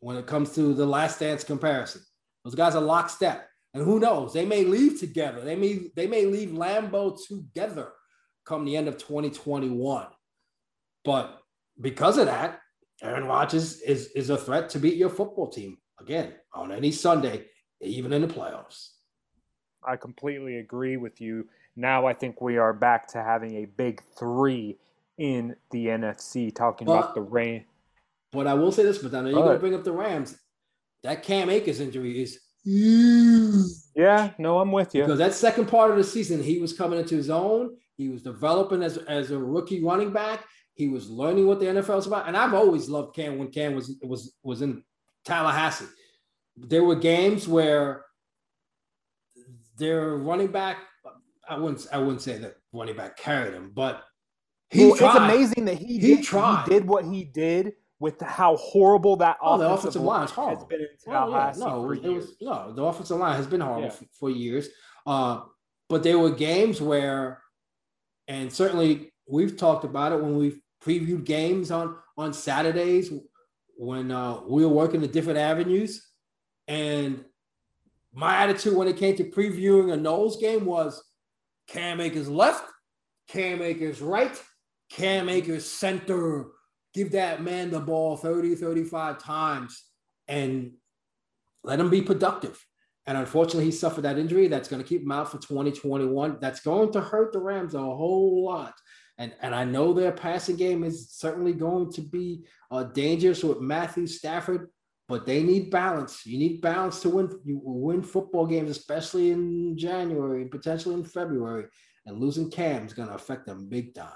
when 0.00 0.16
it 0.16 0.26
comes 0.26 0.54
to 0.54 0.74
the 0.74 0.86
last 0.86 1.20
dance 1.20 1.44
comparison. 1.44 2.02
Those 2.44 2.54
guys 2.54 2.74
are 2.74 2.82
lockstep. 2.82 3.48
And 3.74 3.84
who 3.84 3.98
knows? 4.00 4.34
They 4.34 4.44
may 4.44 4.64
leave 4.64 5.00
together. 5.00 5.40
They 5.40 5.56
may 5.56 5.88
they 5.96 6.06
may 6.06 6.26
leave 6.26 6.50
Lambeau 6.50 7.18
together 7.26 7.92
come 8.44 8.64
the 8.64 8.76
end 8.76 8.88
of 8.88 8.98
2021. 8.98 10.06
But 11.04 11.40
because 11.80 12.18
of 12.18 12.26
that, 12.26 12.60
Aaron 13.02 13.24
Rodgers 13.24 13.80
is, 13.80 14.08
is 14.08 14.30
a 14.30 14.36
threat 14.36 14.68
to 14.70 14.78
beat 14.78 14.96
your 14.96 15.08
football 15.08 15.48
team 15.48 15.78
again 16.00 16.34
on 16.52 16.72
any 16.72 16.92
Sunday, 16.92 17.46
even 17.80 18.12
in 18.12 18.22
the 18.22 18.28
playoffs. 18.28 18.90
I 19.84 19.96
completely 19.96 20.58
agree 20.58 20.96
with 20.96 21.20
you. 21.20 21.48
Now 21.76 22.06
I 22.06 22.12
think 22.12 22.40
we 22.40 22.58
are 22.58 22.72
back 22.72 23.08
to 23.08 23.22
having 23.22 23.56
a 23.56 23.64
big 23.64 24.02
three 24.18 24.78
in 25.18 25.56
the 25.70 25.86
NFC, 25.86 26.54
talking 26.54 26.86
but, 26.86 26.92
about 26.92 27.14
the 27.14 27.20
rain. 27.20 27.64
But 28.32 28.46
I 28.46 28.54
will 28.54 28.72
say 28.72 28.82
this, 28.82 28.98
but 28.98 29.14
I 29.14 29.20
know 29.20 29.30
you're 29.30 29.42
going 29.42 29.54
to 29.54 29.60
bring 29.60 29.74
up 29.74 29.84
the 29.84 29.92
Rams. 29.92 30.38
That 31.02 31.22
Cam 31.22 31.50
Akers 31.50 31.80
injury 31.80 32.22
is 32.22 32.38
huge. 32.64 33.66
Yeah, 33.94 34.30
no, 34.38 34.58
I'm 34.58 34.72
with 34.72 34.94
you. 34.94 35.02
Because 35.02 35.18
that 35.18 35.34
second 35.34 35.66
part 35.66 35.90
of 35.90 35.96
the 35.96 36.04
season, 36.04 36.42
he 36.42 36.58
was 36.58 36.72
coming 36.72 36.98
into 36.98 37.14
his 37.14 37.30
own. 37.30 37.76
He 37.96 38.08
was 38.08 38.22
developing 38.22 38.82
as, 38.82 38.96
as 38.98 39.30
a 39.30 39.38
rookie 39.38 39.84
running 39.84 40.12
back. 40.12 40.44
He 40.74 40.88
was 40.88 41.10
learning 41.10 41.46
what 41.46 41.60
the 41.60 41.66
NFL 41.66 41.98
is 41.98 42.06
about. 42.06 42.28
And 42.28 42.36
I've 42.36 42.54
always 42.54 42.88
loved 42.88 43.14
Cam 43.14 43.38
when 43.38 43.50
Cam 43.50 43.74
was 43.74 43.94
was 44.02 44.34
was 44.42 44.62
in 44.62 44.82
Tallahassee. 45.24 45.86
There 46.56 46.84
were 46.84 46.96
games 46.96 47.46
where 47.46 48.04
their 49.76 50.16
running 50.16 50.48
back 50.48 50.78
I 51.48 51.58
wouldn't 51.58 51.86
I 51.92 51.98
wouldn't 51.98 52.22
say 52.22 52.38
that 52.38 52.56
running 52.72 52.96
back 52.96 53.16
carried 53.16 53.54
him, 53.54 53.72
but 53.74 54.04
he 54.70 54.86
well, 54.86 54.94
it's 54.94 55.02
amazing 55.02 55.66
that 55.66 55.76
he, 55.76 55.98
he 55.98 56.16
did, 56.16 56.24
tried. 56.24 56.64
he 56.64 56.70
did 56.70 56.86
what 56.86 57.04
he 57.04 57.24
did 57.24 57.72
with 58.00 58.20
how 58.20 58.56
horrible 58.56 59.16
that 59.16 59.36
oh, 59.40 59.54
offensive, 59.54 59.68
the 59.68 59.74
offensive 59.74 60.02
line 60.02 60.24
is 60.24 60.30
horrible. 60.32 60.56
has 60.56 60.64
been 60.64 60.80
in 60.80 60.88
well, 61.06 61.30
yeah, 61.30 61.52
no, 61.56 61.90
it 61.92 62.02
was, 62.02 62.34
no, 62.40 62.72
the 62.72 62.82
offensive 62.82 63.16
line 63.16 63.36
has 63.36 63.46
been 63.46 63.60
horrible 63.60 63.84
yeah. 63.84 63.90
for, 63.90 64.04
for, 64.18 64.30
years. 64.30 64.68
Uh, 65.06 65.42
but 65.88 66.02
there 66.02 66.18
were 66.18 66.30
games 66.30 66.80
where, 66.80 67.40
and 68.26 68.52
certainly 68.52 69.12
we've 69.28 69.56
talked 69.56 69.84
about 69.84 70.10
it 70.10 70.20
when 70.20 70.36
we've 70.36 70.60
previewed 70.84 71.24
games 71.24 71.70
on 71.70 71.96
on 72.16 72.32
Saturdays 72.32 73.12
when 73.76 74.10
uh, 74.10 74.40
we 74.48 74.64
were 74.64 74.72
working 74.72 75.00
the 75.00 75.08
different 75.08 75.38
avenues, 75.38 76.08
and 76.66 77.24
my 78.12 78.36
attitude 78.36 78.74
when 78.74 78.88
it 78.88 78.96
came 78.96 79.16
to 79.16 79.24
previewing 79.24 79.92
a 79.92 79.96
Noles 79.96 80.40
game 80.40 80.64
was 80.64 81.02
Cam 81.72 82.00
Akers 82.02 82.28
left, 82.28 82.64
Cam 83.28 83.62
Akers 83.62 84.02
right, 84.02 84.40
Cam 84.90 85.28
Akers 85.28 85.64
center. 85.64 86.48
Give 86.92 87.12
that 87.12 87.42
man 87.42 87.70
the 87.70 87.80
ball 87.80 88.18
30, 88.18 88.54
35 88.56 89.16
times 89.16 89.82
and 90.28 90.72
let 91.64 91.80
him 91.80 91.88
be 91.88 92.02
productive. 92.02 92.62
And 93.06 93.16
unfortunately, 93.16 93.64
he 93.64 93.70
suffered 93.70 94.02
that 94.02 94.18
injury 94.18 94.48
that's 94.48 94.68
going 94.68 94.82
to 94.82 94.88
keep 94.88 95.02
him 95.02 95.10
out 95.10 95.30
for 95.30 95.38
2021. 95.38 96.36
That's 96.40 96.60
going 96.60 96.92
to 96.92 97.00
hurt 97.00 97.32
the 97.32 97.40
Rams 97.40 97.74
a 97.74 97.80
whole 97.80 98.44
lot. 98.44 98.74
And, 99.16 99.32
and 99.40 99.54
I 99.54 99.64
know 99.64 99.94
their 99.94 100.12
passing 100.12 100.56
game 100.56 100.84
is 100.84 101.10
certainly 101.10 101.54
going 101.54 101.90
to 101.92 102.02
be 102.02 102.44
uh, 102.70 102.84
dangerous 102.84 103.42
with 103.42 103.60
Matthew 103.60 104.06
Stafford 104.06 104.68
but 105.08 105.26
they 105.26 105.42
need 105.42 105.70
balance. 105.70 106.24
You 106.26 106.38
need 106.38 106.60
balance 106.60 107.00
to 107.02 107.10
win. 107.10 107.30
You 107.44 107.60
win 107.62 108.02
football 108.02 108.46
games, 108.46 108.70
especially 108.70 109.30
in 109.30 109.76
January, 109.76 110.46
potentially 110.46 110.94
in 110.94 111.04
February. 111.04 111.66
And 112.06 112.18
losing 112.18 112.50
Cam 112.50 112.84
is 112.84 112.94
going 112.94 113.08
to 113.08 113.14
affect 113.14 113.46
them 113.46 113.68
big 113.68 113.94
time. 113.94 114.10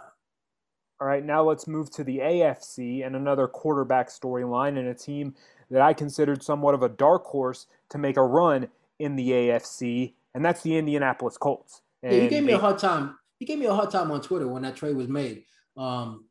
All 1.00 1.06
right, 1.06 1.24
now 1.24 1.42
let's 1.42 1.66
move 1.66 1.90
to 1.92 2.04
the 2.04 2.18
AFC 2.18 3.06
and 3.06 3.14
another 3.14 3.46
quarterback 3.46 4.08
storyline 4.08 4.78
and 4.78 4.88
a 4.88 4.94
team 4.94 5.34
that 5.70 5.82
I 5.82 5.92
considered 5.92 6.42
somewhat 6.42 6.74
of 6.74 6.82
a 6.82 6.88
dark 6.88 7.24
horse 7.24 7.66
to 7.90 7.98
make 7.98 8.16
a 8.16 8.22
run 8.22 8.68
in 8.98 9.14
the 9.16 9.30
AFC, 9.30 10.14
and 10.34 10.42
that's 10.42 10.62
the 10.62 10.76
Indianapolis 10.76 11.36
Colts. 11.36 11.82
And 12.02 12.14
yeah, 12.14 12.22
you 12.22 12.30
gave 12.30 12.44
me 12.44 12.52
a 12.52 12.58
hard 12.58 12.78
time. 12.78 13.18
You 13.38 13.46
gave 13.46 13.58
me 13.58 13.66
a 13.66 13.74
hard 13.74 13.90
time 13.90 14.10
on 14.10 14.22
Twitter 14.22 14.48
when 14.48 14.62
that 14.62 14.76
trade 14.76 14.96
was 14.96 15.08
made. 15.08 15.44
Um, 15.76 16.24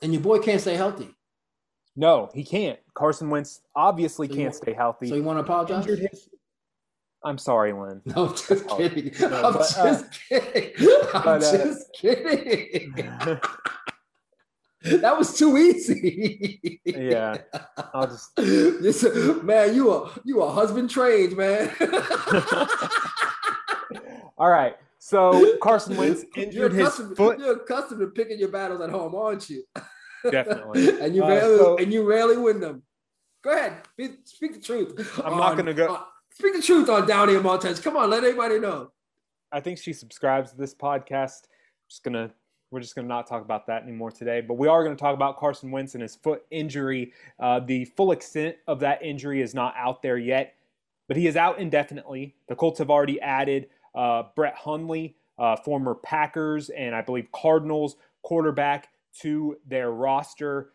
and 0.00 0.12
your 0.12 0.22
boy 0.22 0.38
can't 0.38 0.60
stay 0.60 0.74
healthy. 0.74 1.14
No, 1.94 2.30
he 2.32 2.44
can't. 2.44 2.78
Carson 2.98 3.30
Wentz 3.30 3.60
obviously 3.76 4.26
So 4.26 4.34
can't 4.34 4.52
you- 4.52 4.58
stay 4.58 4.72
healthy. 4.74 5.08
So 5.08 5.14
you 5.14 5.22
want 5.22 5.38
to 5.38 5.44
apologize? 5.44 5.84
His- 5.86 6.28
I'm 7.24 7.38
sorry, 7.38 7.72
Len. 7.72 8.02
No, 8.04 8.26
I'm 8.26 8.34
just 8.34 8.64
Oh, 8.68 8.76
kidding. 8.76 9.12
no, 9.20 9.26
I'm 9.46 9.52
but, 9.52 9.58
just 9.58 9.78
uh, 9.78 10.02
kidding. 10.28 10.72
I'm 11.14 11.22
but, 11.24 11.42
uh, 11.44 11.50
just 11.64 11.92
kidding. 11.94 12.92
that 15.02 15.16
was 15.18 15.36
too 15.38 15.56
easy. 15.58 16.80
yeah, 16.84 17.38
I'll 17.94 18.06
just 18.08 18.30
This, 18.36 19.02
man, 19.42 19.74
you 19.74 19.90
are 19.90 20.10
you 20.24 20.40
are 20.42 20.52
husband 20.52 20.90
trained, 20.90 21.36
man. 21.36 21.70
All 24.38 24.48
right. 24.50 24.76
So 25.00 25.56
Carson 25.58 25.96
Wentz 25.96 26.24
injured 26.36 26.72
his 26.72 26.80
accustomed- 26.82 27.16
foot. 27.16 27.38
You're 27.38 27.56
accustomed 27.62 28.00
to 28.00 28.08
picking 28.08 28.38
your 28.38 28.48
battles 28.50 28.80
at 28.80 28.90
home, 28.90 29.14
aren't 29.14 29.48
you? 29.50 29.62
Definitely. 30.30 31.00
and 31.00 31.14
you 31.16 31.24
Uh, 31.24 31.40
so- 31.40 31.76
and 31.78 31.92
you 31.92 32.08
rarely 32.08 32.36
win 32.36 32.60
them. 32.60 32.82
Go 33.42 33.52
ahead, 33.52 33.74
be, 33.96 34.10
speak 34.24 34.54
the 34.54 34.60
truth. 34.60 35.20
I'm 35.24 35.36
not 35.36 35.56
gonna 35.56 35.74
go- 35.74 35.94
on- 35.94 36.04
speak 36.30 36.54
the 36.54 36.62
truth 36.62 36.88
on 36.88 37.06
Downey 37.06 37.34
and 37.34 37.44
Martez. 37.44 37.82
Come 37.82 37.96
on, 37.96 38.10
let 38.10 38.24
everybody 38.24 38.58
know. 38.58 38.90
I 39.52 39.60
think 39.60 39.78
she 39.78 39.92
subscribes 39.92 40.50
to 40.50 40.56
this 40.56 40.74
podcast. 40.74 41.42
Just 41.88 42.02
gonna 42.04 42.30
we're 42.70 42.80
just 42.80 42.94
gonna 42.94 43.08
not 43.08 43.26
talk 43.26 43.42
about 43.42 43.66
that 43.68 43.82
anymore 43.82 44.10
today. 44.10 44.40
But 44.40 44.54
we 44.54 44.68
are 44.68 44.82
gonna 44.84 44.96
talk 44.96 45.14
about 45.14 45.38
Carson 45.38 45.70
Wentz 45.70 45.94
and 45.94 46.02
his 46.02 46.16
foot 46.16 46.42
injury. 46.50 47.12
Uh, 47.38 47.60
the 47.60 47.84
full 47.86 48.12
extent 48.12 48.56
of 48.66 48.80
that 48.80 49.02
injury 49.02 49.40
is 49.40 49.54
not 49.54 49.74
out 49.76 50.02
there 50.02 50.18
yet, 50.18 50.54
but 51.06 51.16
he 51.16 51.26
is 51.26 51.36
out 51.36 51.58
indefinitely. 51.58 52.34
The 52.48 52.54
Colts 52.56 52.78
have 52.78 52.90
already 52.90 53.20
added 53.20 53.68
uh, 53.94 54.24
Brett 54.36 54.54
Hundley, 54.54 55.16
uh, 55.38 55.56
former 55.56 55.94
Packers 55.94 56.68
and 56.70 56.94
I 56.94 57.00
believe 57.00 57.28
Cardinals 57.32 57.96
quarterback, 58.22 58.88
to 59.20 59.56
their 59.66 59.90
roster. 59.90 60.72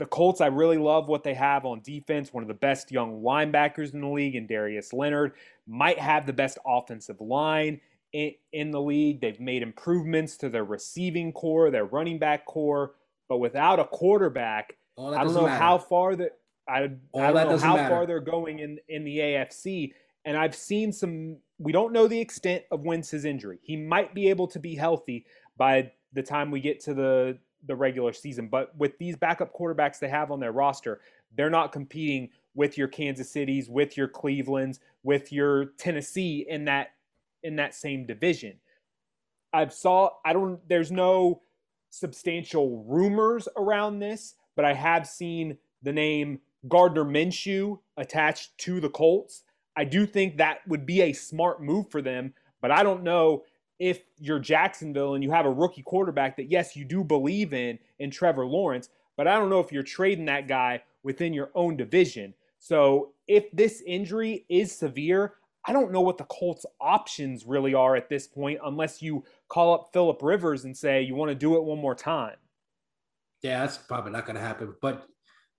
The 0.00 0.06
Colts, 0.06 0.40
I 0.40 0.46
really 0.46 0.78
love 0.78 1.08
what 1.08 1.24
they 1.24 1.34
have 1.34 1.66
on 1.66 1.82
defense. 1.82 2.32
One 2.32 2.42
of 2.42 2.48
the 2.48 2.54
best 2.54 2.90
young 2.90 3.22
linebackers 3.22 3.92
in 3.92 4.00
the 4.00 4.08
league, 4.08 4.34
and 4.34 4.48
Darius 4.48 4.94
Leonard 4.94 5.34
might 5.66 5.98
have 5.98 6.24
the 6.24 6.32
best 6.32 6.56
offensive 6.66 7.20
line 7.20 7.82
in, 8.14 8.32
in 8.54 8.70
the 8.70 8.80
league. 8.80 9.20
They've 9.20 9.38
made 9.38 9.62
improvements 9.62 10.38
to 10.38 10.48
their 10.48 10.64
receiving 10.64 11.32
core, 11.32 11.70
their 11.70 11.84
running 11.84 12.18
back 12.18 12.46
core, 12.46 12.94
but 13.28 13.38
without 13.38 13.78
a 13.78 13.84
quarterback, 13.84 14.78
I 14.98 15.22
don't 15.22 15.34
know 15.34 15.42
matter. 15.42 15.62
how 15.62 15.76
far 15.76 16.16
that 16.16 16.38
I, 16.66 16.78
I 16.78 16.86
don't 16.88 17.34
that 17.34 17.48
know 17.48 17.58
how 17.58 17.76
matter. 17.76 17.88
far 17.90 18.06
they're 18.06 18.20
going 18.20 18.60
in 18.60 18.78
in 18.88 19.04
the 19.04 19.18
AFC. 19.18 19.92
And 20.24 20.34
I've 20.34 20.54
seen 20.54 20.92
some. 20.92 21.36
We 21.58 21.72
don't 21.72 21.92
know 21.92 22.06
the 22.06 22.20
extent 22.20 22.64
of 22.70 22.86
Wentz's 22.86 23.26
injury. 23.26 23.58
He 23.62 23.76
might 23.76 24.14
be 24.14 24.30
able 24.30 24.46
to 24.48 24.58
be 24.58 24.74
healthy 24.74 25.26
by 25.58 25.92
the 26.14 26.22
time 26.22 26.50
we 26.50 26.60
get 26.60 26.80
to 26.84 26.94
the 26.94 27.38
the 27.66 27.76
regular 27.76 28.12
season. 28.12 28.48
But 28.48 28.76
with 28.76 28.98
these 28.98 29.16
backup 29.16 29.54
quarterbacks 29.54 29.98
they 29.98 30.08
have 30.08 30.30
on 30.30 30.40
their 30.40 30.52
roster, 30.52 31.00
they're 31.36 31.50
not 31.50 31.72
competing 31.72 32.30
with 32.54 32.76
your 32.76 32.88
Kansas 32.88 33.30
Cities, 33.30 33.68
with 33.68 33.96
your 33.96 34.08
Clevelands, 34.08 34.80
with 35.02 35.32
your 35.32 35.66
Tennessee 35.78 36.46
in 36.48 36.64
that 36.66 36.92
in 37.42 37.56
that 37.56 37.74
same 37.74 38.06
division. 38.06 38.58
I've 39.52 39.72
saw 39.72 40.10
I 40.24 40.32
don't 40.32 40.60
there's 40.68 40.92
no 40.92 41.42
substantial 41.90 42.84
rumors 42.86 43.48
around 43.56 43.98
this, 43.98 44.34
but 44.56 44.64
I 44.64 44.74
have 44.74 45.06
seen 45.06 45.58
the 45.82 45.92
name 45.92 46.40
Gardner 46.68 47.04
Minshew 47.04 47.78
attached 47.96 48.56
to 48.58 48.80
the 48.80 48.90
Colts. 48.90 49.42
I 49.76 49.84
do 49.84 50.06
think 50.06 50.36
that 50.36 50.66
would 50.68 50.86
be 50.86 51.02
a 51.02 51.12
smart 51.12 51.62
move 51.62 51.90
for 51.90 52.02
them, 52.02 52.34
but 52.60 52.70
I 52.70 52.82
don't 52.82 53.02
know 53.02 53.44
if 53.80 54.02
you're 54.18 54.38
Jacksonville 54.38 55.14
and 55.14 55.24
you 55.24 55.30
have 55.32 55.46
a 55.46 55.50
rookie 55.50 55.82
quarterback 55.82 56.36
that 56.36 56.50
yes, 56.50 56.76
you 56.76 56.84
do 56.84 57.02
believe 57.02 57.54
in 57.54 57.78
in 57.98 58.10
Trevor 58.10 58.46
Lawrence, 58.46 58.90
but 59.16 59.26
I 59.26 59.36
don't 59.36 59.50
know 59.50 59.58
if 59.58 59.72
you're 59.72 59.82
trading 59.82 60.26
that 60.26 60.46
guy 60.46 60.82
within 61.02 61.32
your 61.32 61.50
own 61.54 61.76
division. 61.76 62.34
So, 62.58 63.14
if 63.26 63.50
this 63.52 63.82
injury 63.86 64.44
is 64.50 64.70
severe, 64.70 65.34
I 65.64 65.72
don't 65.72 65.92
know 65.92 66.02
what 66.02 66.18
the 66.18 66.24
Colts 66.24 66.66
options 66.78 67.46
really 67.46 67.72
are 67.72 67.96
at 67.96 68.10
this 68.10 68.26
point 68.26 68.60
unless 68.64 69.00
you 69.00 69.24
call 69.48 69.72
up 69.72 69.90
Philip 69.94 70.22
Rivers 70.22 70.66
and 70.66 70.76
say 70.76 71.00
you 71.00 71.14
want 71.14 71.30
to 71.30 71.34
do 71.34 71.56
it 71.56 71.64
one 71.64 71.78
more 71.78 71.94
time. 71.94 72.36
Yeah, 73.42 73.60
that's 73.60 73.78
probably 73.78 74.12
not 74.12 74.26
going 74.26 74.36
to 74.36 74.42
happen. 74.42 74.74
But 74.82 75.06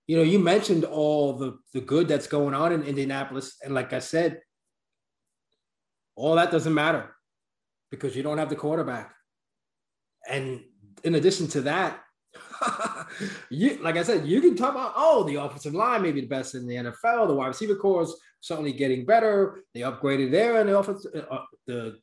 you 0.06 0.16
know, 0.16 0.22
you 0.22 0.38
mentioned 0.38 0.84
all 0.84 1.32
the 1.32 1.58
the 1.72 1.80
good 1.80 2.06
that's 2.06 2.28
going 2.28 2.54
on 2.54 2.70
in 2.70 2.84
Indianapolis, 2.84 3.56
and 3.64 3.74
like 3.74 3.92
I 3.92 3.98
said, 3.98 4.40
all 6.14 6.36
that 6.36 6.52
doesn't 6.52 6.72
matter 6.72 7.16
because 7.92 8.16
you 8.16 8.24
don't 8.24 8.38
have 8.38 8.48
the 8.48 8.56
quarterback. 8.56 9.14
And 10.28 10.64
in 11.04 11.14
addition 11.14 11.46
to 11.48 11.60
that, 11.62 12.00
you 13.50 13.78
like 13.82 13.96
I 13.96 14.02
said, 14.02 14.26
you 14.26 14.40
can 14.40 14.56
talk 14.56 14.70
about 14.70 14.94
oh, 14.96 15.22
the 15.24 15.36
offensive 15.36 15.74
line 15.74 16.02
may 16.02 16.10
be 16.10 16.22
the 16.22 16.26
best 16.26 16.54
in 16.54 16.66
the 16.66 16.76
NFL. 16.76 17.28
The 17.28 17.34
wide 17.34 17.48
receiver 17.48 17.76
core 17.76 18.02
is 18.02 18.16
certainly 18.40 18.72
getting 18.72 19.04
better. 19.04 19.62
They 19.74 19.80
upgraded 19.80 20.30
there, 20.30 20.58
and 20.58 20.68
the 20.68 20.78
offense, 20.78 21.06
uh, 21.06 21.38
the 21.66 21.98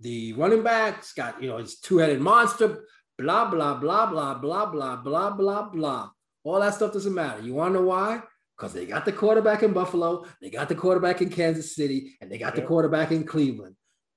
the 0.00 0.32
running 0.32 0.62
backs 0.62 1.12
got 1.12 1.40
you 1.42 1.50
know 1.50 1.58
his 1.58 1.78
two 1.78 1.98
headed 1.98 2.20
monster. 2.20 2.84
Blah 3.18 3.50
blah 3.50 3.74
blah 3.74 4.06
blah 4.06 4.34
blah 4.34 4.66
blah 4.66 4.96
blah 4.96 5.30
blah 5.30 5.68
blah. 5.68 6.10
All 6.44 6.60
that 6.60 6.74
stuff 6.74 6.94
doesn't 6.94 7.14
matter. 7.14 7.42
You 7.42 7.54
want 7.54 7.74
to 7.74 7.80
know 7.80 7.86
why? 7.86 8.22
Because 8.56 8.72
they 8.72 8.86
got 8.86 9.04
the 9.04 9.12
quarterback 9.12 9.62
in 9.62 9.72
Buffalo, 9.72 10.24
they 10.40 10.48
got 10.48 10.68
the 10.68 10.74
quarterback 10.74 11.20
in 11.20 11.28
Kansas 11.28 11.74
City, 11.74 12.16
and 12.20 12.30
they 12.30 12.38
got 12.38 12.54
the 12.54 12.62
quarterback 12.62 13.10
in 13.10 13.24
Cleveland. 13.24 13.74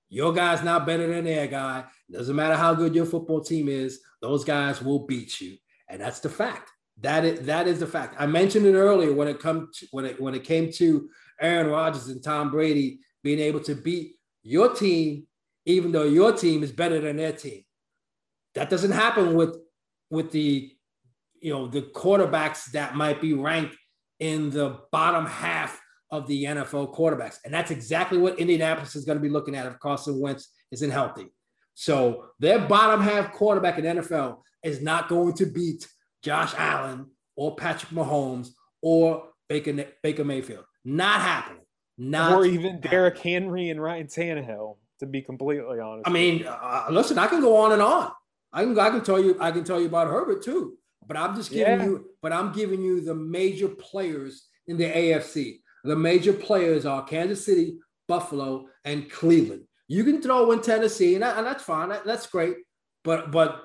Your 0.10 0.34
guy's 0.34 0.64
not 0.64 0.86
better 0.86 1.08
than 1.08 1.26
their 1.26 1.48
guy. 1.48 1.86
Doesn't 2.12 2.36
matter 2.36 2.56
how 2.56 2.74
good 2.74 2.96
your 2.96 3.06
football 3.06 3.42
team 3.42 3.68
is, 3.68 4.00
those 4.22 4.44
guys 4.44 4.82
will 4.82 5.06
beat 5.06 5.42
you. 5.42 5.58
And 5.90 6.02
that's 6.02 6.20
the 6.20 6.30
fact. 6.30 6.72
That 7.02 7.26
is 7.26 7.46
that 7.46 7.68
is 7.68 7.80
the 7.80 7.88
fact. 7.88 8.16
I 8.18 8.26
mentioned 8.26 8.66
it 8.66 8.74
earlier 8.74 9.14
when 9.14 9.28
it 9.28 9.40
come 9.40 9.70
to, 9.76 9.88
when 9.92 10.06
it 10.06 10.20
when 10.20 10.34
it 10.34 10.44
came 10.44 10.72
to 10.74 11.10
Aaron 11.40 11.68
Rodgers 11.68 12.08
and 12.08 12.24
Tom 12.24 12.50
Brady 12.50 13.00
being 13.24 13.40
able 13.40 13.60
to 13.62 13.76
beat 13.76 14.16
your 14.42 14.74
team, 14.74 15.28
even 15.66 15.92
though 15.92 16.06
your 16.06 16.34
team 16.34 16.64
is 16.64 16.72
better 16.72 17.00
than 17.00 17.18
their 17.18 17.34
team. 17.34 17.64
That 18.56 18.72
doesn't 18.72 18.92
happen 18.92 19.36
with 19.36 19.58
with 20.10 20.32
the 20.32 20.72
you 21.40 21.54
know 21.54 21.68
the 21.68 21.84
quarterbacks 21.84 22.72
that 22.72 22.96
might 22.96 23.22
be 23.22 23.34
ranked 23.34 23.78
in 24.20 24.50
the 24.50 24.80
bottom 24.92 25.28
half 25.28 25.80
of 26.12 26.28
the 26.28 26.46
NFL 26.46 26.96
quarterbacks. 26.96 27.38
And 27.44 27.54
that's 27.54 27.72
exactly 27.72 28.18
what 28.18 28.40
Indianapolis 28.40 28.96
is 28.96 29.06
going 29.06 29.18
to 29.18 29.22
be 29.22 29.30
looking 29.30 29.56
at 29.56 29.66
if 29.66 29.80
Carson 29.80 30.20
Wentz 30.20 30.50
isn't 30.72 30.92
healthy. 30.92 31.28
So 31.74 32.26
their 32.40 32.60
bottom 32.60 33.02
half 33.02 33.34
quarterback 33.34 33.78
in 33.78 33.86
NFL 33.86 34.40
is 34.64 34.82
not 34.82 35.10
going 35.10 35.34
to 35.34 35.46
beat 35.46 35.88
Josh 36.24 36.54
Allen 36.58 37.08
or 37.36 37.56
Patrick 37.56 37.92
Mahomes 37.92 38.50
or 38.82 39.30
Baker, 39.48 39.86
Baker 40.02 40.24
Mayfield. 40.24 40.66
Not 40.84 41.22
happening. 41.22 41.62
Not 41.98 42.34
or 42.34 42.46
even 42.46 42.80
Derrick 42.80 43.18
Henry 43.18 43.70
and 43.70 43.82
Ryan 43.82 44.08
Tannehill, 44.08 44.78
to 45.00 45.06
be 45.06 45.22
completely 45.22 45.80
honest. 45.80 46.08
I 46.08 46.12
mean, 46.12 46.46
uh, 46.48 46.86
listen, 46.92 47.18
I 47.18 47.28
can 47.28 47.42
go 47.42 47.58
on 47.58 47.72
and 47.72 47.82
on. 47.82 48.12
I 48.54 48.64
can 48.64 48.78
I 48.80 48.90
can 48.92 49.04
tell 49.04 49.20
you 49.20 49.36
I 49.40 49.52
can 49.52 49.64
tell 49.64 49.80
you 49.80 49.88
about 49.88 50.08
Herbert 50.08 50.44
too. 50.44 50.78
But 51.06 51.18
I'm 51.18 51.36
just 51.36 51.52
giving 51.52 51.80
Yeah. 51.80 51.86
you 51.86 52.06
but 52.22 52.32
I'm 52.34 52.52
giving 52.54 52.82
you 52.82 53.02
the 53.02 53.16
major 53.16 53.68
players 53.68 54.48
in 54.68 54.78
the 54.78 54.86
AFC. 54.86 55.60
The 55.84 55.96
major 55.96 56.34
players 56.34 56.86
are 56.86 57.04
Kansas 57.04 57.46
City, 57.46 57.78
Buffalo, 58.08 58.66
and 58.86 59.10
Cleveland. 59.10 59.64
You 59.88 60.04
can 60.04 60.22
throw 60.22 60.52
in 60.52 60.62
Tennessee, 60.62 61.14
and, 61.14 61.24
that- 61.24 61.38
and 61.38 61.46
that's 61.48 61.64
fine. 61.64 61.90
That- 61.90 62.06
that's 62.06 62.28
great. 62.28 62.58
But 63.04 63.32
but 63.32 63.64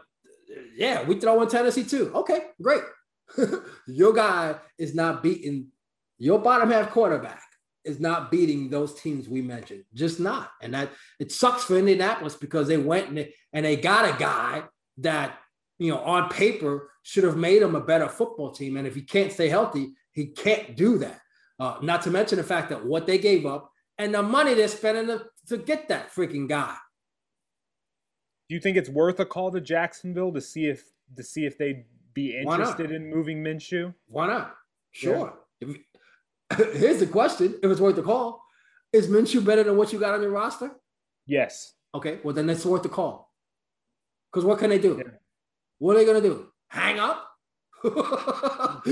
yeah, 0.77 1.03
we 1.05 1.19
throw 1.19 1.43
in 1.43 1.49
Tennessee 1.49 1.85
too. 1.85 2.13
Okay, 2.15 2.47
great. 2.61 2.83
your 3.87 4.13
guy 4.13 4.57
is 4.79 4.95
not 4.95 5.23
beating 5.23 5.69
your 6.19 6.39
bottom 6.39 6.71
half 6.71 6.91
quarterback 6.91 7.43
is 7.85 7.99
not 7.99 8.31
beating 8.31 8.71
those 8.71 8.95
teams 8.95 9.29
we 9.29 9.43
mentioned. 9.43 9.83
Just 9.93 10.21
not. 10.21 10.51
And 10.63 10.73
that 10.75 10.91
it 11.19 11.33
sucks 11.33 11.65
for 11.65 11.77
Indianapolis 11.77 12.37
because 12.37 12.69
they 12.69 12.77
went 12.77 13.09
and 13.09 13.19
they, 13.19 13.35
and 13.53 13.65
they 13.67 13.75
got 13.75 14.15
a 14.15 14.17
guy 14.17 14.63
that, 14.99 15.37
you 15.81 15.91
know, 15.91 15.99
on 15.99 16.29
paper 16.29 16.91
should 17.03 17.25
have 17.25 17.37
made 17.37 17.61
him 17.61 17.75
a 17.75 17.81
better 17.81 18.09
football 18.09 18.53
team. 18.53 18.77
And 18.77 18.87
if 18.87 18.95
he 18.95 19.03
can't 19.03 19.33
stay 19.33 19.49
healthy, 19.49 19.95
he 20.13 20.27
can't 20.27 20.77
do 20.77 20.99
that. 20.99 21.19
Uh, 21.63 21.79
not 21.81 22.03
to 22.03 22.11
mention 22.11 22.39
the 22.39 22.43
fact 22.43 22.71
that 22.71 22.85
what 22.85 23.07
they 23.07 23.17
gave 23.19 23.47
up 23.47 23.71
and 23.97 24.13
the 24.13 24.21
money 24.21 24.53
they're 24.53 24.67
spending 24.67 25.07
to, 25.07 25.25
to 25.47 25.57
get 25.57 25.87
that 25.87 26.13
freaking 26.13 26.49
guy. 26.49 26.75
do 28.49 28.57
you 28.57 28.61
think 28.61 28.77
it's 28.77 28.89
worth 28.89 29.21
a 29.21 29.25
call 29.25 29.53
to 29.53 29.61
Jacksonville 29.61 30.33
to 30.33 30.41
see 30.41 30.67
if 30.67 30.83
to 31.17 31.23
see 31.23 31.47
if 31.47 31.57
they'd 31.59 31.85
be 32.15 32.37
interested 32.37 32.91
in 32.91 33.09
moving 33.09 33.45
Minshew? 33.45 33.95
Why 34.09 34.27
not? 34.27 34.57
Sure. 34.91 35.35
If- 35.61 35.77
here's 36.81 36.99
the 36.99 37.07
question: 37.07 37.55
If 37.63 37.71
it's 37.71 37.81
worth 37.81 37.95
the 37.95 38.03
call, 38.03 38.43
is 38.93 39.07
Minshew 39.07 39.45
better 39.45 39.63
than 39.63 39.77
what 39.77 39.93
you 39.93 40.01
got 40.01 40.15
on 40.15 40.21
your 40.21 40.33
roster? 40.33 40.73
Yes. 41.27 41.75
Okay, 41.95 42.19
well 42.25 42.35
then 42.35 42.51
it's 42.51 42.67
worth 42.67 42.83
the 42.83 42.89
call. 42.89 43.33
Because 44.33 44.45
what 44.45 44.59
can 44.59 44.71
they 44.71 44.81
do? 44.81 44.97
Yeah. 44.99 45.13
What 45.79 45.95
are 45.95 46.01
they 46.01 46.07
gonna 46.07 46.21
do? 46.21 46.49
Hang 46.67 46.99
up? 46.99 47.32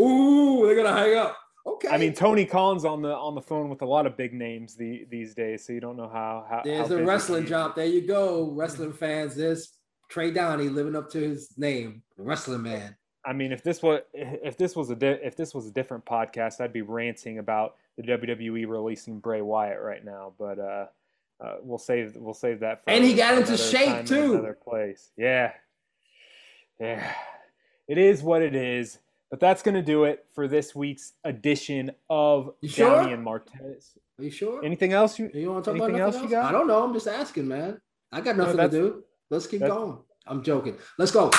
Ooh, 0.00 0.66
they're 0.66 0.76
gonna 0.76 0.96
hang 0.96 1.16
up. 1.16 1.36
Okay. 1.66 1.88
I 1.88 1.98
mean, 1.98 2.14
Tony 2.14 2.44
Khan's 2.44 2.84
on 2.84 3.02
the 3.02 3.12
on 3.14 3.34
the 3.34 3.42
phone 3.42 3.68
with 3.68 3.82
a 3.82 3.86
lot 3.86 4.06
of 4.06 4.16
big 4.16 4.32
names 4.32 4.76
the, 4.76 5.04
these 5.10 5.34
days, 5.34 5.66
so 5.66 5.72
you 5.72 5.80
don't 5.80 5.96
know 5.96 6.08
how. 6.08 6.46
how 6.48 6.62
There's 6.64 6.88
how 6.88 6.94
a 6.94 7.04
wrestling 7.04 7.44
drop. 7.44 7.74
There 7.74 7.86
you 7.86 8.06
go, 8.06 8.50
wrestling 8.52 8.92
fans. 8.92 9.34
This 9.34 9.76
Trey 10.08 10.30
Downey 10.30 10.68
living 10.68 10.94
up 10.94 11.10
to 11.10 11.18
his 11.18 11.58
name, 11.58 12.02
wrestling 12.16 12.62
man. 12.62 12.96
I 13.24 13.32
mean, 13.32 13.50
if 13.50 13.64
this 13.64 13.82
was 13.82 14.02
if 14.14 14.56
this 14.56 14.76
was 14.76 14.90
a 14.90 14.96
di- 14.96 15.20
if 15.22 15.36
this 15.36 15.54
was 15.54 15.66
a 15.66 15.72
different 15.72 16.04
podcast, 16.04 16.60
I'd 16.60 16.72
be 16.72 16.82
ranting 16.82 17.38
about 17.38 17.74
the 17.96 18.04
WWE 18.04 18.68
releasing 18.68 19.18
Bray 19.18 19.42
Wyatt 19.42 19.80
right 19.80 20.04
now. 20.04 20.34
But 20.38 20.60
uh, 20.60 20.86
uh, 21.40 21.56
we'll 21.60 21.78
save 21.78 22.14
we'll 22.14 22.34
save 22.34 22.60
that. 22.60 22.84
For 22.84 22.90
And 22.90 23.04
he 23.04 23.14
got 23.14 23.36
into 23.36 23.56
shape, 23.56 24.06
too. 24.06 24.34
Another 24.34 24.54
place, 24.54 25.10
yeah, 25.16 25.52
yeah. 26.80 27.12
It 27.88 27.98
is 27.98 28.22
what 28.22 28.42
it 28.42 28.54
is. 28.54 28.98
But 29.30 29.40
that's 29.40 29.62
gonna 29.62 29.82
do 29.82 30.04
it 30.04 30.24
for 30.34 30.46
this 30.46 30.74
week's 30.74 31.14
edition 31.24 31.90
of 32.08 32.54
You 32.60 32.68
sure? 32.68 32.90
Downey 32.90 33.12
and 33.12 33.26
Martez. 33.26 33.96
Are 34.18 34.24
you 34.24 34.30
sure? 34.30 34.64
Anything 34.64 34.92
else 34.92 35.18
you? 35.18 35.30
you 35.34 35.50
want 35.50 35.64
to 35.64 35.70
talk 35.70 35.76
anything 35.76 35.96
about 35.96 36.06
else 36.06 36.14
nothing 36.14 36.30
you 36.30 36.36
got? 36.36 36.44
I 36.46 36.52
don't 36.52 36.66
know. 36.66 36.82
I'm 36.82 36.94
just 36.94 37.08
asking, 37.08 37.48
man. 37.48 37.80
I 38.12 38.20
got 38.20 38.36
No, 38.36 38.44
nothing 38.44 38.58
to 38.58 38.68
do. 38.68 39.04
Let's 39.30 39.46
keep 39.46 39.60
going. 39.60 39.98
I'm 40.26 40.42
joking. 40.42 40.76
Let's 40.98 41.10
go. 41.10 41.30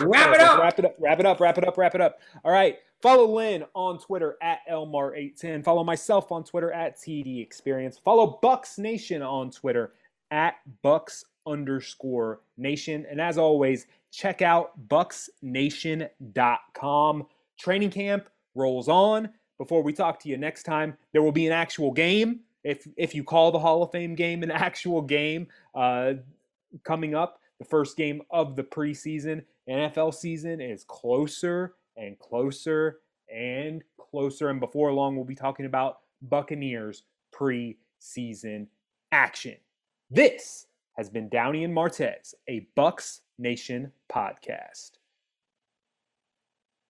Wrap 0.00 0.34
it 0.34 0.40
up. 0.40 0.60
Wrap 0.60 0.78
it 0.78 0.84
up. 0.84 0.96
Wrap 0.98 1.20
it 1.20 1.26
up. 1.26 1.40
Wrap 1.40 1.58
it 1.58 1.66
up. 1.66 1.78
Wrap 1.78 1.94
it 1.94 2.00
up. 2.00 2.20
All 2.44 2.52
right. 2.52 2.76
Follow 3.02 3.26
Len 3.26 3.64
on 3.74 3.98
Twitter 3.98 4.36
at 4.42 4.60
Elmar810. 4.70 5.64
Follow 5.64 5.84
myself 5.84 6.30
on 6.32 6.44
Twitter 6.44 6.70
at 6.72 6.98
TD 6.98 7.42
Experience. 7.42 7.98
Follow 7.98 8.38
Bucs 8.42 8.78
Nation 8.78 9.22
on 9.22 9.50
Twitter 9.50 9.92
at 10.30 10.56
Bucs 10.84 11.24
underscore 11.46 12.40
Nation. 12.56 13.06
And 13.10 13.20
as 13.20 13.36
always, 13.38 13.86
check 14.10 14.42
out 14.42 14.88
bucsnation.com. 14.88 17.26
Training 17.58 17.90
camp 17.90 18.28
rolls 18.54 18.88
on. 18.88 19.30
Before 19.58 19.82
we 19.82 19.92
talk 19.92 20.20
to 20.20 20.28
you 20.28 20.36
next 20.36 20.64
time, 20.64 20.96
there 21.12 21.22
will 21.22 21.32
be 21.32 21.46
an 21.46 21.52
actual 21.52 21.92
game. 21.92 22.40
If 22.64 22.86
if 22.96 23.14
you 23.14 23.24
call 23.24 23.52
the 23.52 23.58
Hall 23.58 23.82
of 23.82 23.92
Fame 23.92 24.14
game 24.14 24.42
an 24.42 24.50
actual 24.50 25.00
game, 25.00 25.46
uh, 25.74 26.14
coming 26.84 27.14
up, 27.14 27.40
the 27.58 27.64
first 27.64 27.96
game 27.96 28.22
of 28.30 28.56
the 28.56 28.64
preseason. 28.64 29.42
NFL 29.68 30.14
season 30.14 30.60
is 30.60 30.84
closer 30.84 31.74
and 31.96 32.18
closer 32.18 32.98
and 33.34 33.82
closer. 33.98 34.48
And 34.48 34.60
before 34.60 34.92
long, 34.92 35.16
we'll 35.16 35.24
be 35.24 35.34
talking 35.34 35.66
about 35.66 36.00
Buccaneers 36.22 37.02
preseason 37.34 38.66
action. 39.12 39.56
This 40.10 40.66
has 40.96 41.10
been 41.10 41.28
Downey 41.28 41.64
and 41.64 41.74
Martez, 41.74 42.34
a 42.48 42.66
Bucs 42.76 43.20
Nation 43.38 43.92
podcast. 44.10 44.95